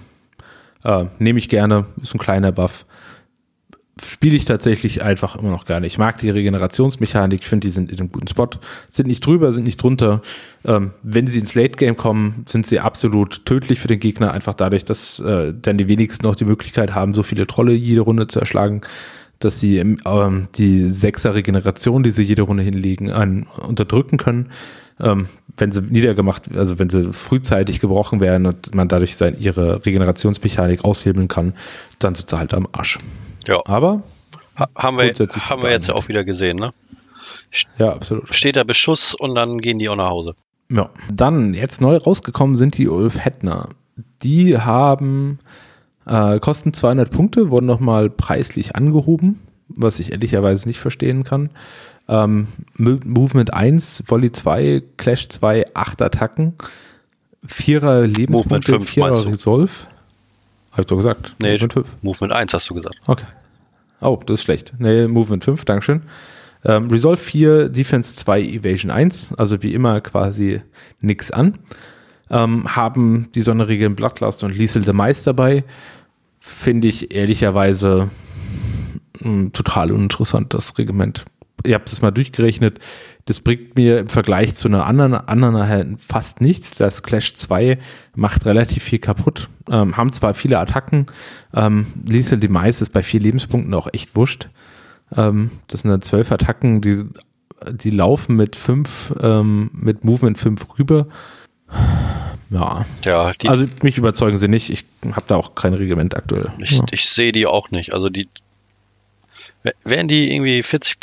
Äh, 0.83 1.05
Nehme 1.19 1.39
ich 1.39 1.47
gerne, 1.47 1.85
ist 2.01 2.13
ein 2.13 2.19
kleiner 2.19 2.51
Buff 2.51 2.85
spiele 4.05 4.35
ich 4.35 4.45
tatsächlich 4.45 5.01
einfach 5.01 5.35
immer 5.35 5.51
noch 5.51 5.65
gerne. 5.65 5.87
Ich 5.87 5.97
mag 5.97 6.17
die 6.19 6.29
Regenerationsmechanik, 6.29 7.43
finde, 7.43 7.67
die 7.67 7.71
sind 7.71 7.91
in 7.91 7.99
einem 7.99 8.11
guten 8.11 8.27
Spot. 8.27 8.49
Sind 8.89 9.07
nicht 9.07 9.25
drüber, 9.25 9.51
sind 9.51 9.65
nicht 9.65 9.81
drunter. 9.81 10.21
Ähm, 10.65 10.91
wenn 11.03 11.27
sie 11.27 11.39
ins 11.39 11.55
Late 11.55 11.77
Game 11.77 11.97
kommen, 11.97 12.45
sind 12.47 12.65
sie 12.65 12.79
absolut 12.79 13.45
tödlich 13.45 13.79
für 13.79 13.87
den 13.87 13.99
Gegner, 13.99 14.31
einfach 14.33 14.53
dadurch, 14.53 14.85
dass 14.85 15.19
äh, 15.19 15.53
dann 15.59 15.77
die 15.77 15.87
wenigsten 15.87 16.25
noch 16.25 16.35
die 16.35 16.45
Möglichkeit 16.45 16.93
haben, 16.93 17.13
so 17.13 17.23
viele 17.23 17.47
Trolle 17.47 17.73
jede 17.73 18.01
Runde 18.01 18.27
zu 18.27 18.39
erschlagen, 18.39 18.81
dass 19.39 19.59
sie 19.59 19.77
ähm, 19.77 20.47
die 20.55 20.87
sechser 20.87 21.35
Regeneration, 21.35 22.03
die 22.03 22.11
sie 22.11 22.23
jede 22.23 22.43
Runde 22.43 22.63
hinlegen, 22.63 23.11
an, 23.11 23.47
unterdrücken 23.67 24.17
können. 24.17 24.49
Ähm, 24.99 25.27
wenn 25.57 25.71
sie 25.71 25.81
niedergemacht, 25.81 26.55
also 26.55 26.79
wenn 26.79 26.89
sie 26.89 27.13
frühzeitig 27.13 27.79
gebrochen 27.79 28.21
werden 28.21 28.45
und 28.45 28.75
man 28.75 28.87
dadurch 28.87 29.15
sein, 29.15 29.35
ihre 29.39 29.85
Regenerationsmechanik 29.85 30.83
aushebeln 30.83 31.27
kann, 31.27 31.53
dann 31.99 32.15
sind 32.15 32.29
sie 32.29 32.37
halt 32.37 32.53
am 32.53 32.67
Arsch. 32.71 32.97
Ja. 33.47 33.61
Aber 33.65 34.03
ha 34.55 34.67
haben 34.77 34.97
wir, 34.97 35.13
haben 35.13 35.63
wir 35.63 35.71
jetzt 35.71 35.87
ja 35.87 35.95
auch 35.95 36.07
wieder 36.07 36.23
gesehen, 36.23 36.57
ne? 36.57 36.71
Ja, 37.77 37.93
absolut. 37.93 38.33
Steht 38.33 38.55
der 38.55 38.63
Beschuss 38.63 39.13
und 39.13 39.35
dann 39.35 39.59
gehen 39.59 39.79
die 39.79 39.89
auch 39.89 39.95
nach 39.95 40.09
Hause. 40.09 40.35
Ja. 40.69 40.89
Dann, 41.11 41.53
jetzt 41.53 41.81
neu 41.81 41.97
rausgekommen 41.97 42.55
sind 42.55 42.77
die 42.77 42.87
Ulf 42.87 43.23
Hettner. 43.23 43.69
Die 44.23 44.57
haben, 44.57 45.39
äh, 46.05 46.39
kosten 46.39 46.73
200 46.73 47.11
Punkte, 47.11 47.51
wurden 47.51 47.65
nochmal 47.65 48.09
preislich 48.09 48.75
angehoben, 48.75 49.39
was 49.67 49.99
ich 49.99 50.11
ehrlicherweise 50.11 50.67
nicht 50.67 50.79
verstehen 50.79 51.23
kann. 51.23 51.49
Ähm, 52.07 52.47
Movement 52.77 53.53
1, 53.53 54.03
Volley 54.07 54.31
2, 54.31 54.83
Clash 54.97 55.29
2, 55.29 55.73
8 55.73 56.01
Attacken, 56.01 56.53
4er 57.47 58.01
Lebenspunkte, 58.05 58.79
4er 58.79 59.25
Resolve. 59.27 59.71
Habe 60.75 60.81
ich 60.81 60.87
doch 60.87 60.97
gesagt. 60.97 61.35
Nee, 61.39 61.53
Movement 61.53 61.71
5. 61.73 61.87
Movement 62.01 62.33
1 62.33 62.53
hast 62.53 62.69
du 62.69 62.73
gesagt. 62.73 62.99
Okay. 63.07 63.23
Oh, 64.01 64.19
das 64.25 64.41
ist 64.41 64.43
schlecht. 64.43 64.73
Nee, 64.77 65.07
Movement 65.07 65.45
5, 65.45 65.63
Dankeschön. 65.63 66.01
Ähm, 66.65 66.89
Resolve 66.89 67.15
4, 67.15 67.69
Defense 67.69 68.17
2, 68.17 68.41
Evasion 68.41 68.91
1, 68.91 69.35
also 69.37 69.63
wie 69.63 69.73
immer 69.73 70.01
quasi 70.01 70.61
nix 70.99 71.31
an. 71.31 71.59
Ähm, 72.29 72.75
haben 72.75 73.29
die 73.33 73.41
Sonderregeln 73.41 73.95
Bloodlust 73.95 74.43
und 74.43 74.53
Liesel 74.53 74.83
the 74.83 74.91
Mice 74.91 75.23
dabei. 75.23 75.63
Finde 76.41 76.89
ich 76.89 77.15
ehrlicherweise 77.15 78.09
mh, 79.21 79.23
hm, 79.23 79.53
total 79.53 79.93
uninteressant, 79.93 80.53
das 80.53 80.77
Regiment. 80.77 81.23
Ihr 81.65 81.75
habt 81.75 81.91
es 81.91 82.01
mal 82.01 82.11
durchgerechnet. 82.11 82.79
Das 83.25 83.39
bringt 83.39 83.75
mir 83.75 83.99
im 83.99 84.07
Vergleich 84.07 84.55
zu 84.55 84.67
einer 84.67 84.85
anderen, 84.85 85.13
anderen 85.13 85.67
halt 85.67 85.87
fast 85.99 86.41
nichts. 86.41 86.75
Das 86.75 87.01
Clash 87.01 87.35
2 87.35 87.79
macht 88.15 88.45
relativ 88.45 88.83
viel 88.83 88.99
kaputt. 88.99 89.49
Ähm, 89.69 89.97
haben 89.97 90.13
zwar 90.13 90.33
viele 90.35 90.59
Attacken, 90.59 91.07
ähm, 91.55 91.87
Lethal 92.07 92.37
Demise 92.37 92.83
ist 92.83 92.91
bei 92.91 93.01
vier 93.01 93.19
Lebenspunkten 93.19 93.73
auch 93.73 93.87
echt 93.91 94.15
wurscht. 94.15 94.49
Ähm, 95.15 95.49
das 95.67 95.81
sind 95.81 95.89
dann 95.89 96.01
zwölf 96.01 96.31
Attacken, 96.31 96.81
die, 96.81 97.03
die 97.71 97.89
laufen 97.89 98.35
mit 98.35 98.55
fünf, 98.55 99.13
ähm, 99.19 99.71
mit 99.73 100.03
Movement 100.03 100.37
5 100.37 100.77
rüber. 100.77 101.07
Ja. 102.49 102.85
ja 103.03 103.31
also 103.47 103.65
mich 103.81 103.97
überzeugen 103.97 104.37
sie 104.37 104.47
nicht. 104.47 104.69
Ich 104.69 104.85
habe 105.03 105.25
da 105.27 105.35
auch 105.35 105.55
kein 105.55 105.73
Regiment 105.73 106.15
aktuell. 106.15 106.51
Ich, 106.59 106.77
ja. 106.77 106.85
ich 106.91 107.09
sehe 107.09 107.31
die 107.31 107.47
auch 107.47 107.71
nicht. 107.71 107.93
Also 107.93 108.09
die 108.09 108.29
wären 109.83 110.07
die 110.07 110.33
irgendwie 110.33 110.61
40 110.61 110.97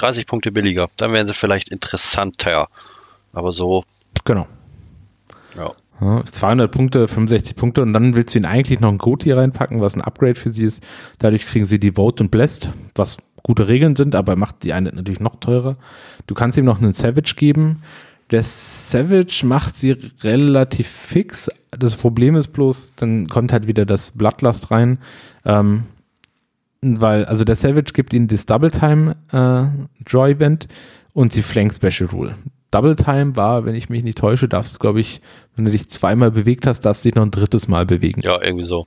30 0.00 0.26
Punkte 0.26 0.52
billiger. 0.52 0.88
Dann 0.96 1.12
wären 1.12 1.26
sie 1.26 1.34
vielleicht 1.34 1.68
interessanter. 1.68 2.68
Aber 3.32 3.52
so. 3.52 3.84
Genau. 4.24 4.46
Ja. 5.56 5.72
Ja, 6.00 6.24
200 6.24 6.70
Punkte, 6.70 7.08
65 7.08 7.56
Punkte 7.56 7.82
und 7.82 7.92
dann 7.92 8.14
willst 8.14 8.34
du 8.34 8.38
ihn 8.38 8.46
eigentlich 8.46 8.80
noch 8.80 8.88
ein 8.88 8.96
Goti 8.96 9.32
reinpacken, 9.32 9.82
was 9.82 9.94
ein 9.94 10.00
Upgrade 10.00 10.40
für 10.40 10.48
sie 10.48 10.64
ist. 10.64 10.82
Dadurch 11.18 11.44
kriegen 11.44 11.66
sie 11.66 11.78
die 11.78 11.92
Vote 11.92 12.24
und 12.24 12.30
Blessed, 12.30 12.70
was 12.94 13.18
gute 13.42 13.68
Regeln 13.68 13.96
sind, 13.96 14.14
aber 14.14 14.34
macht 14.34 14.62
die 14.62 14.72
eine 14.72 14.90
natürlich 14.94 15.20
noch 15.20 15.36
teurer. 15.36 15.76
Du 16.26 16.34
kannst 16.34 16.56
ihm 16.56 16.64
noch 16.64 16.80
einen 16.80 16.92
Savage 16.92 17.34
geben. 17.36 17.82
Der 18.30 18.42
Savage 18.42 19.42
macht 19.44 19.76
sie 19.76 19.96
relativ 20.22 20.88
fix. 20.88 21.50
Das 21.70 21.96
Problem 21.96 22.34
ist 22.34 22.48
bloß, 22.48 22.92
dann 22.96 23.28
kommt 23.28 23.52
halt 23.52 23.66
wieder 23.66 23.84
das 23.84 24.12
Bloodlust 24.12 24.70
rein. 24.70 24.98
Ähm, 25.44 25.84
weil, 26.82 27.24
also 27.26 27.44
der 27.44 27.56
Savage 27.56 27.92
gibt 27.92 28.12
ihnen 28.12 28.28
das 28.28 28.46
Double 28.46 28.70
Time 28.70 29.16
äh, 29.32 30.04
Draw 30.04 30.30
Event 30.30 30.68
und 31.12 31.34
die 31.34 31.42
Flank 31.42 31.74
Special 31.74 32.08
Rule. 32.10 32.34
Double 32.70 32.94
Time 32.94 33.36
war, 33.36 33.64
wenn 33.64 33.74
ich 33.74 33.88
mich 33.88 34.04
nicht 34.04 34.18
täusche, 34.18 34.48
darfst 34.48 34.74
du, 34.74 34.78
glaube 34.78 35.00
ich, 35.00 35.20
wenn 35.56 35.64
du 35.64 35.70
dich 35.70 35.88
zweimal 35.88 36.30
bewegt 36.30 36.66
hast, 36.66 36.80
darfst 36.80 37.04
du 37.04 37.08
dich 37.08 37.16
noch 37.16 37.24
ein 37.24 37.32
drittes 37.32 37.68
Mal 37.68 37.84
bewegen. 37.84 38.22
Ja, 38.22 38.40
irgendwie 38.42 38.64
so. 38.64 38.86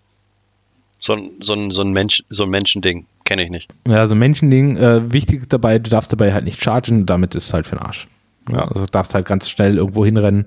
So 1.00 1.14
ein, 1.14 1.32
so 1.42 1.54
ein, 1.54 1.72
so 1.72 1.82
ein, 1.82 1.92
Mensch, 1.92 2.24
so 2.30 2.44
ein 2.44 2.50
Menschending, 2.50 3.06
kenne 3.26 3.44
ich 3.44 3.50
nicht. 3.50 3.70
Ja, 3.86 4.08
so 4.08 4.16
ein 4.16 4.20
Menschending. 4.20 4.78
Äh, 4.78 5.12
wichtig 5.12 5.50
dabei, 5.50 5.80
du 5.80 5.90
darfst 5.90 6.14
dabei 6.14 6.34
halt 6.34 6.46
nicht 6.46 6.64
chargen, 6.64 7.06
damit 7.06 7.36
ist 7.36 7.48
es 7.48 7.54
halt 7.54 7.68
für 7.68 7.76
den 7.76 7.84
Arsch. 7.84 8.08
Ja, 8.50 8.66
also 8.68 8.86
du 8.86 8.92
darfst 8.92 9.14
halt 9.14 9.26
ganz 9.26 9.50
schnell 9.50 9.78
irgendwo 9.78 10.06
hinrennen. 10.06 10.46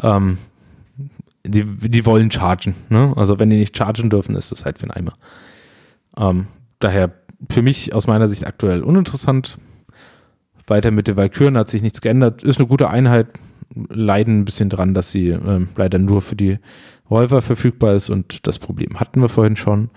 Ähm, 0.00 0.38
die, 1.44 1.64
die 1.64 2.06
wollen 2.06 2.30
chargen. 2.30 2.74
Ne? 2.90 3.12
Also 3.16 3.40
wenn 3.40 3.50
die 3.50 3.56
nicht 3.56 3.76
chargen 3.76 4.08
dürfen, 4.08 4.36
ist 4.36 4.52
das 4.52 4.64
halt 4.64 4.78
für 4.78 4.84
einen 4.84 4.92
Eimer. 4.92 5.12
Ähm, 6.16 6.46
daher 6.78 7.12
für 7.50 7.62
mich 7.62 7.94
aus 7.94 8.06
meiner 8.06 8.28
Sicht 8.28 8.46
aktuell 8.46 8.82
uninteressant. 8.82 9.58
Weiter 10.66 10.90
mit 10.90 11.08
den 11.08 11.16
Valkyren 11.16 11.56
hat 11.56 11.68
sich 11.68 11.82
nichts 11.82 12.00
geändert. 12.00 12.42
Ist 12.42 12.58
eine 12.58 12.68
gute 12.68 12.90
Einheit. 12.90 13.28
Leiden 13.74 14.40
ein 14.40 14.44
bisschen 14.44 14.70
dran, 14.70 14.94
dass 14.94 15.10
sie 15.10 15.28
ähm, 15.28 15.68
leider 15.76 15.98
nur 15.98 16.22
für 16.22 16.36
die 16.36 16.58
Revolver 17.06 17.42
verfügbar 17.42 17.94
ist 17.94 18.10
und 18.10 18.46
das 18.46 18.58
Problem 18.58 19.00
hatten 19.00 19.20
wir 19.20 19.28
vorhin 19.28 19.56
schon. 19.56 19.90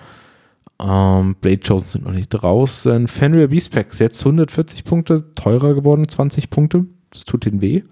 Ähm, 0.82 1.36
Blade 1.39 1.61
Chosen 1.65 1.88
sind 1.88 2.05
noch 2.05 2.13
nicht 2.13 2.29
draußen. 2.29 3.07
Fenrir 3.07 3.49
Beastpack 3.49 3.91
ist 3.91 3.99
jetzt 3.99 4.21
140 4.21 4.84
Punkte, 4.84 5.34
teurer 5.36 5.73
geworden, 5.73 6.07
20 6.07 6.49
Punkte. 6.49 6.86
Das 7.09 7.25
tut 7.25 7.45
ihnen 7.45 7.61
weh. 7.61 7.84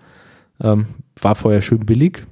Ähm, 0.62 0.86
war 1.22 1.36
vorher 1.36 1.62
schön 1.62 1.86
billig. 1.86 2.24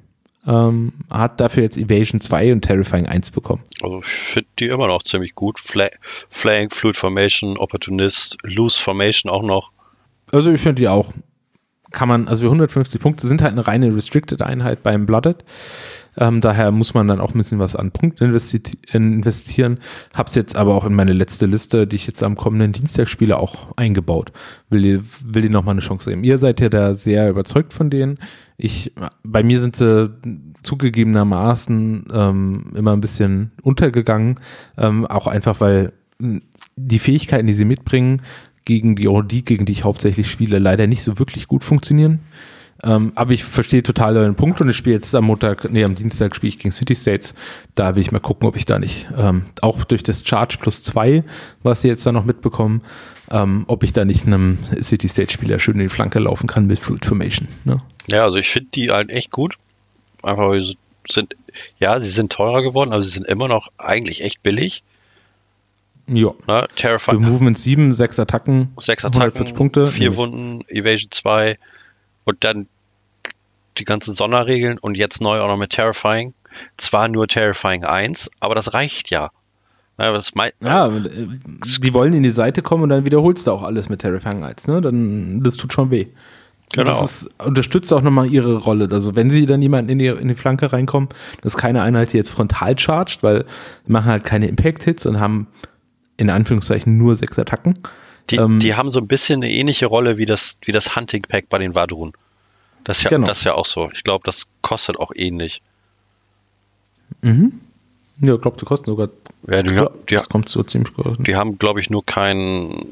Ähm, 0.47 0.93
hat 1.11 1.41
dafür 1.41 1.63
jetzt 1.63 1.77
Evasion 1.77 2.21
2 2.21 2.53
und 2.53 2.61
Terrifying 2.61 3.05
1 3.05 3.31
bekommen. 3.31 3.63
Also 3.81 3.99
ich 3.99 4.05
finde 4.05 4.49
die 4.59 4.67
immer 4.67 4.87
noch 4.87 5.03
ziemlich 5.03 5.35
gut. 5.35 5.59
Fla 5.59 5.89
Flank, 6.29 6.73
Fluid 6.73 6.95
Formation, 6.95 7.57
Opportunist, 7.57 8.37
Loose 8.43 8.79
Formation 8.79 9.29
auch 9.29 9.43
noch. 9.43 9.71
Also 10.31 10.51
ich 10.51 10.61
finde 10.61 10.81
die 10.81 10.87
auch. 10.87 11.13
Kann 11.91 12.09
man, 12.09 12.27
also 12.27 12.45
150 12.45 12.99
Punkte 12.99 13.27
sind 13.27 13.41
halt 13.41 13.53
eine 13.53 13.65
reine 13.65 13.95
Restricted-Einheit 13.95 14.83
beim 14.83 15.05
Blooded. 15.05 15.43
Ähm, 16.17 16.41
daher 16.41 16.71
muss 16.71 16.93
man 16.93 17.07
dann 17.07 17.21
auch 17.21 17.33
ein 17.33 17.37
bisschen 17.37 17.59
was 17.59 17.75
an 17.75 17.91
Punkten 17.91 18.25
investi 18.25 18.61
investieren. 18.91 19.79
Hab's 20.13 20.35
jetzt 20.35 20.55
aber 20.55 20.75
auch 20.75 20.83
in 20.83 20.93
meine 20.93 21.13
letzte 21.13 21.45
Liste, 21.45 21.87
die 21.87 21.95
ich 21.95 22.07
jetzt 22.07 22.23
am 22.23 22.35
kommenden 22.35 22.71
Dienstag 22.71 23.07
spiele, 23.07 23.37
auch 23.37 23.67
eingebaut. 23.75 24.31
Will 24.69 25.03
will 25.23 25.41
die 25.43 25.49
nochmal 25.49 25.73
eine 25.73 25.81
Chance 25.81 26.09
geben. 26.09 26.23
Ihr 26.23 26.39
seid 26.39 26.59
ja 26.59 26.69
da 26.69 26.93
sehr 26.93 27.29
überzeugt 27.29 27.73
von 27.73 27.89
denen. 27.89 28.17
Ich, 28.57 28.91
bei 29.23 29.43
mir 29.43 29.59
sind 29.59 29.75
sie 29.75 30.11
zugegebenermaßen 30.63 32.05
ähm, 32.11 32.73
immer 32.75 32.93
ein 32.93 33.01
bisschen 33.01 33.51
untergegangen. 33.61 34.39
Ähm, 34.77 35.05
auch 35.05 35.27
einfach, 35.27 35.61
weil 35.61 35.93
die 36.75 36.99
Fähigkeiten, 36.99 37.47
die 37.47 37.53
sie 37.53 37.65
mitbringen, 37.65 38.21
gegen 38.65 38.95
die 38.95 39.07
Ordi, 39.07 39.43
gegen 39.43 39.65
die 39.65 39.71
ich 39.71 39.83
hauptsächlich 39.85 40.29
spiele, 40.29 40.59
leider 40.59 40.87
nicht 40.87 41.03
so 41.03 41.19
wirklich 41.19 41.47
gut 41.47 41.63
funktionieren. 41.63 42.19
Ähm, 42.83 43.11
aber 43.15 43.31
ich 43.31 43.43
verstehe 43.43 43.81
total 43.81 44.17
euren 44.17 44.35
Punkt 44.35 44.61
und 44.61 44.69
ich 44.69 44.75
spiele 44.75 44.95
jetzt 44.95 45.15
am 45.15 45.25
Montag, 45.25 45.71
nee, 45.71 45.83
am 45.83 45.95
Dienstag 45.95 46.35
spiele 46.35 46.49
ich 46.49 46.59
gegen 46.59 46.71
City 46.71 46.93
States. 46.93 47.33
Da 47.75 47.95
will 47.95 48.01
ich 48.01 48.11
mal 48.11 48.19
gucken, 48.19 48.47
ob 48.47 48.55
ich 48.55 48.65
da 48.65 48.77
nicht, 48.77 49.07
ähm, 49.15 49.43
auch 49.61 49.83
durch 49.83 50.03
das 50.03 50.27
Charge 50.27 50.57
plus 50.59 50.83
zwei, 50.83 51.23
was 51.63 51.81
sie 51.81 51.87
jetzt 51.87 52.05
da 52.05 52.11
noch 52.11 52.25
mitbekommen, 52.25 52.81
ähm, 53.31 53.63
ob 53.67 53.83
ich 53.83 53.93
da 53.93 54.05
nicht 54.05 54.27
einem 54.27 54.59
City 54.81 55.07
State 55.07 55.31
Spieler 55.31 55.59
schön 55.59 55.75
in 55.75 55.81
die 55.81 55.89
Flanke 55.89 56.19
laufen 56.19 56.47
kann 56.47 56.67
mit 56.67 56.79
Fluid 56.79 57.05
Formation. 57.05 57.47
Ne? 57.63 57.77
Ja, 58.07 58.23
also 58.23 58.37
ich 58.37 58.49
finde 58.49 58.69
die 58.73 58.89
halt 58.89 59.09
echt 59.09 59.31
gut. 59.31 59.57
Einfach, 60.23 60.49
weil 60.49 60.61
sie 60.61 60.77
sind, 61.09 61.35
ja, 61.79 61.99
sie 61.99 62.09
sind 62.09 62.31
teurer 62.31 62.61
geworden, 62.61 62.91
aber 62.91 63.01
sie 63.01 63.11
sind 63.11 63.27
immer 63.27 63.47
noch 63.47 63.69
eigentlich 63.77 64.23
echt 64.23 64.43
billig. 64.43 64.83
Ja. 66.07 66.31
Ne, 66.47 66.67
Terrifying. 66.75 67.23
Für 67.23 67.29
Movement 67.29 67.57
7, 67.57 67.93
6 67.93 68.19
Attacken, 68.19 68.73
6 68.79 69.05
Attacken, 69.05 69.53
Punkte. 69.53 69.87
4 69.87 70.15
Wunden, 70.15 70.61
Evasion 70.69 71.11
2, 71.11 71.57
und 72.23 72.43
dann 72.43 72.67
die 73.77 73.85
ganzen 73.85 74.13
Sonderregeln 74.13 74.77
und 74.79 74.95
jetzt 74.95 75.21
neu 75.21 75.39
auch 75.39 75.47
noch 75.47 75.57
mit 75.57 75.71
Terrifying. 75.71 76.33
Zwar 76.77 77.07
nur 77.09 77.27
Terrifying 77.27 77.83
1, 77.83 78.31
aber 78.39 78.55
das 78.55 78.73
reicht 78.73 79.09
ja. 79.09 79.29
Ja, 79.99 80.11
das 80.11 80.31
ja, 80.61 80.87
äh, 80.87 81.27
die 81.79 81.93
wollen 81.93 82.13
in 82.13 82.23
die 82.23 82.31
Seite 82.31 82.61
kommen 82.61 82.83
und 82.83 82.89
dann 82.89 83.05
wiederholst 83.05 83.47
du 83.47 83.51
auch 83.51 83.63
alles 83.63 83.89
mit 83.89 84.01
Terrifying 84.01 84.43
1, 84.43 84.67
ne? 84.67 84.79
Dann, 84.79 85.41
das 85.43 85.57
tut 85.57 85.73
schon 85.73 85.89
weh. 85.89 86.07
Genau. 86.73 86.91
Das 86.91 87.21
ist, 87.21 87.29
unterstützt 87.39 87.93
auch 87.93 88.01
nochmal 88.01 88.31
ihre 88.31 88.57
Rolle. 88.57 88.89
Also 88.91 89.15
wenn 89.15 89.29
sie 89.29 89.45
dann 89.45 89.61
jemanden 89.61 89.89
in 89.89 89.99
die, 89.99 90.07
in 90.07 90.27
die 90.27 90.35
Flanke 90.35 90.73
reinkommen, 90.73 91.09
das 91.41 91.55
ist 91.55 91.61
keine 91.61 91.81
Einheit, 91.81 92.13
die 92.13 92.17
jetzt 92.17 92.29
frontal 92.29 92.77
chargt, 92.77 93.23
weil 93.23 93.45
die 93.87 93.91
machen 93.91 94.07
halt 94.07 94.25
keine 94.25 94.47
Impact-Hits 94.47 95.05
und 95.05 95.19
haben 95.19 95.47
in 96.17 96.29
Anführungszeichen 96.29 96.97
nur 96.97 97.15
sechs 97.15 97.39
Attacken. 97.39 97.75
Die, 98.29 98.35
ähm, 98.35 98.59
die 98.59 98.75
haben 98.75 98.89
so 98.89 98.99
ein 98.99 99.07
bisschen 99.07 99.41
eine 99.41 99.51
ähnliche 99.51 99.85
Rolle 99.85 100.17
wie 100.17 100.25
das, 100.25 100.57
wie 100.65 100.73
das 100.73 100.95
Hunting 100.95 101.21
Pack 101.21 101.47
bei 101.49 101.57
den 101.57 101.75
Vadrun. 101.75 102.11
Das 102.83 102.97
ist 102.97 103.03
ja, 103.05 103.09
genau. 103.11 103.27
das 103.27 103.39
ist 103.39 103.43
ja 103.45 103.53
auch 103.53 103.65
so. 103.65 103.89
Ich 103.93 104.03
glaube, 104.03 104.23
das 104.25 104.47
kostet 104.61 104.97
auch 104.97 105.11
ähnlich. 105.15 105.61
Mhm. 107.21 107.61
Ja, 108.19 108.35
ich 108.35 108.41
glaube, 108.41 108.57
die 108.59 108.65
kosten 108.65 108.85
sogar. 108.85 109.09
Ja, 109.47 109.61
die, 109.61 109.71
ja, 109.71 109.89
die, 110.09 110.15
das 110.15 110.27
kommt 110.27 110.49
so 110.49 110.63
ziemlich 110.63 110.93
gut. 110.93 111.17
Die 111.25 111.35
haben, 111.35 111.59
glaube 111.59 111.79
ich, 111.79 111.89
nur 111.89 112.05
kein, 112.05 112.85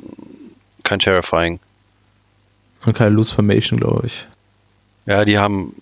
kein 0.83 0.99
Terrifying. 0.99 1.59
Und 2.85 2.93
keine 2.93 3.15
Loose 3.15 3.33
Formation, 3.33 3.79
glaube 3.79 4.07
ich. 4.07 4.27
Ja, 5.05 5.25
die 5.25 5.37
haben. 5.37 5.75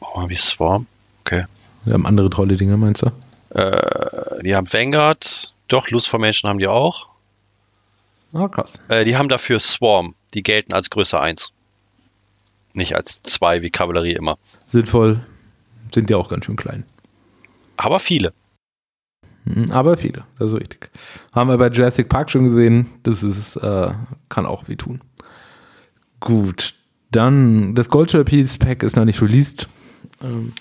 Oh, 0.00 0.28
wie 0.28 0.36
Swarm? 0.36 0.86
Okay. 1.24 1.44
Die 1.84 1.92
haben 1.92 2.06
andere 2.06 2.30
tolle 2.30 2.56
Dinge, 2.56 2.76
meinst 2.76 3.02
du? 3.02 3.12
Äh, 3.50 4.42
die 4.42 4.54
haben 4.54 4.72
Vanguard. 4.72 5.52
Doch, 5.68 5.90
Loose 5.90 6.08
Formation 6.08 6.48
haben 6.48 6.58
die 6.58 6.68
auch. 6.68 7.08
Ah, 8.32 8.48
krass. 8.48 8.80
Äh, 8.88 9.04
die 9.04 9.16
haben 9.16 9.28
dafür 9.28 9.60
Swarm. 9.60 10.14
Die 10.34 10.42
gelten 10.42 10.72
als 10.72 10.90
Größe 10.90 11.20
1. 11.20 11.52
Nicht 12.74 12.94
als 12.94 13.22
2 13.22 13.62
wie 13.62 13.70
Kavallerie 13.70 14.12
immer. 14.12 14.38
Sinnvoll. 14.66 15.20
Sind 15.94 16.10
ja 16.10 16.16
auch 16.16 16.28
ganz 16.28 16.44
schön 16.44 16.56
klein. 16.56 16.84
Aber 17.76 17.98
viele. 17.98 18.32
Hm, 19.44 19.70
aber 19.70 19.96
viele, 19.96 20.24
das 20.38 20.52
ist 20.52 20.60
richtig. 20.60 20.90
Haben 21.32 21.50
wir 21.50 21.58
bei 21.58 21.68
Jurassic 21.68 22.08
Park 22.08 22.30
schon 22.30 22.44
gesehen. 22.44 22.86
Das 23.04 23.22
ist, 23.22 23.56
äh, 23.56 23.92
kann 24.28 24.44
auch 24.44 24.68
weh 24.68 24.74
tun. 24.74 25.00
Gut. 26.26 26.74
Dann, 27.10 27.74
das 27.74 27.88
Gold 27.88 28.24
Piece 28.26 28.58
Pack 28.58 28.82
ist 28.82 28.96
noch 28.96 29.04
nicht 29.04 29.22
released. 29.22 29.68
Ähm, 30.22 30.52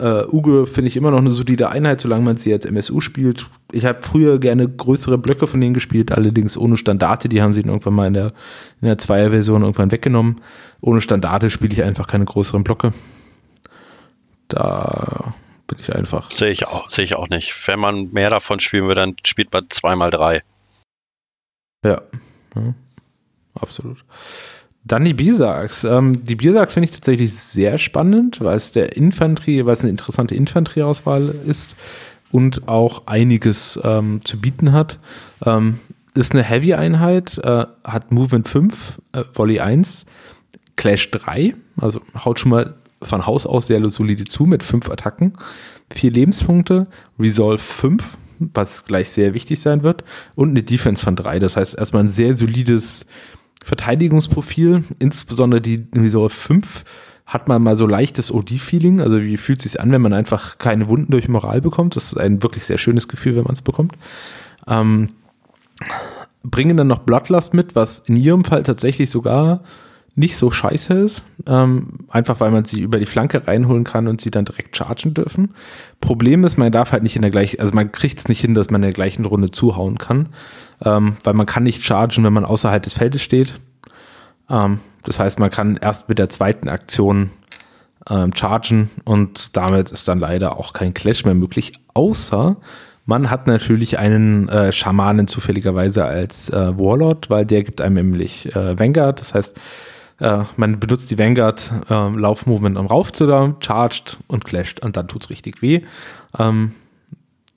Uh, 0.00 0.22
Uge 0.30 0.68
finde 0.68 0.88
ich 0.88 0.96
immer 0.96 1.10
noch 1.10 1.18
eine 1.18 1.32
solide 1.32 1.70
Einheit, 1.70 2.00
solange 2.00 2.24
man 2.24 2.36
sie 2.36 2.52
als 2.52 2.64
MSU 2.64 3.00
spielt. 3.00 3.46
Ich 3.72 3.84
habe 3.84 4.00
früher 4.02 4.38
gerne 4.38 4.68
größere 4.68 5.18
Blöcke 5.18 5.48
von 5.48 5.60
denen 5.60 5.74
gespielt, 5.74 6.12
allerdings 6.12 6.56
ohne 6.56 6.76
Standarte. 6.76 7.28
Die 7.28 7.42
haben 7.42 7.52
sie 7.52 7.62
irgendwann 7.62 7.94
mal 7.94 8.06
in 8.06 8.14
der, 8.14 8.26
in 8.80 8.86
der 8.86 8.98
Zweier-Version 8.98 9.62
irgendwann 9.62 9.90
weggenommen. 9.90 10.36
Ohne 10.80 11.00
Standarte 11.00 11.50
spiele 11.50 11.72
ich 11.72 11.82
einfach 11.82 12.06
keine 12.06 12.26
größeren 12.26 12.62
Blöcke. 12.62 12.92
Da 14.46 15.34
bin 15.66 15.78
ich 15.80 15.92
einfach. 15.92 16.30
Sehe 16.30 16.52
ich 16.52 16.68
auch, 16.68 16.88
sehe 16.90 17.04
ich 17.04 17.16
auch 17.16 17.28
nicht. 17.28 17.66
Wenn 17.66 17.80
man 17.80 18.12
mehr 18.12 18.30
davon 18.30 18.60
spielen 18.60 18.86
will, 18.86 18.94
dann 18.94 19.16
spielt 19.24 19.52
man 19.52 19.66
zweimal 19.68 20.12
drei. 20.12 20.42
Ja, 21.84 22.02
ja 22.54 22.74
absolut. 23.56 24.04
Dann 24.88 25.04
die 25.04 25.14
Biersachs. 25.14 25.84
Ähm, 25.84 26.24
die 26.24 26.34
Biersachs 26.34 26.72
finde 26.72 26.86
ich 26.86 26.92
tatsächlich 26.92 27.34
sehr 27.34 27.76
spannend, 27.76 28.40
weil 28.40 28.56
es 28.56 28.72
der 28.72 28.96
Infanterie, 28.96 29.66
weil 29.66 29.74
es 29.74 29.82
eine 29.82 29.90
interessante 29.90 30.34
Infanterieauswahl 30.34 31.34
ist 31.46 31.76
und 32.32 32.68
auch 32.68 33.06
einiges 33.06 33.78
ähm, 33.84 34.24
zu 34.24 34.40
bieten 34.40 34.72
hat. 34.72 34.98
Ähm, 35.44 35.78
ist 36.14 36.32
eine 36.32 36.42
Heavy-Einheit, 36.42 37.38
äh, 37.38 37.66
hat 37.84 38.12
Movement 38.12 38.48
5, 38.48 39.00
äh, 39.12 39.24
Volley 39.34 39.60
1, 39.60 40.06
Clash 40.76 41.10
3, 41.10 41.54
also 41.80 42.00
haut 42.24 42.38
schon 42.38 42.50
mal 42.50 42.74
von 43.02 43.26
Haus 43.26 43.46
aus 43.46 43.66
sehr 43.66 43.86
solide 43.88 44.24
zu 44.24 44.44
mit 44.44 44.62
5 44.62 44.90
Attacken, 44.90 45.34
4 45.92 46.10
Lebenspunkte, 46.10 46.86
Resolve 47.18 47.58
5, 47.58 48.16
was 48.38 48.84
gleich 48.84 49.10
sehr 49.10 49.34
wichtig 49.34 49.60
sein 49.60 49.82
wird, 49.82 50.02
und 50.34 50.50
eine 50.50 50.62
Defense 50.62 51.04
von 51.04 51.14
3. 51.14 51.38
Das 51.38 51.56
heißt 51.56 51.76
erstmal 51.76 52.04
ein 52.04 52.08
sehr 52.08 52.34
solides 52.34 53.06
Verteidigungsprofil, 53.64 54.84
insbesondere 54.98 55.60
die 55.60 55.86
Resolve 55.94 56.30
5, 56.30 56.84
hat 57.26 57.46
man 57.46 57.62
mal 57.62 57.76
so 57.76 57.86
leichtes 57.86 58.32
OD-Feeling. 58.32 59.00
Also 59.00 59.20
wie 59.20 59.36
fühlt 59.36 59.58
es 59.58 59.72
sich 59.72 59.80
an, 59.80 59.92
wenn 59.92 60.00
man 60.00 60.14
einfach 60.14 60.56
keine 60.58 60.88
Wunden 60.88 61.10
durch 61.10 61.28
Moral 61.28 61.60
bekommt? 61.60 61.94
Das 61.94 62.04
ist 62.04 62.16
ein 62.16 62.42
wirklich 62.42 62.64
sehr 62.64 62.78
schönes 62.78 63.06
Gefühl, 63.06 63.36
wenn 63.36 63.44
man 63.44 63.52
es 63.52 63.62
bekommt. 63.62 63.92
Ähm, 64.66 65.10
bringen 66.42 66.76
dann 66.78 66.86
noch 66.86 67.00
Bloodlust 67.00 67.52
mit, 67.52 67.74
was 67.74 68.00
in 68.00 68.16
ihrem 68.16 68.44
Fall 68.44 68.62
tatsächlich 68.62 69.10
sogar 69.10 69.62
nicht 70.14 70.36
so 70.36 70.50
scheiße 70.50 70.94
ist. 70.94 71.22
Ähm, 71.46 72.06
einfach 72.08 72.40
weil 72.40 72.50
man 72.50 72.64
sie 72.64 72.80
über 72.80 72.98
die 72.98 73.06
Flanke 73.06 73.46
reinholen 73.46 73.84
kann 73.84 74.08
und 74.08 74.20
sie 74.20 74.30
dann 74.30 74.46
direkt 74.46 74.76
chargen 74.76 75.14
dürfen. 75.14 75.54
Problem 76.00 76.44
ist, 76.44 76.56
man 76.56 76.72
darf 76.72 76.92
halt 76.92 77.02
nicht 77.02 77.16
in 77.16 77.22
der 77.22 77.30
gleichen, 77.30 77.60
also 77.60 77.74
man 77.74 77.92
kriegt 77.92 78.18
es 78.18 78.28
nicht 78.28 78.40
hin, 78.40 78.54
dass 78.54 78.70
man 78.70 78.82
in 78.82 78.88
der 78.88 78.94
gleichen 78.94 79.24
Runde 79.24 79.50
zuhauen 79.50 79.98
kann. 79.98 80.30
Ähm, 80.84 81.16
weil 81.24 81.34
man 81.34 81.46
kann 81.46 81.64
nicht 81.64 81.82
chargen, 81.82 82.24
wenn 82.24 82.32
man 82.32 82.44
außerhalb 82.44 82.82
des 82.82 82.92
Feldes 82.92 83.22
steht. 83.22 83.54
Ähm, 84.48 84.80
das 85.02 85.18
heißt, 85.18 85.38
man 85.38 85.50
kann 85.50 85.78
erst 85.80 86.08
mit 86.08 86.18
der 86.18 86.28
zweiten 86.28 86.68
Aktion 86.68 87.30
ähm, 88.08 88.32
chargen 88.34 88.90
und 89.04 89.56
damit 89.56 89.90
ist 89.90 90.08
dann 90.08 90.20
leider 90.20 90.56
auch 90.56 90.72
kein 90.72 90.94
Clash 90.94 91.24
mehr 91.24 91.34
möglich, 91.34 91.72
außer 91.94 92.56
man 93.08 93.30
hat 93.30 93.46
natürlich 93.46 93.98
einen 93.98 94.50
äh, 94.50 94.70
Schamanen 94.70 95.26
zufälligerweise 95.26 96.04
als 96.04 96.50
äh, 96.50 96.76
Warlord, 96.78 97.30
weil 97.30 97.46
der 97.46 97.62
gibt 97.62 97.80
einem 97.80 97.94
nämlich 97.94 98.54
äh, 98.54 98.78
Vanguard. 98.78 99.18
Das 99.18 99.32
heißt, 99.32 99.56
äh, 100.20 100.40
man 100.56 100.78
benutzt 100.78 101.10
die 101.10 101.18
Vanguard 101.18 101.72
äh, 101.88 102.08
Laufmovement, 102.10 102.76
um 102.76 102.84
raufzudauen, 102.84 103.56
charged 103.60 104.18
und 104.26 104.44
clasht 104.44 104.80
und 104.80 104.98
dann 104.98 105.08
tut's 105.08 105.30
richtig 105.30 105.62
weh. 105.62 105.80
Ähm, 106.38 106.72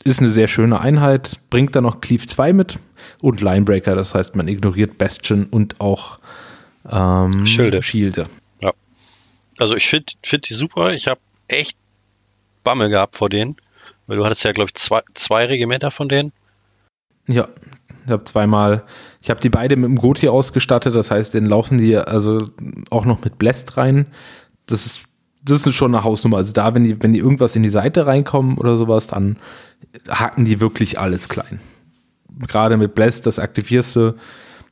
ist 0.04 0.20
eine 0.20 0.30
sehr 0.30 0.48
schöne 0.48 0.80
Einheit, 0.80 1.40
bringt 1.50 1.76
dann 1.76 1.84
noch 1.84 2.02
Cleave 2.02 2.26
2 2.26 2.54
mit 2.54 2.80
und 3.22 3.42
Linebreaker, 3.42 3.96
das 3.96 4.16
heißt, 4.16 4.36
man 4.36 4.48
ignoriert 4.48 4.98
Bastion 4.98 5.46
und 5.46 5.80
auch 5.80 6.20
ähm, 6.90 7.46
Schilde. 7.46 7.84
Schilde. 7.84 8.28
Ja. 8.62 8.74
Also 9.60 9.76
ich 9.76 9.88
finde 9.88 10.14
find 10.24 10.50
die 10.50 10.54
super. 10.54 10.94
Ich 10.94 11.08
habe 11.08 11.20
echt 11.48 11.78
Bammel 12.64 12.90
gehabt 12.90 13.16
vor 13.16 13.30
denen. 13.30 13.58
Weil 14.08 14.18
du 14.18 14.26
hattest 14.26 14.44
ja, 14.44 14.52
glaube 14.52 14.68
ich, 14.68 14.76
zwei, 14.76 15.02
zwei 15.14 15.46
Regimenter 15.46 15.92
von 15.92 16.10
denen. 16.10 16.34
Ja, 17.28 17.48
ich 18.06 18.12
habe 18.12 18.24
zweimal, 18.24 18.84
ich 19.22 19.30
habe 19.30 19.40
die 19.40 19.50
beide 19.50 19.76
mit 19.76 19.90
dem 19.90 19.96
Goti 19.96 20.28
ausgestattet, 20.28 20.96
das 20.96 21.12
heißt, 21.12 21.34
den 21.34 21.46
laufen 21.46 21.78
die 21.78 21.96
also 21.96 22.50
auch 22.90 23.06
noch 23.06 23.24
mit 23.24 23.38
Blast 23.38 23.78
rein. 23.78 24.08
Das 24.66 24.86
ist, 24.86 25.04
das 25.44 25.66
ist 25.66 25.76
schon 25.76 25.94
eine 25.94 26.04
Hausnummer. 26.04 26.38
Also 26.38 26.54
da, 26.54 26.74
wenn 26.74 26.84
die, 26.84 27.02
wenn 27.02 27.14
die 27.14 27.20
irgendwas 27.20 27.56
in 27.56 27.64
die 27.64 27.70
Seite 27.70 28.06
reinkommen 28.06 28.58
oder 28.58 28.78
sowas, 28.78 29.08
dann 29.08 29.38
hacken 30.10 30.46
die 30.46 30.62
wirklich 30.62 31.00
alles 31.00 31.30
klein. 31.30 31.60
Gerade 32.48 32.78
mit 32.78 32.96
Blast, 32.96 33.26
das 33.26 33.40
aktivierst 33.40 33.96
du, 33.96 34.16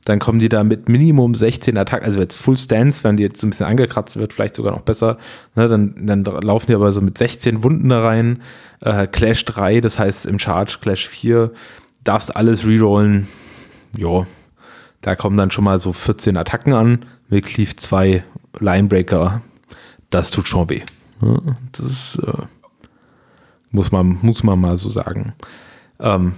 dann 0.04 0.18
kommen 0.18 0.38
die 0.38 0.48
da 0.48 0.64
mit 0.64 0.88
Minimum 0.88 1.34
16 1.34 1.76
Attacken, 1.76 2.06
also 2.06 2.20
jetzt 2.20 2.36
Full 2.36 2.56
Stance, 2.56 3.04
wenn 3.04 3.16
die 3.16 3.22
jetzt 3.22 3.40
so 3.40 3.46
ein 3.46 3.50
bisschen 3.50 3.66
angekratzt 3.66 4.16
wird, 4.16 4.32
vielleicht 4.32 4.54
sogar 4.54 4.72
noch 4.72 4.80
besser, 4.80 5.18
ne, 5.56 5.68
dann, 5.68 5.94
dann 6.06 6.24
laufen 6.24 6.66
die 6.68 6.74
aber 6.74 6.90
so 6.90 7.02
mit 7.02 7.18
16 7.18 7.62
Wunden 7.62 7.90
da 7.90 8.02
rein, 8.02 8.40
äh, 8.80 9.06
Clash 9.06 9.44
3, 9.44 9.82
das 9.82 9.98
heißt 9.98 10.24
im 10.24 10.38
Charge 10.38 10.78
Clash 10.80 11.06
4, 11.06 11.52
darfst 12.02 12.34
alles 12.34 12.66
rerollen, 12.66 13.28
jo, 13.96 14.26
da 15.02 15.16
kommen 15.16 15.36
dann 15.36 15.50
schon 15.50 15.64
mal 15.64 15.78
so 15.78 15.92
14 15.92 16.36
Attacken 16.38 16.72
an, 16.72 17.04
mit 17.28 17.44
Cleave 17.44 17.76
2 17.76 18.24
Linebreaker, 18.58 19.42
das 20.10 20.30
tut 20.30 20.48
schon 20.48 20.68
weh. 20.68 20.82
Das 21.72 21.86
ist, 21.86 22.16
äh, 22.16 22.46
muss 23.70 23.92
man, 23.92 24.18
muss 24.22 24.42
man 24.42 24.60
mal 24.60 24.76
so 24.76 24.90
sagen. 24.90 25.34
Ähm, 25.98 26.34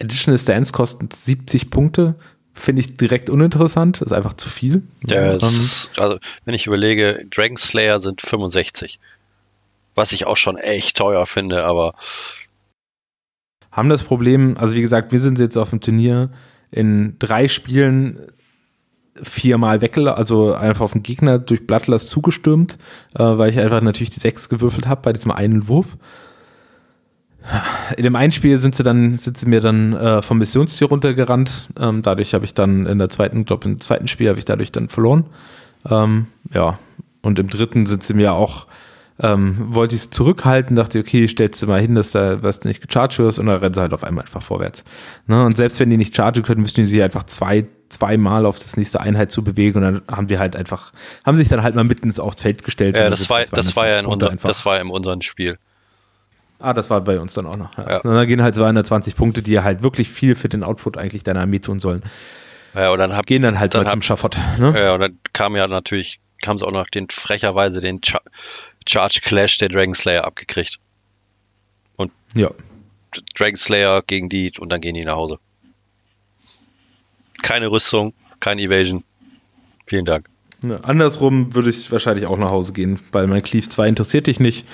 Additional 0.00 0.38
Stance 0.38 0.72
kostet 0.72 1.12
70 1.12 1.70
Punkte. 1.70 2.14
Finde 2.52 2.80
ich 2.80 2.96
direkt 2.96 3.30
uninteressant. 3.30 4.00
Das 4.00 4.06
ist 4.06 4.12
einfach 4.12 4.34
zu 4.34 4.48
viel. 4.48 4.82
Ja, 5.06 5.32
ähm, 5.32 5.38
ist, 5.38 5.98
also, 5.98 6.18
wenn 6.44 6.54
ich 6.54 6.66
überlege, 6.66 7.26
Dragon 7.30 7.56
Slayer 7.56 7.98
sind 7.98 8.20
65. 8.20 9.00
Was 9.96 10.12
ich 10.12 10.26
auch 10.26 10.36
schon 10.36 10.56
echt 10.56 10.96
teuer 10.96 11.26
finde, 11.26 11.64
aber. 11.64 11.94
Haben 13.72 13.88
das 13.88 14.04
Problem, 14.04 14.56
also 14.56 14.76
wie 14.76 14.82
gesagt, 14.82 15.10
wir 15.10 15.18
sind 15.18 15.40
jetzt 15.40 15.56
auf 15.56 15.70
dem 15.70 15.80
Turnier 15.80 16.30
in 16.70 17.16
drei 17.18 17.48
Spielen 17.48 18.20
viermal 19.22 19.80
weggelaufen, 19.80 20.18
also 20.18 20.54
einfach 20.54 20.84
auf 20.84 20.92
den 20.92 21.02
Gegner 21.02 21.38
durch 21.38 21.66
Bloodlust 21.66 22.08
zugestürmt, 22.08 22.78
äh, 23.14 23.22
weil 23.22 23.50
ich 23.50 23.58
einfach 23.58 23.80
natürlich 23.80 24.10
die 24.10 24.20
sechs 24.20 24.48
gewürfelt 24.48 24.88
habe 24.88 25.02
bei 25.02 25.12
diesem 25.12 25.30
einen 25.30 25.68
Wurf. 25.68 25.96
In 27.96 28.04
dem 28.04 28.16
einen 28.16 28.32
Spiel 28.32 28.56
sind 28.56 28.74
sie 28.74 28.82
dann, 28.82 29.16
sind 29.16 29.36
sie 29.36 29.46
mir 29.46 29.60
dann 29.60 29.92
äh, 29.92 30.22
vom 30.22 30.38
Missionsziel 30.38 30.86
runtergerannt. 30.86 31.68
Ähm, 31.78 32.00
dadurch 32.00 32.32
habe 32.32 32.44
ich 32.44 32.54
dann 32.54 32.86
in 32.86 32.98
der 32.98 33.10
zweiten, 33.10 33.44
glaube 33.44 33.68
im 33.68 33.80
zweiten 33.80 34.08
Spiel 34.08 34.30
habe 34.30 34.38
ich 34.38 34.46
dadurch 34.46 34.72
dann 34.72 34.88
verloren. 34.88 35.26
Ähm, 35.88 36.26
ja. 36.52 36.78
Und 37.20 37.38
im 37.38 37.48
dritten 37.48 37.86
sind 37.86 38.02
sie 38.02 38.14
mir 38.14 38.32
auch, 38.32 38.66
ähm, 39.20 39.56
wollte 39.74 39.94
ich 39.94 40.02
sie 40.02 40.10
zurückhalten, 40.10 40.74
dachte, 40.74 40.98
okay, 40.98 41.28
stellst 41.28 41.62
du 41.62 41.66
mal 41.66 41.80
hin, 41.80 41.94
dass 41.94 42.10
da 42.10 42.42
was 42.42 42.64
nicht 42.64 42.80
gecharged 42.80 43.18
wirst 43.18 43.38
und 43.38 43.46
dann 43.46 43.58
rennen 43.58 43.74
sie 43.74 43.80
halt 43.80 43.92
auf 43.92 44.04
einmal 44.04 44.24
einfach 44.24 44.42
vorwärts. 44.42 44.84
Ne? 45.26 45.44
Und 45.44 45.56
selbst 45.56 45.78
wenn 45.80 45.90
die 45.90 45.96
nicht 45.96 46.16
chargen 46.16 46.42
können, 46.42 46.62
müssen 46.62 46.76
die 46.76 46.86
sich 46.86 47.02
einfach 47.02 47.24
zwei, 47.24 47.66
zweimal 47.94 48.46
auf 48.46 48.58
das 48.58 48.76
nächste 48.76 49.00
Einheit 49.00 49.30
zu 49.30 49.42
bewegen 49.42 49.78
und 49.78 49.82
dann 49.82 50.02
haben 50.10 50.28
wir 50.28 50.38
halt 50.38 50.56
einfach, 50.56 50.92
haben 51.24 51.36
sich 51.36 51.48
dann 51.48 51.62
halt 51.62 51.74
mal 51.74 51.84
mitten 51.84 52.06
ins 52.06 52.20
aufs 52.20 52.42
Feld 52.42 52.64
gestellt. 52.64 52.96
Ja, 52.96 53.10
das 53.10 53.28
war, 53.30 53.42
das 53.44 53.76
war 53.76 53.88
ja 53.88 53.98
in 53.98 54.06
unser, 54.06 54.30
das 54.36 54.64
war 54.66 54.80
in 54.80 54.88
unserem 54.88 55.20
Spiel. 55.20 55.58
Ah, 56.58 56.72
das 56.72 56.88
war 56.88 57.00
bei 57.02 57.18
uns 57.18 57.34
dann 57.34 57.46
auch 57.46 57.56
noch. 57.56 57.76
Ja. 57.76 57.90
Ja. 57.90 58.00
Und 58.00 58.14
dann 58.14 58.26
gehen 58.26 58.42
halt 58.42 58.54
220 58.54 59.16
Punkte, 59.16 59.42
die 59.42 59.60
halt 59.60 59.82
wirklich 59.82 60.08
viel 60.08 60.34
für 60.34 60.48
den 60.48 60.62
Output 60.62 60.96
eigentlich 60.96 61.22
deiner 61.22 61.40
Armee 61.40 61.58
tun 61.58 61.80
sollen. 61.80 62.02
Ja, 62.74 62.90
und 62.90 62.98
dann 62.98 63.14
hab, 63.14 63.26
gehen 63.26 63.42
dann 63.42 63.58
halt 63.58 63.74
dann 63.74 63.82
mal 63.82 63.86
hab, 63.86 63.92
zum 63.92 64.02
Schafott. 64.02 64.38
Ne? 64.58 64.72
Ja, 64.76 64.94
und 64.94 65.00
dann 65.00 65.18
kam 65.32 65.56
ja 65.56 65.66
natürlich, 65.66 66.20
kam 66.42 66.56
es 66.56 66.62
auch 66.62 66.72
noch 66.72 66.88
den 66.88 67.08
frecherweise 67.10 67.80
den 67.80 68.00
Char 68.02 68.22
Charge 68.86 69.20
Clash 69.22 69.58
der 69.58 69.68
Dragon 69.68 69.94
Slayer 69.94 70.24
abgekriegt. 70.24 70.78
Und 71.96 72.12
ja. 72.34 72.50
Dragon 73.34 73.56
Slayer 73.56 74.02
gegen 74.02 74.28
die 74.28 74.52
und 74.58 74.70
dann 74.70 74.80
gehen 74.80 74.94
die 74.94 75.04
nach 75.04 75.16
Hause. 75.16 75.38
Keine 77.44 77.70
Rüstung, 77.70 78.14
kein 78.40 78.58
Evasion. 78.58 79.04
Vielen 79.86 80.06
Dank. 80.06 80.28
Ja, 80.62 80.76
andersrum 80.82 81.54
würde 81.54 81.68
ich 81.68 81.92
wahrscheinlich 81.92 82.24
auch 82.24 82.38
nach 82.38 82.50
Hause 82.50 82.72
gehen, 82.72 82.98
weil 83.12 83.26
mein 83.26 83.42
Cleave 83.42 83.68
2 83.68 83.86
interessiert 83.86 84.26
dich 84.28 84.40
nicht, 84.40 84.66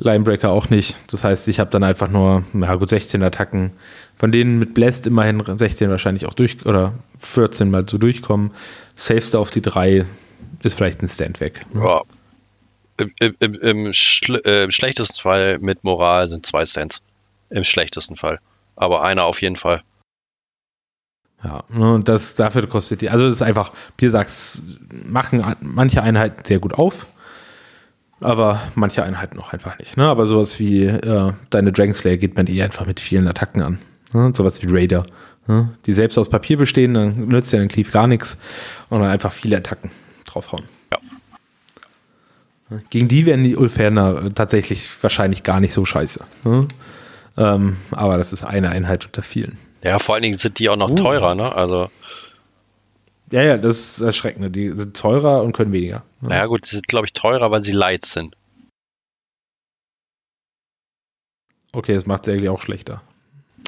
Linebreaker 0.00 0.50
auch 0.50 0.68
nicht. 0.68 0.96
Das 1.12 1.22
heißt, 1.22 1.46
ich 1.46 1.60
habe 1.60 1.70
dann 1.70 1.84
einfach 1.84 2.08
nur, 2.08 2.42
ja 2.54 2.74
gut, 2.74 2.88
16 2.88 3.22
Attacken. 3.22 3.70
Von 4.16 4.32
denen 4.32 4.58
mit 4.58 4.74
Blast 4.74 5.06
immerhin 5.06 5.40
16 5.46 5.90
wahrscheinlich 5.90 6.26
auch 6.26 6.34
durch, 6.34 6.66
oder 6.66 6.94
14 7.20 7.70
mal 7.70 7.86
so 7.88 7.98
durchkommen. 7.98 8.50
Safeste 8.96 9.38
auf 9.38 9.50
die 9.50 9.62
3 9.62 10.04
ist 10.64 10.76
vielleicht 10.76 11.02
ein 11.02 11.08
Stand 11.08 11.38
weg. 11.38 11.60
Ne? 11.72 11.84
Ja. 11.84 12.02
Im, 12.96 13.36
im, 13.38 13.54
im, 13.54 13.92
schl 13.92 14.40
äh, 14.44 14.64
Im, 14.64 14.72
schlechtesten 14.72 15.20
Fall 15.20 15.58
mit 15.60 15.84
Moral 15.84 16.26
sind 16.26 16.46
zwei 16.46 16.66
Stands. 16.66 17.00
Im 17.48 17.62
schlechtesten 17.62 18.16
Fall. 18.16 18.40
Aber 18.74 19.04
einer 19.04 19.22
auf 19.22 19.40
jeden 19.40 19.54
Fall. 19.54 19.84
Ja, 21.42 21.62
ne, 21.68 21.94
und 21.94 22.08
das 22.08 22.34
dafür 22.34 22.66
kostet 22.66 23.00
die, 23.00 23.10
also 23.10 23.24
das 23.24 23.34
ist 23.34 23.42
einfach, 23.42 23.72
Biersacks 23.96 24.62
machen 25.04 25.42
manche 25.60 26.02
Einheiten 26.02 26.44
sehr 26.44 26.58
gut 26.58 26.74
auf, 26.74 27.06
aber 28.20 28.60
manche 28.74 29.04
Einheiten 29.04 29.36
noch 29.36 29.52
einfach 29.52 29.78
nicht. 29.78 29.96
Ne? 29.96 30.04
Aber 30.04 30.26
sowas 30.26 30.58
wie 30.58 30.84
äh, 30.84 31.32
deine 31.50 31.72
Dragonslayer 31.72 32.16
geht 32.16 32.36
man 32.36 32.48
eh 32.48 32.62
einfach 32.62 32.86
mit 32.86 32.98
vielen 32.98 33.28
Attacken 33.28 33.62
an. 33.62 33.78
Ne? 34.12 34.32
Sowas 34.34 34.60
wie 34.62 34.66
Raider, 34.68 35.04
ne? 35.46 35.70
die 35.86 35.92
selbst 35.92 36.18
aus 36.18 36.28
Papier 36.28 36.56
bestehen, 36.56 36.94
dann 36.94 37.28
nützt 37.28 37.52
ja 37.52 37.60
den 37.60 37.68
Cleave 37.68 37.90
gar 37.90 38.08
nichts 38.08 38.36
und 38.88 39.00
dann 39.00 39.10
einfach 39.10 39.32
viele 39.32 39.58
Attacken 39.58 39.90
draufhauen. 40.24 40.64
Ja. 40.92 40.98
Gegen 42.90 43.06
die 43.06 43.26
werden 43.26 43.44
die 43.44 43.56
Ulferner 43.56 44.34
tatsächlich 44.34 44.90
wahrscheinlich 45.02 45.44
gar 45.44 45.60
nicht 45.60 45.72
so 45.72 45.84
scheiße. 45.84 46.20
Ne? 46.44 46.66
Ähm, 47.36 47.76
aber 47.92 48.18
das 48.18 48.32
ist 48.32 48.42
eine 48.42 48.70
Einheit 48.70 49.06
unter 49.06 49.22
vielen. 49.22 49.56
Ja, 49.82 49.98
vor 49.98 50.14
allen 50.14 50.22
Dingen 50.22 50.36
sind 50.36 50.58
die 50.58 50.68
auch 50.68 50.76
noch 50.76 50.90
uh. 50.90 50.94
teurer, 50.94 51.34
ne? 51.34 51.54
Also. 51.54 51.90
Ja, 53.30 53.42
ja, 53.42 53.58
das 53.58 53.78
ist 53.78 54.00
erschreckend. 54.00 54.56
Die 54.56 54.70
sind 54.70 54.96
teurer 54.96 55.42
und 55.42 55.52
können 55.52 55.72
weniger. 55.72 56.02
Ja, 56.22 56.28
naja, 56.28 56.46
gut, 56.46 56.70
die 56.70 56.74
sind, 56.76 56.88
glaube 56.88 57.06
ich, 57.06 57.12
teurer, 57.12 57.50
weil 57.50 57.62
sie 57.62 57.72
light 57.72 58.04
sind. 58.04 58.34
Okay, 61.72 61.94
das 61.94 62.06
macht 62.06 62.24
sie 62.24 62.32
eigentlich 62.32 62.48
auch 62.48 62.62
schlechter. 62.62 63.02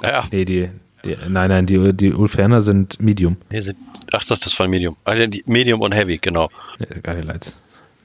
Ja. 0.03 0.25
Nee, 0.33 0.47
die, 0.47 0.71
die, 1.05 1.17
nein, 1.29 1.51
nein, 1.51 1.67
die, 1.67 1.93
die 1.93 2.13
Ulferner 2.13 2.63
sind 2.63 3.01
Medium. 3.01 3.37
Nee, 3.51 3.61
sind, 3.61 3.77
ach, 4.13 4.25
das 4.25 4.41
ist 4.47 4.55
von 4.55 4.71
Medium. 4.71 4.97
Also 5.05 5.25
Medium 5.45 5.83
und 5.83 5.95
Heavy, 5.95 6.19
genau. 6.19 6.49
Ja, 6.79 7.01
keine 7.01 7.21
Lights. 7.21 7.61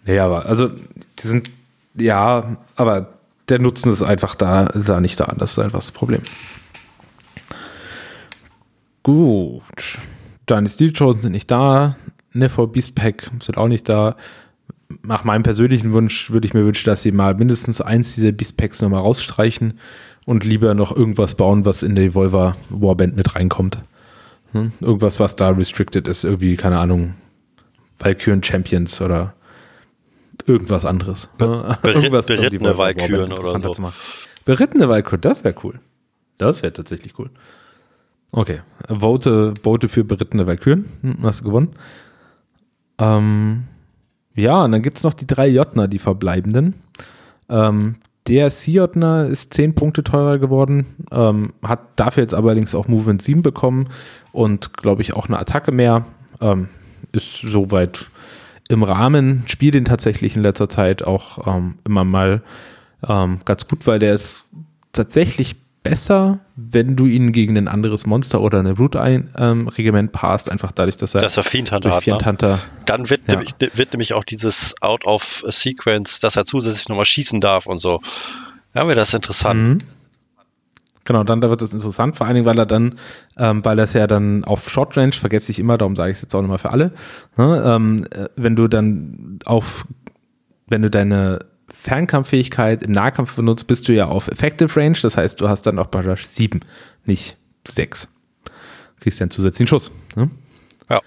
Nee, 0.05 0.19
aber, 0.19 0.45
also, 0.45 0.67
die 0.67 1.27
sind, 1.27 1.49
ja, 1.95 2.57
aber 2.75 3.13
der 3.49 3.59
Nutzen 3.59 3.91
ist 3.91 4.03
einfach 4.03 4.35
da, 4.35 4.65
da 4.65 4.99
nicht 4.99 5.19
da. 5.19 5.33
Das 5.37 5.53
ist 5.53 5.59
einfach 5.59 5.79
das 5.79 5.91
Problem. 5.91 6.21
Gut. 9.05 9.99
Deine 10.47 10.67
Steel 10.67 10.91
Chosen 10.91 11.21
sind 11.21 11.33
nicht 11.33 11.51
da. 11.51 11.95
Nefer 12.33 12.65
Beast 12.65 12.95
Pack 12.95 13.29
sind 13.39 13.55
auch 13.55 13.67
nicht 13.67 13.87
da. 13.87 14.15
Nach 15.03 15.23
meinem 15.23 15.43
persönlichen 15.43 15.93
Wunsch 15.93 16.31
würde 16.31 16.47
ich 16.47 16.55
mir 16.55 16.65
wünschen, 16.65 16.87
dass 16.87 17.03
sie 17.03 17.11
mal 17.11 17.35
mindestens 17.35 17.81
eins 17.81 18.15
dieser 18.15 18.31
Beast 18.31 18.57
Packs 18.57 18.81
nochmal 18.81 19.01
rausstreichen 19.01 19.79
und 20.25 20.43
lieber 20.43 20.73
noch 20.73 20.95
irgendwas 20.95 21.35
bauen, 21.35 21.65
was 21.65 21.83
in 21.83 21.93
die 21.93 22.15
Volva 22.15 22.55
Warband 22.69 23.15
mit 23.15 23.35
reinkommt. 23.35 23.77
Hm? 24.53 24.71
Irgendwas, 24.81 25.19
was 25.19 25.35
da 25.35 25.49
restricted 25.49 26.07
ist. 26.07 26.23
Irgendwie, 26.23 26.55
keine 26.55 26.79
Ahnung, 26.79 27.13
Valkyren 27.99 28.41
Champions 28.41 29.01
oder 29.01 29.35
irgendwas 30.47 30.83
anderes. 30.83 31.29
Be 31.37 31.77
irgendwas 31.83 32.25
berittene 32.25 32.75
Valkyren 32.75 33.31
oder 33.33 33.59
so. 33.59 33.91
Berittene 34.45 34.89
Valkyren, 34.89 35.21
das 35.21 35.43
wäre 35.43 35.53
cool. 35.63 35.79
Das 36.39 36.63
wäre 36.63 36.73
tatsächlich 36.73 37.19
cool. 37.19 37.29
Okay. 38.36 38.59
Vote, 38.89 39.53
vote 39.63 39.88
für 39.88 40.03
berittene 40.03 40.45
Valkyren. 40.45 40.89
Hm, 41.01 41.15
hast 41.23 41.39
du 41.39 41.45
gewonnen. 41.45 41.69
Ähm, 42.97 43.63
ja, 44.36 44.65
und 44.65 44.73
dann 44.73 44.81
gibt 44.81 44.97
es 44.97 45.03
noch 45.03 45.13
die 45.13 45.25
drei 45.25 45.47
Jotner, 45.47 45.88
die 45.88 45.99
verbleibenden. 45.99 46.73
Ähm, 47.47 47.95
der 48.27 48.49
Sea-Jotner 48.49 49.27
ist 49.27 49.53
10 49.53 49.75
Punkte 49.75 50.03
teurer 50.03 50.38
geworden, 50.38 50.86
ähm, 51.11 51.53
hat 51.63 51.79
dafür 51.95 52.23
jetzt 52.23 52.33
allerdings 52.33 52.75
auch 52.75 52.89
Movement 52.89 53.21
7 53.21 53.41
bekommen 53.41 53.88
und 54.33 54.73
glaube 54.73 55.01
ich 55.01 55.13
auch 55.13 55.27
eine 55.29 55.39
Attacke 55.39 55.71
mehr. 55.71 56.05
Ähm, 56.41 56.67
ist 57.13 57.47
soweit 57.47 58.07
im 58.67 58.83
Rahmen, 58.83 59.43
spielt 59.45 59.75
ihn 59.75 59.86
tatsächlich 59.86 60.36
in 60.36 60.41
letzter 60.41 60.67
Zeit 60.67 61.03
auch 61.03 61.47
ähm, 61.47 61.75
immer 61.86 62.03
mal 62.03 62.41
ähm, 63.07 63.39
ganz 63.45 63.65
gut, 63.65 63.88
weil 63.88 63.99
der 63.99 64.13
ist 64.13 64.43
tatsächlich 64.91 65.55
besser, 65.86 66.39
wenn 66.55 66.95
du 66.95 67.05
ihn 67.05 67.31
gegen 67.31 67.55
ein 67.57 67.67
anderes 67.67 68.07
Monster 68.07 68.41
oder 68.41 68.57
eine 68.57 68.71
Root-Regiment 68.71 70.09
ähm, 70.09 70.11
passt, 70.11 70.51
einfach 70.51 70.71
dadurch, 70.71 70.97
dass 70.97 71.13
er, 71.13 71.21
dass 71.21 71.38
er 71.38 71.43
Fiend 71.43 71.71
Hunter 71.71 71.91
hat. 71.91 72.03
Fiend 72.03 72.25
Hunter, 72.25 72.59
Dann 72.86 73.07
wird, 73.11 73.21
ja. 73.27 73.36
nämlich, 73.36 73.53
wird 73.59 73.93
nämlich 73.93 74.13
auch 74.13 74.23
dieses 74.23 74.73
Out 74.81 75.05
of 75.05 75.43
Sequence, 75.47 76.19
dass 76.21 76.36
er 76.38 76.45
zusätzlich 76.45 76.89
nochmal 76.89 77.05
schießen 77.05 77.39
darf 77.39 77.67
und 77.67 77.77
so. 77.77 78.01
Ja, 78.73 78.88
wäre 78.88 78.95
das 78.95 79.13
interessant. 79.13 79.61
Mhm. 79.61 79.77
Genau, 81.03 81.23
dann 81.23 81.39
da 81.39 81.51
wird 81.51 81.61
es 81.61 81.71
interessant, 81.71 82.15
vor 82.15 82.25
allen 82.25 82.33
Dingen, 82.33 82.47
weil 82.47 82.57
er 82.57 82.65
dann, 82.65 82.95
ähm, 83.38 83.63
weil 83.63 83.77
er 83.77 83.83
es 83.83 83.93
ja 83.93 84.07
dann 84.07 84.43
auf 84.43 84.67
Short 84.71 84.97
Range, 84.97 85.11
vergesse 85.11 85.51
ich 85.51 85.59
immer, 85.59 85.77
darum 85.77 85.95
sage 85.95 86.09
ich 86.09 86.17
es 86.17 86.23
jetzt 86.23 86.33
auch 86.33 86.41
nochmal 86.41 86.57
für 86.57 86.71
alle, 86.71 86.93
ne, 87.38 87.63
ähm, 87.63 88.07
äh, 88.09 88.25
wenn 88.36 88.55
du 88.55 88.67
dann 88.67 89.38
auf, 89.45 89.86
wenn 90.65 90.81
du 90.81 90.89
deine 90.89 91.45
Fernkampffähigkeit 91.86 92.81
im 92.81 92.91
Nahkampf 92.91 93.36
benutzt, 93.36 93.67
bist 93.67 93.88
du 93.88 93.93
ja 93.93 94.07
auf 94.07 94.27
Effective 94.27 94.75
Range. 94.75 94.97
Das 95.01 95.17
heißt, 95.17 95.39
du 95.39 95.47
hast 95.47 95.67
dann 95.67 95.77
auch 95.77 95.88
bei 95.88 96.15
7, 96.15 96.61
nicht 97.05 97.38
6. 97.67 98.07
Kriegst 98.99 99.21
dann 99.21 99.29
zusätzlichen 99.29 99.67
Schuss. 99.67 99.91
Ne? 100.15 100.31
Ja. 100.89 101.01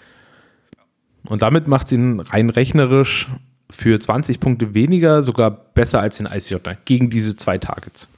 Und 1.27 1.43
damit 1.43 1.67
macht 1.67 1.87
es 1.87 1.93
ihn 1.93 2.21
rein 2.21 2.49
rechnerisch 2.49 3.29
für 3.71 3.99
20 3.99 4.39
Punkte 4.39 4.73
weniger 4.73 5.23
sogar 5.23 5.51
besser 5.51 6.01
als 6.01 6.19
den 6.19 6.27
ICJ 6.27 6.57
gegen 6.85 7.11
diese 7.11 7.35
zwei 7.35 7.59
Targets. 7.59 8.09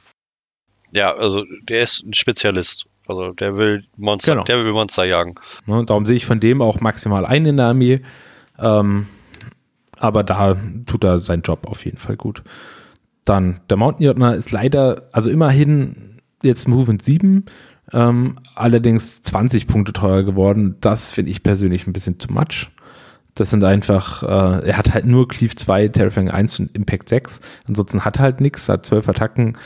Ja, 0.92 1.14
also 1.14 1.44
der 1.62 1.82
ist 1.82 2.04
ein 2.04 2.12
Spezialist. 2.12 2.86
Also 3.06 3.32
der 3.32 3.56
will 3.56 3.86
Monster, 3.96 4.32
genau. 4.32 4.44
der 4.44 4.64
will 4.64 4.72
Monster 4.72 5.04
jagen. 5.04 5.34
Ne, 5.64 5.84
darum 5.86 6.04
sehe 6.04 6.16
ich 6.16 6.26
von 6.26 6.40
dem 6.40 6.60
auch 6.60 6.80
maximal 6.80 7.24
einen 7.24 7.46
in 7.46 7.56
der 7.56 7.66
Armee. 7.66 8.02
Ähm, 8.58 9.06
aber 10.00 10.24
da 10.24 10.56
tut 10.86 11.04
er 11.04 11.18
seinen 11.18 11.42
Job 11.42 11.66
auf 11.66 11.84
jeden 11.84 11.98
Fall 11.98 12.16
gut. 12.16 12.42
Dann, 13.24 13.60
der 13.68 13.76
Mountain 13.76 14.06
Jotner 14.06 14.34
ist 14.34 14.50
leider, 14.50 15.08
also 15.12 15.30
immerhin 15.30 16.16
jetzt 16.42 16.66
Movement 16.66 17.02
7, 17.02 17.44
ähm, 17.92 18.38
allerdings 18.54 19.20
20 19.22 19.66
Punkte 19.66 19.92
teurer 19.92 20.22
geworden. 20.22 20.76
Das 20.80 21.10
finde 21.10 21.30
ich 21.30 21.42
persönlich 21.42 21.86
ein 21.86 21.92
bisschen 21.92 22.18
too 22.18 22.32
much. 22.32 22.70
Das 23.34 23.50
sind 23.50 23.62
einfach, 23.62 24.22
äh, 24.22 24.68
er 24.68 24.76
hat 24.76 24.94
halt 24.94 25.04
nur 25.06 25.28
Cleave 25.28 25.54
2, 25.54 25.88
Terrifying 25.88 26.30
1 26.30 26.60
und 26.60 26.74
Impact 26.74 27.08
6. 27.08 27.40
Ansonsten 27.68 28.04
hat 28.04 28.16
er 28.16 28.22
halt 28.22 28.40
nichts, 28.40 28.68
hat 28.68 28.86
12 28.86 29.08
Attacken, 29.08 29.58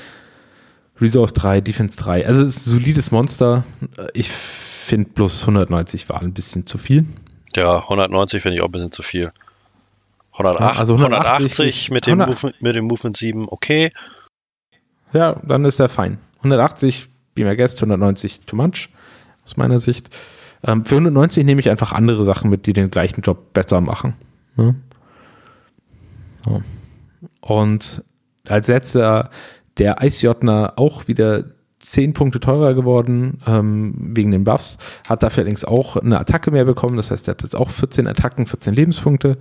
Resolve 1.01 1.33
3, 1.33 1.61
Defense 1.61 1.97
3. 1.99 2.27
Also 2.27 2.43
es 2.43 2.57
ist 2.57 2.67
ein 2.67 2.75
solides 2.75 3.11
Monster. 3.11 3.65
Ich 4.15 4.31
finde 4.31 5.11
bloß 5.11 5.43
190 5.43 6.09
war 6.09 6.21
ein 6.21 6.35
bisschen 6.35 6.67
zu 6.67 6.77
viel. 6.77 7.07
Ja, 7.55 7.79
190 7.79 8.43
finde 8.43 8.57
ich 8.57 8.63
auch 8.63 8.69
ein 8.69 8.73
bisschen 8.73 8.93
zu 8.93 9.03
viel. 9.03 9.33
108, 10.35 10.79
also 10.79 10.95
180, 10.95 11.33
180 11.33 11.91
mit, 11.91 12.07
dem 12.07 12.21
100, 12.21 12.29
Movement, 12.29 12.63
mit 12.63 12.77
dem 12.77 12.85
Movement 12.87 13.17
7, 13.17 13.49
okay. 13.49 13.93
Ja, 15.13 15.41
dann 15.45 15.65
ist 15.65 15.79
er 15.79 15.89
fein. 15.89 16.19
180, 16.39 17.09
Be 17.35 17.45
My 17.45 17.57
Guest, 17.57 17.79
190 17.79 18.41
too 18.43 18.57
much, 18.57 18.89
aus 19.45 19.57
meiner 19.57 19.79
Sicht. 19.79 20.11
Ähm, 20.65 20.85
für 20.85 20.97
190 20.97 21.45
nehme 21.45 21.61
ich 21.61 21.71
einfach 21.71 21.93
andere 21.93 22.25
Sachen 22.25 22.51
mit, 22.51 22.67
die 22.67 22.73
den 22.73 22.91
gleichen 22.91 23.21
Job 23.21 23.53
besser 23.53 23.81
machen. 23.81 24.15
Ne? 24.57 24.75
So. 26.45 26.63
Und 27.41 28.03
als 28.49 28.69
letzter 28.69 29.31
der 29.79 30.01
Eisjotner 30.03 30.75
auch 30.77 31.09
wieder 31.09 31.45
10 31.85 32.15
Punkte 32.15 32.41
teurer 32.41 32.75
geworden 32.75 33.39
ähm, 33.47 33.95
wegen 33.97 34.31
den 34.31 34.45
Buffs, 34.45 34.79
hat 35.09 35.23
dafür 35.23 35.43
allerdings 35.43 35.65
auch 35.65 35.97
eine 35.97 36.19
Attacke 36.19 36.51
mehr 36.51 36.65
bekommen, 36.65 36.97
das 36.97 37.11
heißt, 37.11 37.29
er 37.29 37.33
hat 37.33 37.43
jetzt 37.43 37.55
auch 37.55 37.71
14 37.71 38.07
Attacken, 38.07 38.47
14 38.47 38.75
Lebenspunkte, 38.75 39.37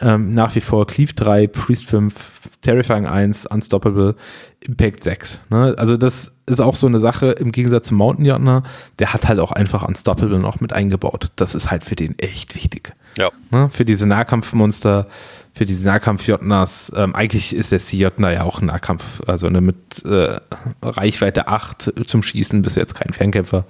ähm, 0.00 0.32
nach 0.34 0.54
wie 0.54 0.60
vor 0.60 0.86
Cleave 0.86 1.12
3, 1.12 1.46
Priest 1.48 1.86
5, 1.86 2.40
Terrifying 2.62 3.06
1, 3.06 3.46
Unstoppable, 3.46 4.14
Impact 4.60 5.04
6. 5.04 5.40
Ne? 5.50 5.74
Also 5.76 5.96
das 5.96 6.32
ist 6.46 6.60
auch 6.60 6.76
so 6.76 6.86
eine 6.86 6.98
Sache, 6.98 7.32
im 7.32 7.52
Gegensatz 7.52 7.88
zum 7.88 7.98
Mountain 7.98 8.24
Jotner, 8.24 8.62
der 8.98 9.12
hat 9.12 9.28
halt 9.28 9.38
auch 9.38 9.52
einfach 9.52 9.86
Unstoppable 9.86 10.38
noch 10.38 10.60
mit 10.60 10.72
eingebaut. 10.72 11.28
Das 11.36 11.54
ist 11.54 11.70
halt 11.70 11.84
für 11.84 11.96
den 11.96 12.18
echt 12.18 12.54
wichtig. 12.54 12.94
Ja. 13.18 13.28
Ne? 13.50 13.68
Für 13.70 13.84
diese 13.84 14.06
Nahkampfmonster 14.06 15.06
für 15.54 15.66
diese 15.66 15.86
Nahkampf-Jotners, 15.86 16.92
ähm, 16.96 17.14
eigentlich 17.14 17.54
ist 17.54 17.72
der 17.72 17.78
C-Jotner 17.78 18.32
ja 18.32 18.42
auch 18.44 18.60
ein 18.60 18.66
Nahkampf, 18.66 19.20
also 19.26 19.46
eine 19.46 19.60
mit 19.60 20.04
äh, 20.04 20.40
Reichweite 20.80 21.46
8 21.48 21.92
zum 22.06 22.22
Schießen 22.22 22.62
bist 22.62 22.76
du 22.76 22.80
jetzt 22.80 22.94
kein 22.94 23.12
Fernkämpfer. 23.12 23.64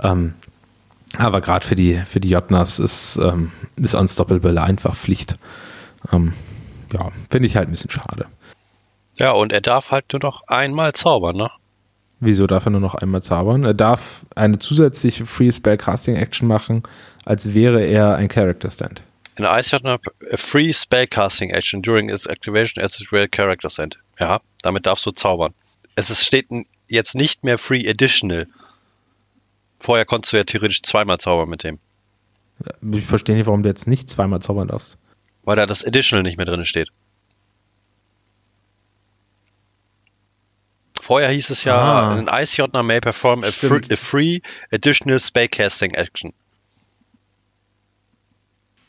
Ähm, 0.00 0.34
aber 1.18 1.42
gerade 1.42 1.66
für 1.66 1.76
die, 1.76 1.96
für 2.06 2.20
die 2.20 2.30
Jotners 2.30 2.78
ist, 2.78 3.16
ähm, 3.16 3.52
ist 3.76 3.94
Unstoppable 3.94 4.60
einfach 4.62 4.94
Pflicht. 4.94 5.36
Ähm, 6.10 6.32
ja, 6.92 7.10
finde 7.30 7.46
ich 7.46 7.56
halt 7.56 7.68
ein 7.68 7.72
bisschen 7.72 7.90
schade. 7.90 8.26
Ja, 9.18 9.32
und 9.32 9.52
er 9.52 9.60
darf 9.60 9.90
halt 9.90 10.06
nur 10.12 10.20
noch 10.22 10.48
einmal 10.48 10.92
zaubern, 10.92 11.36
ne? 11.36 11.50
Wieso 12.20 12.46
darf 12.46 12.66
er 12.66 12.70
nur 12.70 12.80
noch 12.80 12.94
einmal 12.94 13.22
zaubern? 13.22 13.64
Er 13.64 13.74
darf 13.74 14.24
eine 14.34 14.58
zusätzliche 14.58 15.26
Free 15.26 15.52
Spell 15.52 15.76
Casting 15.76 16.16
Action 16.16 16.48
machen, 16.48 16.84
als 17.24 17.52
wäre 17.52 17.82
er 17.82 18.16
ein 18.16 18.28
Character 18.28 18.70
Stand. 18.70 19.02
In 19.36 19.46
Ice 19.46 19.72
hat 19.72 19.84
a 19.84 19.98
free 20.36 20.72
spellcasting 20.72 21.52
action 21.54 21.80
during 21.80 22.10
its 22.10 22.26
activation 22.26 22.84
as 22.84 23.00
a 23.00 23.04
real 23.10 23.28
character 23.28 23.70
sent. 23.70 23.98
Ja, 24.20 24.40
damit 24.62 24.84
darfst 24.86 25.06
du 25.06 25.10
zaubern. 25.10 25.54
Es 25.94 26.10
ist, 26.10 26.26
steht 26.26 26.48
jetzt 26.88 27.14
nicht 27.14 27.44
mehr 27.44 27.58
free 27.58 27.88
additional. 27.88 28.46
Vorher 29.78 30.04
konntest 30.04 30.32
du 30.32 30.36
ja 30.36 30.44
theoretisch 30.44 30.82
zweimal 30.82 31.18
zaubern 31.18 31.48
mit 31.48 31.64
dem. 31.64 31.78
Ich 32.92 33.06
verstehe 33.06 33.34
nicht, 33.34 33.46
warum 33.46 33.62
du 33.62 33.68
jetzt 33.68 33.88
nicht 33.88 34.08
zweimal 34.08 34.40
zaubern 34.40 34.68
darfst. 34.68 34.96
Weil 35.44 35.56
da 35.56 35.66
das 35.66 35.84
Additional 35.84 36.22
nicht 36.22 36.36
mehr 36.36 36.46
drin 36.46 36.64
steht. 36.64 36.88
Vorher 41.00 41.30
hieß 41.30 41.50
es 41.50 41.64
ja, 41.64 41.76
ah. 41.76 42.10
an 42.10 42.30
Ice 42.32 42.56
Jotner 42.56 42.84
may 42.84 43.00
perform 43.00 43.42
a 43.42 43.50
free, 43.50 43.80
a 43.90 43.96
free 43.96 44.40
additional 44.72 45.18
spellcasting 45.18 45.94
action. 45.94 46.32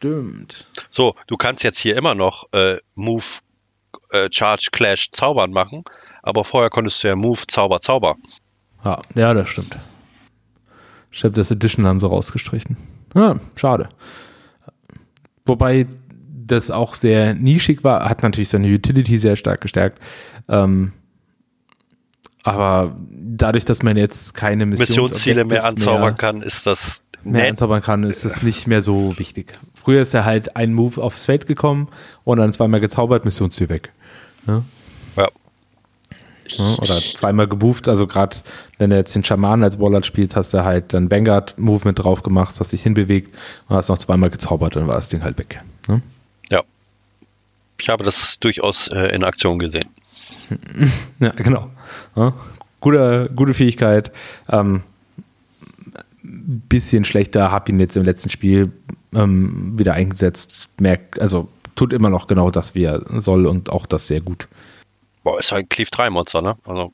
Stimmt. 0.03 0.65
So, 0.89 1.15
du 1.27 1.37
kannst 1.37 1.63
jetzt 1.63 1.77
hier 1.77 1.95
immer 1.95 2.13
noch 2.13 2.49
äh, 2.51 2.75
Move, 2.93 3.23
äh, 4.11 4.27
Charge, 4.29 4.67
Clash, 4.73 5.11
Zaubern 5.11 5.51
machen, 5.51 5.85
aber 6.21 6.43
vorher 6.43 6.69
konntest 6.69 7.01
du 7.01 7.07
ja 7.07 7.15
Move, 7.15 7.39
Zauber, 7.47 7.79
Zauber. 7.79 8.17
Ja, 8.83 8.99
ja, 9.15 9.33
das 9.33 9.47
stimmt. 9.47 9.77
Stimmt, 11.09 11.37
das 11.37 11.51
Edition 11.51 11.87
haben 11.87 12.01
sie 12.01 12.09
rausgestrichen. 12.09 12.75
Ja, 13.15 13.37
schade. 13.55 13.87
Wobei 15.45 15.87
das 16.45 16.69
auch 16.69 16.95
sehr 16.95 17.33
nischig 17.33 17.85
war, 17.85 18.09
hat 18.09 18.23
natürlich 18.23 18.49
seine 18.49 18.67
Utility 18.67 19.17
sehr 19.17 19.37
stark 19.37 19.61
gestärkt. 19.61 19.99
Ähm, 20.49 20.91
aber 22.43 22.97
dadurch, 23.09 23.63
dass 23.63 23.83
man 23.83 23.95
jetzt 23.95 24.33
keine 24.33 24.65
Missionsziele 24.65 25.45
mehr 25.45 25.63
anzaubern 25.63 26.01
mehr, 26.01 26.13
kann, 26.15 26.41
ist 26.41 26.67
das 26.67 27.05
mehr 27.23 27.47
anzaubern 27.47 27.81
kann, 27.81 28.03
ist 28.03 28.25
es 28.25 28.43
nicht 28.43 28.67
mehr 28.67 28.81
so 28.81 29.17
wichtig. 29.17 29.53
Früher 29.83 30.01
ist 30.01 30.13
er 30.13 30.25
halt 30.25 30.55
ein 30.55 30.73
Move 30.73 31.01
aufs 31.01 31.25
Feld 31.25 31.45
gekommen 31.45 31.89
und 32.23 32.37
dann 32.37 32.53
zweimal 32.53 32.79
gezaubert, 32.79 33.25
Missionsziel 33.25 33.69
weg. 33.69 33.91
Ja. 34.47 34.63
ja. 35.17 35.27
ja 36.47 36.65
oder 36.77 36.95
zweimal 36.95 37.47
gebooft, 37.47 37.87
also 37.89 38.07
gerade 38.07 38.37
wenn 38.77 38.89
du 38.89 38.95
jetzt 38.95 39.13
den 39.15 39.23
Schaman 39.23 39.63
als 39.63 39.79
Wallard 39.79 40.05
spielst, 40.05 40.35
hast 40.35 40.53
du 40.53 40.63
halt 40.63 40.93
dann 40.93 41.11
Vanguard-Movement 41.11 41.99
drauf 41.99 42.23
gemacht, 42.23 42.55
hast 42.59 42.71
dich 42.71 42.83
hinbewegt 42.83 43.35
und 43.67 43.75
hast 43.75 43.89
noch 43.89 43.97
zweimal 43.97 44.29
gezaubert, 44.29 44.75
dann 44.75 44.87
war 44.87 44.95
das 44.95 45.09
Ding 45.09 45.23
halt 45.23 45.37
weg. 45.37 45.61
Ja. 45.87 46.01
ja. 46.49 46.61
Ich 47.77 47.89
habe 47.89 48.03
das 48.03 48.39
durchaus 48.39 48.87
äh, 48.87 49.07
in 49.07 49.23
Aktion 49.23 49.59
gesehen. 49.59 49.89
ja, 51.19 51.29
genau. 51.31 51.69
Ja. 52.15 52.33
Gute, 52.79 53.29
gute 53.35 53.53
Fähigkeit. 53.53 54.11
Ähm, 54.49 54.83
bisschen 56.21 57.03
schlechter, 57.03 57.51
habe 57.51 57.71
ihn 57.71 57.79
jetzt 57.79 57.97
im 57.97 58.03
letzten 58.03 58.29
Spiel 58.29 58.71
ähm, 59.15 59.73
wieder 59.77 59.93
eingesetzt. 59.93 60.69
Merk, 60.79 61.19
also 61.19 61.47
tut 61.75 61.93
immer 61.93 62.09
noch 62.09 62.27
genau 62.27 62.51
das, 62.51 62.75
wie 62.75 62.83
er 62.83 63.01
soll 63.21 63.45
und 63.45 63.69
auch 63.69 63.85
das 63.85 64.07
sehr 64.07 64.21
gut. 64.21 64.47
Boah, 65.23 65.39
ist 65.39 65.51
halt 65.51 65.65
ein 65.65 65.69
Cleave 65.69 65.89
3 65.91 66.09
Monster, 66.09 66.41
ne? 66.41 66.57
Also. 66.65 66.93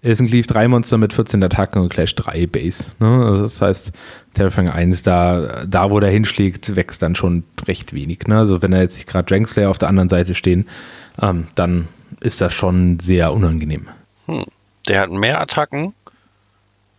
Er 0.00 0.12
ist 0.12 0.20
ein 0.20 0.28
Cleave 0.28 0.46
3 0.46 0.68
Monster 0.68 0.96
mit 0.96 1.12
14 1.12 1.42
Attacken 1.42 1.82
und 1.82 1.88
Clash 1.88 2.14
3 2.14 2.46
Base. 2.46 2.84
Ne? 3.00 3.08
Also 3.08 3.42
das 3.42 3.60
heißt, 3.60 3.92
Terrifying 4.34 4.68
1, 4.68 5.02
da, 5.02 5.64
da 5.66 5.90
wo 5.90 5.98
der 5.98 6.10
hinschlägt, 6.10 6.76
wächst 6.76 7.02
dann 7.02 7.16
schon 7.16 7.42
recht 7.66 7.92
wenig. 7.92 8.26
Ne? 8.28 8.38
Also 8.38 8.62
wenn 8.62 8.72
er 8.72 8.82
jetzt 8.82 8.96
nicht 8.96 9.08
gerade 9.08 9.26
Drankslayer 9.26 9.68
auf 9.68 9.78
der 9.78 9.88
anderen 9.88 10.08
Seite 10.08 10.36
stehen, 10.36 10.68
ähm, 11.20 11.48
dann 11.56 11.88
ist 12.20 12.40
das 12.40 12.54
schon 12.54 13.00
sehr 13.00 13.32
unangenehm. 13.32 13.88
Hm. 14.26 14.44
Der 14.86 15.00
hat 15.00 15.10
mehr 15.10 15.40
Attacken 15.40 15.94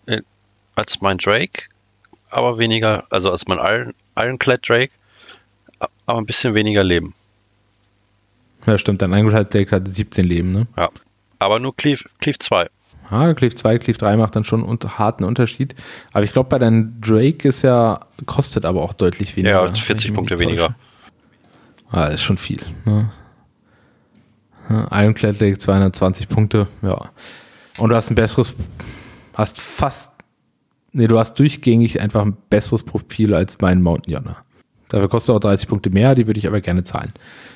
äh, 0.05 0.21
als 0.75 0.99
mein 1.01 1.17
Drake, 1.17 1.69
aber 2.29 2.59
weniger, 2.59 3.05
also 3.09 3.31
als 3.31 3.47
mein 3.47 3.59
Iron, 3.59 3.93
Ironclad 4.19 4.67
Drake, 4.67 4.91
aber 6.05 6.19
ein 6.19 6.25
bisschen 6.25 6.53
weniger 6.53 6.83
Leben. 6.83 7.13
Ja, 8.65 8.77
stimmt. 8.77 9.01
Dein 9.01 9.11
Deck 9.49 9.71
hat 9.71 9.87
17 9.87 10.25
Leben, 10.25 10.51
ne? 10.51 10.67
Ja. 10.77 10.89
Aber 11.39 11.59
nur 11.59 11.75
Cleave, 11.75 12.03
Cleave 12.19 12.39
2. 12.39 12.67
Ah, 13.09 13.33
Cleave 13.33 13.55
2, 13.55 13.79
Cleave 13.79 13.97
3 13.97 14.17
macht 14.17 14.35
dann 14.35 14.43
schon 14.43 14.63
einen 14.63 14.77
harten 14.99 15.23
Unterschied. 15.23 15.73
Aber 16.11 16.23
ich 16.23 16.31
glaube, 16.31 16.49
bei 16.49 16.59
deinem 16.59 17.01
Drake 17.01 17.47
ist 17.47 17.63
ja, 17.63 18.01
kostet 18.25 18.65
aber 18.65 18.81
auch 18.83 18.93
deutlich 18.93 19.35
weniger. 19.35 19.65
Ja, 19.65 19.73
40 19.73 20.13
Punkte 20.13 20.37
weniger. 20.37 20.75
Ah, 21.89 22.05
ist 22.05 22.21
schon 22.21 22.37
viel. 22.37 22.59
Ne? 22.85 23.11
Ironclad 24.91 25.39
Lake 25.39 25.57
220 25.57 26.29
Punkte, 26.29 26.67
ja. 26.83 27.09
Und 27.79 27.89
du 27.89 27.95
hast 27.95 28.11
ein 28.11 28.15
besseres, 28.15 28.53
hast 29.33 29.59
fast, 29.59 30.11
nee, 30.91 31.07
du 31.07 31.17
hast 31.17 31.35
durchgängig 31.39 31.99
einfach 32.01 32.25
ein 32.25 32.37
besseres 32.49 32.83
Profil 32.83 33.33
als 33.33 33.59
mein 33.61 33.81
Mountain 33.81 34.13
Yonder. 34.13 34.37
Dafür 34.89 35.07
kostet 35.07 35.35
auch 35.35 35.39
30 35.39 35.67
Punkte 35.67 35.89
mehr, 35.91 36.15
die 36.15 36.25
würde 36.25 36.39
ich 36.39 36.47
aber 36.47 36.61
gerne 36.61 36.83
zahlen. 36.83 37.13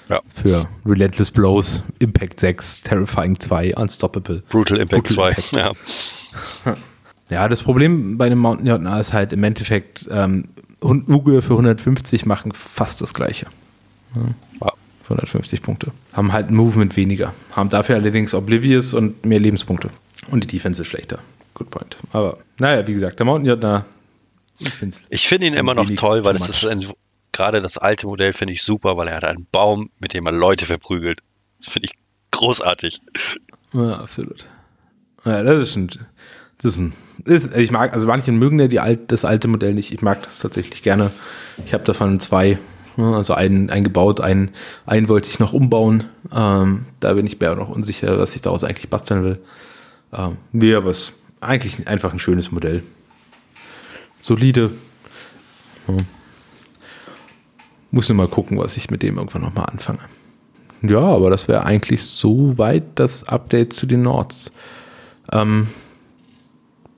Ja. 0.08 0.22
Für 0.36 0.66
Relentless 0.86 1.32
Blows, 1.32 1.82
Impact 2.00 2.40
6, 2.40 2.84
Terrifying 2.84 3.40
2, 3.40 3.76
Unstoppable. 3.76 4.44
Brutal 4.50 4.80
Impact 4.80 5.08
Brutal 5.08 5.36
2, 5.36 5.58
Impact. 5.58 6.16
ja. 6.66 6.76
Ja, 7.30 7.48
das 7.48 7.64
Problem 7.64 8.18
bei 8.18 8.30
dem 8.30 8.38
Mountain 8.38 8.68
JNA 8.68 9.00
ist 9.00 9.14
halt 9.14 9.34
im 9.34 9.44
Endeffekt, 9.44 10.08
ähm, 10.12 10.46
Uge 10.82 11.42
für 11.42 11.54
150 11.54 12.26
machen 12.26 12.52
fast 12.52 13.02
das 13.02 13.14
gleiche. 13.14 13.48
Ja. 14.62 14.74
150 15.06 15.62
Punkte. 15.62 15.92
Haben 16.14 16.32
halt 16.32 16.50
ein 16.50 16.56
Movement 16.56 16.96
weniger. 16.96 17.34
Haben 17.52 17.70
dafür 17.70 17.96
allerdings 17.96 18.34
Oblivious 18.34 18.94
und 18.94 19.26
mehr 19.26 19.40
Lebenspunkte. 19.40 19.90
Und 20.30 20.44
die 20.44 20.48
Defense 20.48 20.82
ist 20.82 20.88
schlechter. 20.88 21.20
Good 21.54 21.70
point. 21.70 21.98
Aber 22.12 22.38
naja, 22.60 22.86
wie 22.88 22.94
gesagt, 22.94 23.20
der 23.20 23.26
Mountain 23.26 23.60
JNA. 23.60 23.86
Ich 25.10 25.28
finde 25.28 25.48
ihn 25.48 25.54
immer 25.54 25.74
noch 25.74 25.90
toll, 25.96 26.24
weil 26.24 26.36
es 26.36 26.48
ist 26.48 26.66
ein 26.66 26.86
gerade 27.34 27.60
das 27.60 27.78
alte 27.78 28.08
Modell 28.08 28.32
finde 28.32 28.54
ich 28.54 28.64
super, 28.64 28.96
weil 28.96 29.10
er 29.10 29.18
hat 29.18 29.26
einen 29.26 29.46
Baum, 29.52 29.90
mit 30.00 30.14
dem 30.14 30.26
er 30.26 30.32
Leute 30.32 30.66
verprügelt. 30.66 31.20
Das 31.60 31.74
finde 31.74 31.88
ich 31.88 31.96
großartig. 32.32 33.02
Ja, 33.74 34.00
absolut. 34.00 34.48
Ja, 35.26 35.44
das 35.44 35.70
ist 35.70 35.76
ein, 35.76 35.88
das 36.62 36.74
ist 36.74 36.78
ein, 36.78 36.94
ist, 37.26 37.56
ich 37.56 37.72
mag, 37.72 37.94
also 37.94 38.08
manche 38.08 38.32
mögen 38.32 38.60
ja 38.60 38.68
die 38.68 38.80
alt, 38.80 39.12
das 39.12 39.26
alte 39.26 39.48
Modell 39.48 39.74
nicht. 39.74 39.92
Ich 39.92 40.02
mag 40.02 40.24
das 40.24 40.40
tatsächlich 40.40 40.84
gerne. 40.84 41.12
Ich 41.66 41.74
habe 41.74 41.84
davon 41.84 42.20
zwei, 42.20 42.60
also 42.98 43.34
einen 43.34 43.70
eingebaut, 43.70 44.22
einen, 44.22 44.52
einen 44.86 45.10
wollte 45.10 45.30
ich 45.30 45.40
noch 45.40 45.54
umbauen. 45.54 46.06
Ähm, 46.34 46.86
da 47.00 47.14
bin 47.14 47.26
ich 47.26 47.40
mir 47.40 47.52
auch 47.52 47.58
noch 47.58 47.70
unsicher, 47.70 48.18
was 48.20 48.36
ich 48.36 48.42
daraus 48.42 48.64
eigentlich 48.64 48.90
basteln 48.90 49.24
will. 49.24 49.40
Ähm, 50.14 50.38
nee, 50.52 50.76
aber 50.76 50.92
es 50.92 51.14
eigentlich 51.46 51.88
einfach 51.88 52.14
ein 52.14 52.20
schönes 52.20 52.52
Modell. 52.52 52.84
Solide. 54.22 54.72
Ja. 55.88 55.98
Muss 57.92 58.10
nur 58.10 58.18
mal 58.18 58.28
gucken, 58.28 58.58
was 58.58 58.78
ich 58.78 58.90
mit 58.90 59.04
dem 59.04 59.18
irgendwann 59.18 59.44
nochmal 59.44 59.66
anfange. 59.66 60.00
Ja, 60.82 61.00
aber 61.00 61.30
das 61.30 61.48
wäre 61.48 61.66
eigentlich 61.66 62.02
so 62.02 62.58
weit 62.58 62.84
das 62.96 63.28
Update 63.28 63.74
zu 63.74 63.86
den 63.86 64.02
Nords. 64.02 64.52
Ähm, 65.32 65.68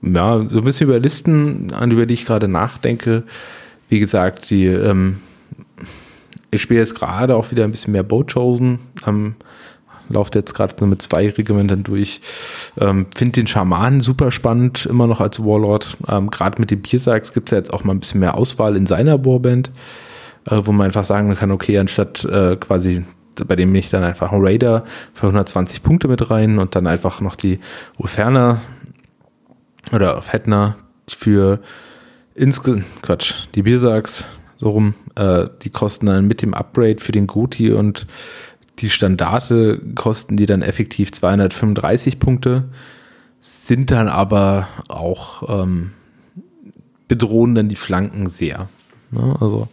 ja, 0.02 0.48
so 0.48 0.58
ein 0.58 0.64
bisschen 0.64 0.88
über 0.88 0.98
Listen, 0.98 1.72
an 1.72 1.90
über 1.90 2.06
die 2.06 2.14
ich 2.14 2.24
gerade 2.24 2.48
nachdenke. 2.48 3.24
Wie 3.88 4.00
gesagt, 4.00 4.50
die, 4.50 4.66
ähm, 4.66 5.20
ich 6.50 6.62
spiele 6.62 6.80
jetzt 6.80 6.94
gerade 6.94 7.36
auch 7.36 7.50
wieder 7.50 7.64
ein 7.64 7.70
bisschen 7.70 7.92
mehr 7.92 8.02
Boat 8.02 8.32
Chosen. 8.32 8.80
Ähm, 9.06 9.36
lauft 10.08 10.34
jetzt 10.34 10.54
gerade 10.54 10.84
mit 10.86 11.02
zwei 11.02 11.28
Regimentern 11.28 11.82
durch. 11.82 12.20
Ähm, 12.78 13.06
Finde 13.14 13.32
den 13.32 13.46
Schamanen 13.46 14.00
super 14.00 14.30
spannend, 14.30 14.86
immer 14.86 15.06
noch 15.06 15.20
als 15.20 15.40
Warlord. 15.40 15.96
Ähm, 16.08 16.30
gerade 16.30 16.60
mit 16.60 16.70
den 16.70 16.82
Biersacks 16.82 17.32
gibt 17.32 17.48
es 17.48 17.52
ja 17.52 17.58
jetzt 17.58 17.72
auch 17.72 17.84
mal 17.84 17.92
ein 17.92 18.00
bisschen 18.00 18.20
mehr 18.20 18.36
Auswahl 18.36 18.76
in 18.76 18.86
seiner 18.86 19.24
Warband 19.24 19.70
äh, 20.48 20.60
wo 20.64 20.72
man 20.72 20.86
einfach 20.86 21.04
sagen 21.04 21.34
kann, 21.34 21.50
okay, 21.50 21.78
anstatt 21.78 22.24
äh, 22.24 22.56
quasi 22.56 23.04
bei 23.44 23.56
dem 23.56 23.74
ich 23.74 23.90
dann 23.90 24.02
einfach 24.02 24.32
einen 24.32 24.46
Raider 24.46 24.84
für 25.12 25.26
120 25.26 25.82
Punkte 25.82 26.08
mit 26.08 26.30
rein 26.30 26.58
und 26.58 26.74
dann 26.74 26.86
einfach 26.86 27.20
noch 27.20 27.36
die 27.36 27.60
Ulferner 27.98 28.60
oder 29.92 30.22
Fettner 30.22 30.76
für 31.08 31.60
insge 32.34 32.82
Quatsch, 33.02 33.34
die 33.54 33.62
Birsaks 33.62 34.24
so 34.56 34.70
rum, 34.70 34.94
äh, 35.16 35.48
die 35.62 35.70
kosten 35.70 36.06
dann 36.06 36.26
mit 36.26 36.40
dem 36.40 36.54
Upgrade 36.54 36.98
für 36.98 37.12
den 37.12 37.26
Goti 37.26 37.72
und 37.72 38.06
die 38.78 38.90
Standarte 38.90 39.80
kosten 39.94 40.36
die 40.36 40.46
dann 40.46 40.62
effektiv 40.62 41.12
235 41.12 42.18
Punkte, 42.18 42.68
sind 43.40 43.90
dann 43.90 44.08
aber 44.08 44.68
auch 44.88 45.62
ähm, 45.62 45.92
bedrohen 47.08 47.54
dann 47.54 47.68
die 47.68 47.76
Flanken 47.76 48.26
sehr. 48.26 48.68
Ne? 49.10 49.36
Also 49.40 49.68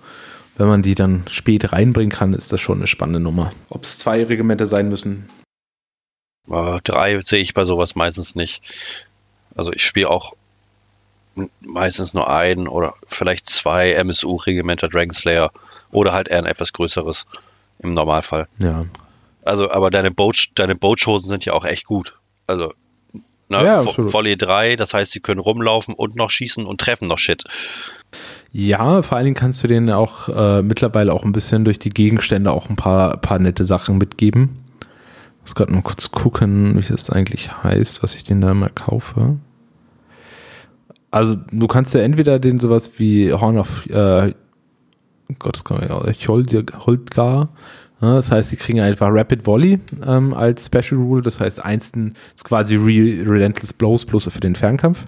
wenn 0.56 0.68
man 0.68 0.82
die 0.82 0.96
dann 0.96 1.24
spät 1.30 1.74
reinbringen 1.74 2.12
kann, 2.12 2.34
ist 2.34 2.54
das 2.54 2.62
schon 2.62 2.78
eine 2.78 2.88
spannende 2.88 3.20
Nummer. 3.20 3.52
Ob 3.70 3.84
es 3.84 3.98
zwei 3.98 4.24
Regimente 4.24 4.66
sein 4.66 4.90
müssen? 4.90 5.30
Uh, 6.48 6.80
drei 6.84 7.20
sehe 7.22 7.42
ich 7.42 7.54
bei 7.54 7.64
sowas 7.64 7.96
meistens 7.96 8.36
nicht. 8.36 8.62
Also 9.56 9.72
ich 9.72 9.84
spiele 9.86 10.10
auch 10.10 10.34
meistens 11.62 12.14
nur 12.14 12.30
ein 12.30 12.68
oder 12.68 12.96
vielleicht 13.08 13.48
zwei 13.48 13.94
MSU-Regimenter 13.94 14.90
Dragonslayer 14.90 15.52
oder 15.92 16.14
halt 16.14 16.28
eher 16.28 16.40
ein 16.40 16.46
etwas 16.46 16.74
größeres 16.74 17.26
im 17.84 17.94
Normalfall. 17.94 18.48
Ja. 18.60 18.82
Also, 19.46 19.70
aber 19.72 19.92
deine 19.92 20.12
Boat, 20.12 20.48
deine 20.56 20.76
Boatshosen 20.76 21.30
sind 21.30 21.46
ja 21.46 21.54
auch 21.54 21.66
echt 21.66 21.86
gut. 21.86 22.18
Also, 22.48 22.74
ne, 23.50 23.64
ja, 23.64 23.86
Volley 23.86 24.38
3, 24.38 24.76
das 24.76 24.94
heißt, 24.94 25.12
sie 25.12 25.20
können 25.20 25.40
rumlaufen 25.40 25.94
und 25.94 26.16
noch 26.16 26.30
schießen 26.30 26.66
und 26.66 26.80
treffen 26.80 27.08
noch 27.08 27.20
Shit. 27.20 27.44
Ja, 28.52 29.02
vor 29.02 29.18
allen 29.18 29.26
Dingen 29.26 29.36
kannst 29.36 29.64
du 29.64 29.68
denen 29.68 29.90
auch 29.90 30.30
äh, 30.30 30.62
mittlerweile 30.62 31.12
auch 31.14 31.24
ein 31.24 31.32
bisschen 31.32 31.66
durch 31.66 31.80
die 31.80 31.90
Gegenstände 31.90 32.52
auch 32.52 32.70
ein 32.70 32.76
paar, 32.76 33.18
paar 33.18 33.40
nette 33.40 33.64
Sachen 33.64 33.98
mitgeben. 33.98 34.60
Ich 35.38 35.42
muss 35.42 35.56
gerade 35.56 35.74
mal 35.74 35.82
kurz 35.82 36.12
gucken, 36.12 36.78
wie 36.78 36.88
das 36.88 37.10
eigentlich 37.10 37.52
heißt, 37.64 38.04
was 38.04 38.14
ich 38.16 38.24
den 38.24 38.42
da 38.42 38.54
mal 38.54 38.70
kaufe. 38.70 39.38
Also 41.10 41.36
du 41.52 41.68
kannst 41.68 41.94
ja 41.94 42.02
entweder 42.02 42.40
den 42.40 42.60
sowas 42.60 42.92
wie 42.98 43.34
Horn 43.34 43.58
of 43.58 43.88
äh, 43.88 44.34
Gott, 45.40 45.56
das 45.56 45.64
kann 45.64 45.78
man 45.78 45.88
ja 45.88 46.86
Holdgar. 46.86 47.50
Ja, 48.02 48.16
das 48.16 48.32
heißt, 48.32 48.52
die 48.52 48.58
kriegen 48.58 48.82
einfach 48.82 49.08
Rapid 49.10 49.46
Volley 49.46 49.80
ähm, 50.06 50.34
als 50.34 50.66
Special 50.66 51.00
Rule. 51.00 51.22
Das 51.22 51.40
heißt, 51.40 51.64
eins 51.64 51.92
ist 52.36 52.44
quasi 52.44 52.76
Re 52.76 53.26
Relentless 53.26 53.72
Blows 53.72 54.06
bloß 54.06 54.26
für 54.26 54.40
den 54.42 54.56
Fernkampf. 54.56 55.06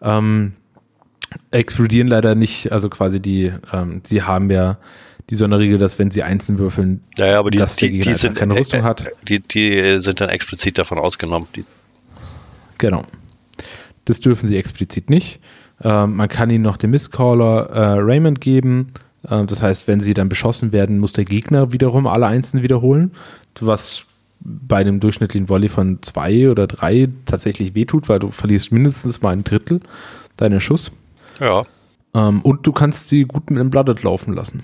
Ähm, 0.00 0.54
explodieren 1.50 2.08
leider 2.08 2.34
nicht, 2.34 2.72
also 2.72 2.88
quasi 2.88 3.20
die, 3.20 3.52
ähm, 3.72 4.00
sie 4.04 4.22
haben 4.22 4.50
ja 4.50 4.78
die 5.28 5.34
Sonderregel, 5.34 5.78
dass 5.78 5.98
wenn 5.98 6.10
sie 6.10 6.22
einzeln 6.22 6.58
würfeln, 6.58 7.02
ja, 7.18 7.26
ja, 7.26 7.38
aber 7.38 7.50
die, 7.50 7.58
dass 7.58 7.76
die, 7.76 7.90
die, 7.90 8.00
die 8.00 8.14
sind, 8.14 8.36
keine 8.36 8.54
Rüstung 8.54 8.80
äh, 8.80 8.84
hat. 8.84 9.04
Die, 9.28 9.40
die 9.40 9.98
sind 9.98 10.20
dann 10.20 10.28
explizit 10.28 10.78
davon 10.78 10.98
ausgenommen. 10.98 11.48
genau. 12.78 13.02
Das 14.04 14.20
dürfen 14.20 14.46
sie 14.46 14.56
explizit 14.56 15.10
nicht. 15.10 15.40
Ähm, 15.82 16.16
man 16.16 16.28
kann 16.28 16.48
ihnen 16.48 16.62
noch 16.62 16.76
den 16.76 16.90
Mistcaller 16.90 17.68
äh, 17.70 17.98
Raymond 17.98 18.40
geben. 18.40 18.92
Ähm, 19.30 19.46
das 19.46 19.62
heißt, 19.62 19.88
wenn 19.88 20.00
sie 20.00 20.14
dann 20.14 20.28
beschossen 20.28 20.72
werden, 20.72 20.98
muss 20.98 21.12
der 21.12 21.24
Gegner 21.24 21.72
wiederum 21.72 22.06
alle 22.06 22.26
einzeln 22.26 22.62
wiederholen, 22.62 23.12
was 23.60 24.04
bei 24.40 24.84
dem 24.84 25.00
durchschnittlichen 25.00 25.48
Volley 25.48 25.68
von 25.68 25.98
zwei 26.02 26.50
oder 26.50 26.66
drei 26.66 27.08
tatsächlich 27.24 27.74
wehtut, 27.74 28.08
weil 28.08 28.18
du 28.18 28.30
verlierst 28.30 28.70
mindestens 28.70 29.22
mal 29.22 29.32
ein 29.32 29.44
Drittel 29.44 29.80
deiner 30.36 30.60
Schuss. 30.60 30.92
Ja. 31.40 31.64
Ähm, 32.14 32.42
und 32.42 32.66
du 32.66 32.72
kannst 32.72 33.08
sie 33.08 33.24
gut 33.24 33.50
mit 33.50 33.58
einem 33.58 33.70
Blooded 33.70 34.02
laufen 34.02 34.34
lassen. 34.34 34.62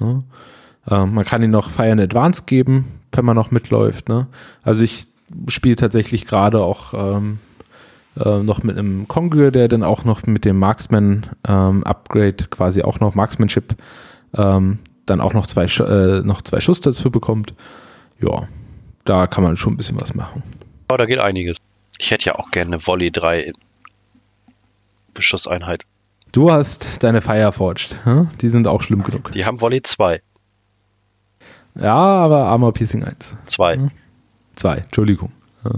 Ne? 0.00 0.22
Ähm, 0.88 1.14
man 1.14 1.24
kann 1.24 1.42
ihnen 1.42 1.52
noch 1.52 1.70
Fire 1.70 1.90
in 1.90 2.00
Advance 2.00 2.44
geben, 2.46 2.86
wenn 3.12 3.24
man 3.24 3.36
noch 3.36 3.50
mitläuft. 3.50 4.08
Ne? 4.08 4.26
Also 4.62 4.84
ich 4.84 5.06
spiele 5.48 5.76
tatsächlich 5.76 6.26
gerade 6.26 6.60
auch 6.62 6.94
ähm, 6.94 7.38
äh, 8.24 8.42
noch 8.42 8.62
mit 8.62 8.78
einem 8.78 9.08
Kongür, 9.08 9.50
der 9.50 9.68
dann 9.68 9.82
auch 9.82 10.04
noch 10.04 10.26
mit 10.26 10.44
dem 10.44 10.58
Marksman 10.58 11.26
ähm, 11.46 11.84
Upgrade 11.84 12.46
quasi 12.50 12.82
auch 12.82 13.00
noch 13.00 13.14
Marksmanship 13.14 13.76
ähm, 14.34 14.78
dann 15.06 15.20
auch 15.20 15.34
noch 15.34 15.46
zwei, 15.46 15.64
äh, 15.64 16.22
noch 16.22 16.42
zwei 16.42 16.60
Schuss 16.60 16.80
dazu 16.80 17.10
bekommt. 17.10 17.54
Ja, 18.20 18.48
da 19.04 19.26
kann 19.26 19.44
man 19.44 19.56
schon 19.56 19.74
ein 19.74 19.76
bisschen 19.76 20.00
was 20.00 20.14
machen. 20.14 20.42
Ja, 20.90 20.96
da 20.96 21.06
geht 21.06 21.20
einiges. 21.20 21.58
Ich 21.98 22.10
hätte 22.10 22.26
ja 22.26 22.34
auch 22.34 22.50
gerne 22.50 22.86
Volley 22.86 23.10
3 23.10 23.52
Beschusseinheit. 25.14 25.84
Du 26.32 26.50
hast 26.50 27.02
deine 27.02 27.22
Fireforged. 27.22 28.04
Hm? 28.04 28.28
Die 28.40 28.48
sind 28.48 28.66
auch 28.66 28.82
schlimm 28.82 29.02
genug. 29.02 29.32
Die 29.32 29.46
haben 29.46 29.60
Volley 29.60 29.82
2. 29.82 30.20
Ja, 31.76 31.94
aber 31.94 32.46
Armor 32.46 32.72
Piercing 32.72 33.04
1. 33.04 33.36
2. 33.46 33.90
2, 34.56 34.74
hm? 34.74 34.82
Entschuldigung. 34.82 35.32
Ja, 35.64 35.70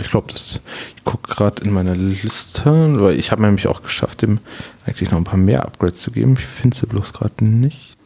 ich 0.00 0.10
glaube, 0.10 0.32
das. 0.32 0.60
Ich 0.96 1.04
gucke 1.04 1.32
gerade 1.32 1.62
in 1.62 1.72
meiner 1.72 1.94
Liste, 1.94 2.64
weil 3.00 3.18
ich 3.18 3.30
habe 3.30 3.42
nämlich 3.42 3.66
auch 3.68 3.82
geschafft, 3.82 4.22
dem 4.22 4.40
eigentlich 4.84 5.10
noch 5.10 5.18
ein 5.18 5.24
paar 5.24 5.36
mehr 5.36 5.64
Upgrades 5.64 6.00
zu 6.00 6.10
geben. 6.10 6.36
Ich 6.38 6.44
finde 6.44 6.76
sie 6.76 6.86
bloß 6.86 7.12
gerade 7.12 7.44
nicht. 7.44 7.96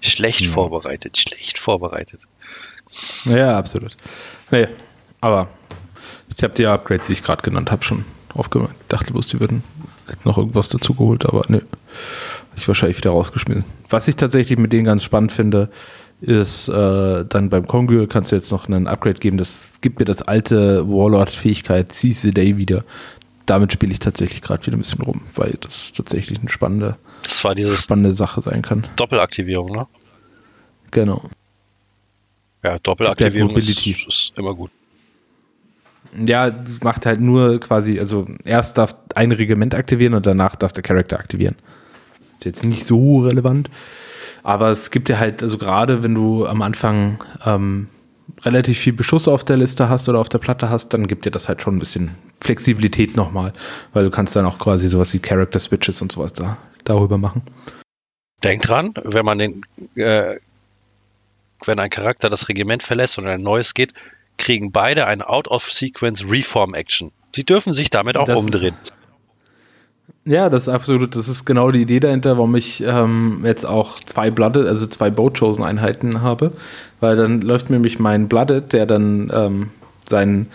Schlecht 0.00 0.42
ja. 0.42 0.50
vorbereitet, 0.50 1.16
schlecht 1.16 1.58
vorbereitet. 1.58 2.26
Ja, 3.24 3.58
absolut. 3.58 3.96
Nee, 4.50 4.68
aber 5.20 5.48
ich 6.36 6.42
habe 6.44 6.54
die 6.54 6.66
Upgrades, 6.66 7.06
die 7.06 7.14
ich 7.14 7.22
gerade 7.22 7.42
genannt 7.42 7.70
habe, 7.70 7.82
schon 7.82 8.04
aufgemacht. 8.34 8.74
Ich 8.82 8.88
dachte 8.88 9.12
bloß, 9.12 9.26
die 9.26 9.40
würden 9.40 9.62
noch 10.24 10.38
irgendwas 10.38 10.68
dazu 10.68 10.94
geholt, 10.94 11.26
aber 11.26 11.42
ne. 11.48 11.62
ich 12.56 12.68
wahrscheinlich 12.68 12.98
wieder 12.98 13.10
rausgeschmissen. 13.10 13.64
Was 13.88 14.08
ich 14.08 14.16
tatsächlich 14.16 14.58
mit 14.58 14.72
denen 14.72 14.84
ganz 14.84 15.02
spannend 15.02 15.32
finde, 15.32 15.70
ist 16.20 16.68
äh, 16.68 17.24
dann 17.24 17.50
beim 17.50 17.66
Kongo 17.66 18.06
kannst 18.06 18.32
du 18.32 18.36
jetzt 18.36 18.50
noch 18.50 18.68
einen 18.68 18.86
Upgrade 18.86 19.20
geben. 19.20 19.36
Das 19.36 19.78
gibt 19.80 19.98
mir 19.98 20.04
das 20.04 20.22
alte 20.22 20.88
Warlord-Fähigkeit 20.88 21.92
Seize 21.92 22.20
the 22.20 22.30
Day 22.30 22.56
wieder. 22.56 22.84
Damit 23.46 23.72
spiele 23.72 23.92
ich 23.92 23.98
tatsächlich 23.98 24.40
gerade 24.40 24.64
wieder 24.66 24.76
ein 24.76 24.80
bisschen 24.80 25.02
rum, 25.02 25.22
weil 25.34 25.58
das 25.60 25.92
tatsächlich 25.92 26.40
eine 26.40 26.48
spannende, 26.48 26.96
das 27.22 27.44
war 27.44 27.54
dieses 27.54 27.82
spannende 27.82 28.12
Sache 28.12 28.40
sein 28.40 28.62
kann. 28.62 28.86
Doppelaktivierung, 28.96 29.70
ne? 29.70 29.86
Genau. 30.90 31.22
Ja, 32.62 32.78
Doppelaktivierung 32.78 33.54
ist, 33.56 33.86
ist 33.86 34.38
immer 34.38 34.54
gut. 34.54 34.70
Ja, 36.24 36.48
das 36.48 36.80
macht 36.82 37.06
halt 37.06 37.20
nur 37.20 37.60
quasi, 37.60 37.98
also 37.98 38.26
erst 38.44 38.78
darf 38.78 38.94
ein 39.14 39.32
Regiment 39.32 39.74
aktivieren 39.74 40.14
und 40.14 40.24
danach 40.24 40.56
darf 40.56 40.72
der 40.72 40.82
Charakter 40.82 41.18
aktivieren. 41.18 41.56
Ist 42.38 42.44
jetzt 42.44 42.64
nicht 42.64 42.86
so 42.86 43.20
relevant. 43.20 43.68
Aber 44.44 44.70
es 44.70 44.90
gibt 44.90 45.08
ja 45.08 45.18
halt, 45.18 45.42
also 45.42 45.58
gerade 45.58 46.02
wenn 46.02 46.14
du 46.14 46.46
am 46.46 46.62
Anfang 46.62 47.18
ähm, 47.44 47.88
relativ 48.44 48.78
viel 48.78 48.92
Beschuss 48.92 49.26
auf 49.26 49.42
der 49.42 49.56
Liste 49.56 49.88
hast 49.88 50.08
oder 50.08 50.18
auf 50.18 50.28
der 50.28 50.38
Platte 50.38 50.68
hast, 50.68 50.90
dann 50.90 51.06
gibt 51.06 51.24
dir 51.24 51.30
das 51.30 51.48
halt 51.48 51.62
schon 51.62 51.76
ein 51.76 51.78
bisschen 51.78 52.14
Flexibilität 52.40 53.16
nochmal, 53.16 53.54
weil 53.94 54.04
du 54.04 54.10
kannst 54.10 54.36
dann 54.36 54.44
auch 54.44 54.58
quasi 54.58 54.86
sowas 54.86 55.14
wie 55.14 55.18
Character 55.18 55.58
Switches 55.58 56.02
und 56.02 56.12
sowas 56.12 56.34
da, 56.34 56.58
darüber 56.84 57.16
machen. 57.16 57.42
Denk 58.42 58.62
dran, 58.62 58.92
wenn 59.02 59.24
man 59.24 59.38
den, 59.38 59.62
äh, 59.94 60.36
wenn 61.64 61.78
ein 61.78 61.88
Charakter 61.88 62.28
das 62.28 62.48
Regiment 62.50 62.82
verlässt 62.82 63.18
und 63.18 63.26
ein 63.26 63.40
neues 63.40 63.72
geht, 63.72 63.94
kriegen 64.36 64.72
beide 64.72 65.06
ein 65.06 65.22
Out-of-Sequence 65.22 66.28
Reform-Action. 66.28 67.12
Sie 67.34 67.44
dürfen 67.44 67.72
sich 67.72 67.88
damit 67.88 68.18
auch 68.18 68.26
das 68.26 68.38
umdrehen. 68.38 68.74
Ist, 68.82 68.93
ja, 70.24 70.48
das 70.48 70.64
ist 70.64 70.68
absolut, 70.68 71.16
das 71.16 71.28
ist 71.28 71.44
genau 71.44 71.70
die 71.70 71.82
Idee 71.82 72.00
dahinter, 72.00 72.36
warum 72.38 72.54
ich 72.56 72.82
ähm, 72.82 73.40
jetzt 73.44 73.66
auch 73.66 74.00
zwei 74.00 74.30
Blooded, 74.30 74.66
also 74.66 74.86
zwei 74.86 75.10
Boat-Chosen-Einheiten 75.10 76.22
habe, 76.22 76.52
weil 77.00 77.16
dann 77.16 77.40
läuft 77.42 77.70
nämlich 77.70 77.98
mein 77.98 78.28
Blooded, 78.28 78.72
der 78.72 78.86
dann 78.86 79.30
ähm, 79.34 79.70
sein 80.08 80.46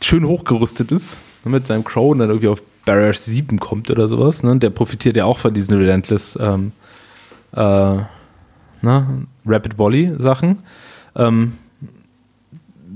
schön 0.00 0.26
hochgerüstet 0.26 0.90
ist, 0.92 1.18
mit 1.44 1.66
seinem 1.66 1.84
Crow 1.84 2.12
und 2.12 2.20
dann 2.20 2.30
irgendwie 2.30 2.48
auf 2.48 2.62
Barrier 2.86 3.12
7 3.12 3.58
kommt 3.58 3.90
oder 3.90 4.08
sowas, 4.08 4.42
ne? 4.42 4.58
Der 4.58 4.70
profitiert 4.70 5.16
ja 5.16 5.24
auch 5.24 5.38
von 5.38 5.54
diesen 5.54 5.76
Relentless 5.76 6.38
ähm, 6.40 6.72
äh, 7.52 7.96
na, 8.82 9.06
Rapid 9.46 9.78
Volley 9.78 10.12
Sachen. 10.18 10.58
Ähm, 11.16 11.54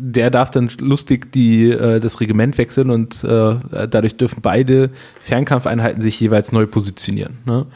der 0.00 0.30
darf 0.30 0.50
dann 0.50 0.70
lustig 0.80 1.32
die, 1.32 1.70
äh, 1.70 1.98
das 1.98 2.20
Regiment 2.20 2.56
wechseln 2.56 2.90
und 2.90 3.24
äh, 3.24 3.56
dadurch 3.88 4.16
dürfen 4.16 4.40
beide 4.40 4.90
Fernkampfeinheiten 5.20 6.02
sich 6.02 6.20
jeweils 6.20 6.52
neu 6.52 6.66
positionieren. 6.66 7.38
Ne? 7.44 7.66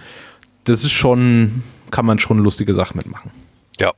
Das 0.65 0.85
ist 0.85 0.93
schon, 0.93 1.63
kann 1.91 2.07
man 2.07 2.21
schon 2.21 2.39
lustige 2.39 2.75
Sachen 2.75 2.97
mitmachen. 2.97 3.33
Ja. 3.81 3.93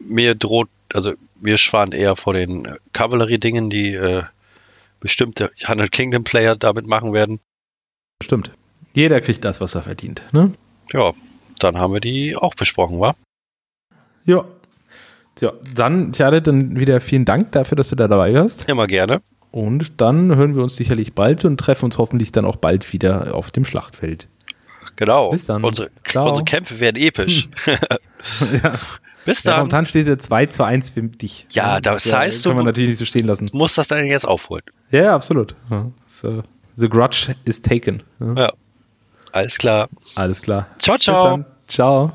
Mir 0.00 0.34
droht, 0.34 0.68
also 0.94 1.12
wir 1.40 1.58
schwan 1.58 1.92
eher 1.92 2.16
vor 2.16 2.32
den 2.32 2.66
Kavallerie-Dingen, 2.94 3.68
die 3.68 3.92
äh, 3.92 4.22
bestimmte 5.00 5.50
Hundred 5.68 5.92
Kingdom 5.92 6.24
Player 6.24 6.56
damit 6.56 6.86
machen 6.86 7.12
werden. 7.12 7.40
Stimmt. 8.22 8.50
Jeder 8.94 9.20
kriegt 9.20 9.44
das, 9.44 9.60
was 9.60 9.74
er 9.74 9.82
verdient. 9.82 10.22
Ne? 10.32 10.54
Ja, 10.92 11.12
dann 11.58 11.76
haben 11.76 11.92
wir 11.92 12.00
die 12.00 12.36
auch 12.36 12.54
besprochen, 12.54 13.00
wa? 13.00 13.14
Ja, 14.24 14.44
ja, 15.40 15.52
dann, 15.74 16.12
Jared, 16.12 16.46
dann 16.46 16.76
wieder 16.76 17.00
vielen 17.00 17.24
Dank 17.24 17.52
dafür, 17.52 17.76
dass 17.76 17.90
du 17.90 17.96
da 17.96 18.08
dabei 18.08 18.32
warst. 18.32 18.68
Immer 18.68 18.86
gerne. 18.86 19.20
Und 19.50 20.00
dann 20.00 20.34
hören 20.34 20.54
wir 20.54 20.62
uns 20.62 20.76
sicherlich 20.76 21.14
bald 21.14 21.44
und 21.44 21.58
treffen 21.58 21.86
uns 21.86 21.98
hoffentlich 21.98 22.32
dann 22.32 22.44
auch 22.44 22.56
bald 22.56 22.92
wieder 22.92 23.34
auf 23.34 23.50
dem 23.50 23.64
Schlachtfeld. 23.64 24.28
Genau. 24.96 25.30
Bis 25.30 25.46
dann. 25.46 25.62
Unsere, 25.62 25.90
unsere 26.14 26.44
Kämpfe 26.44 26.80
werden 26.80 26.96
episch. 26.96 27.48
Hm. 27.64 28.48
ja. 28.62 28.74
Bis 29.26 29.42
dann. 29.42 29.54
Ja, 29.54 29.58
momentan 29.58 29.86
steht 29.86 30.06
es 30.08 30.26
2 30.26 30.46
zu 30.46 30.62
1 30.62 30.90
für 30.90 31.02
dich. 31.02 31.46
Ja, 31.50 31.80
das, 31.80 32.04
das 32.04 32.12
heißt, 32.12 32.44
kann 32.44 32.56
man 32.56 32.64
natürlich 32.64 32.90
nicht 32.90 32.98
so 32.98 33.04
stehen 33.04 33.26
lassen. 33.26 33.48
Musst 33.52 33.76
das 33.76 33.88
dann 33.88 34.04
jetzt 34.04 34.26
aufholen. 34.26 34.62
Ja, 34.90 35.14
absolut. 35.14 35.54
So, 36.06 36.42
the 36.76 36.88
grudge 36.88 37.34
is 37.44 37.60
taken. 37.60 38.02
Ja. 38.20 38.52
Alles 39.32 39.58
klar. 39.58 39.88
Alles 40.14 40.42
klar. 40.42 40.68
Ciao, 40.78 40.96
ciao. 40.96 41.44
Ciao. 41.68 42.12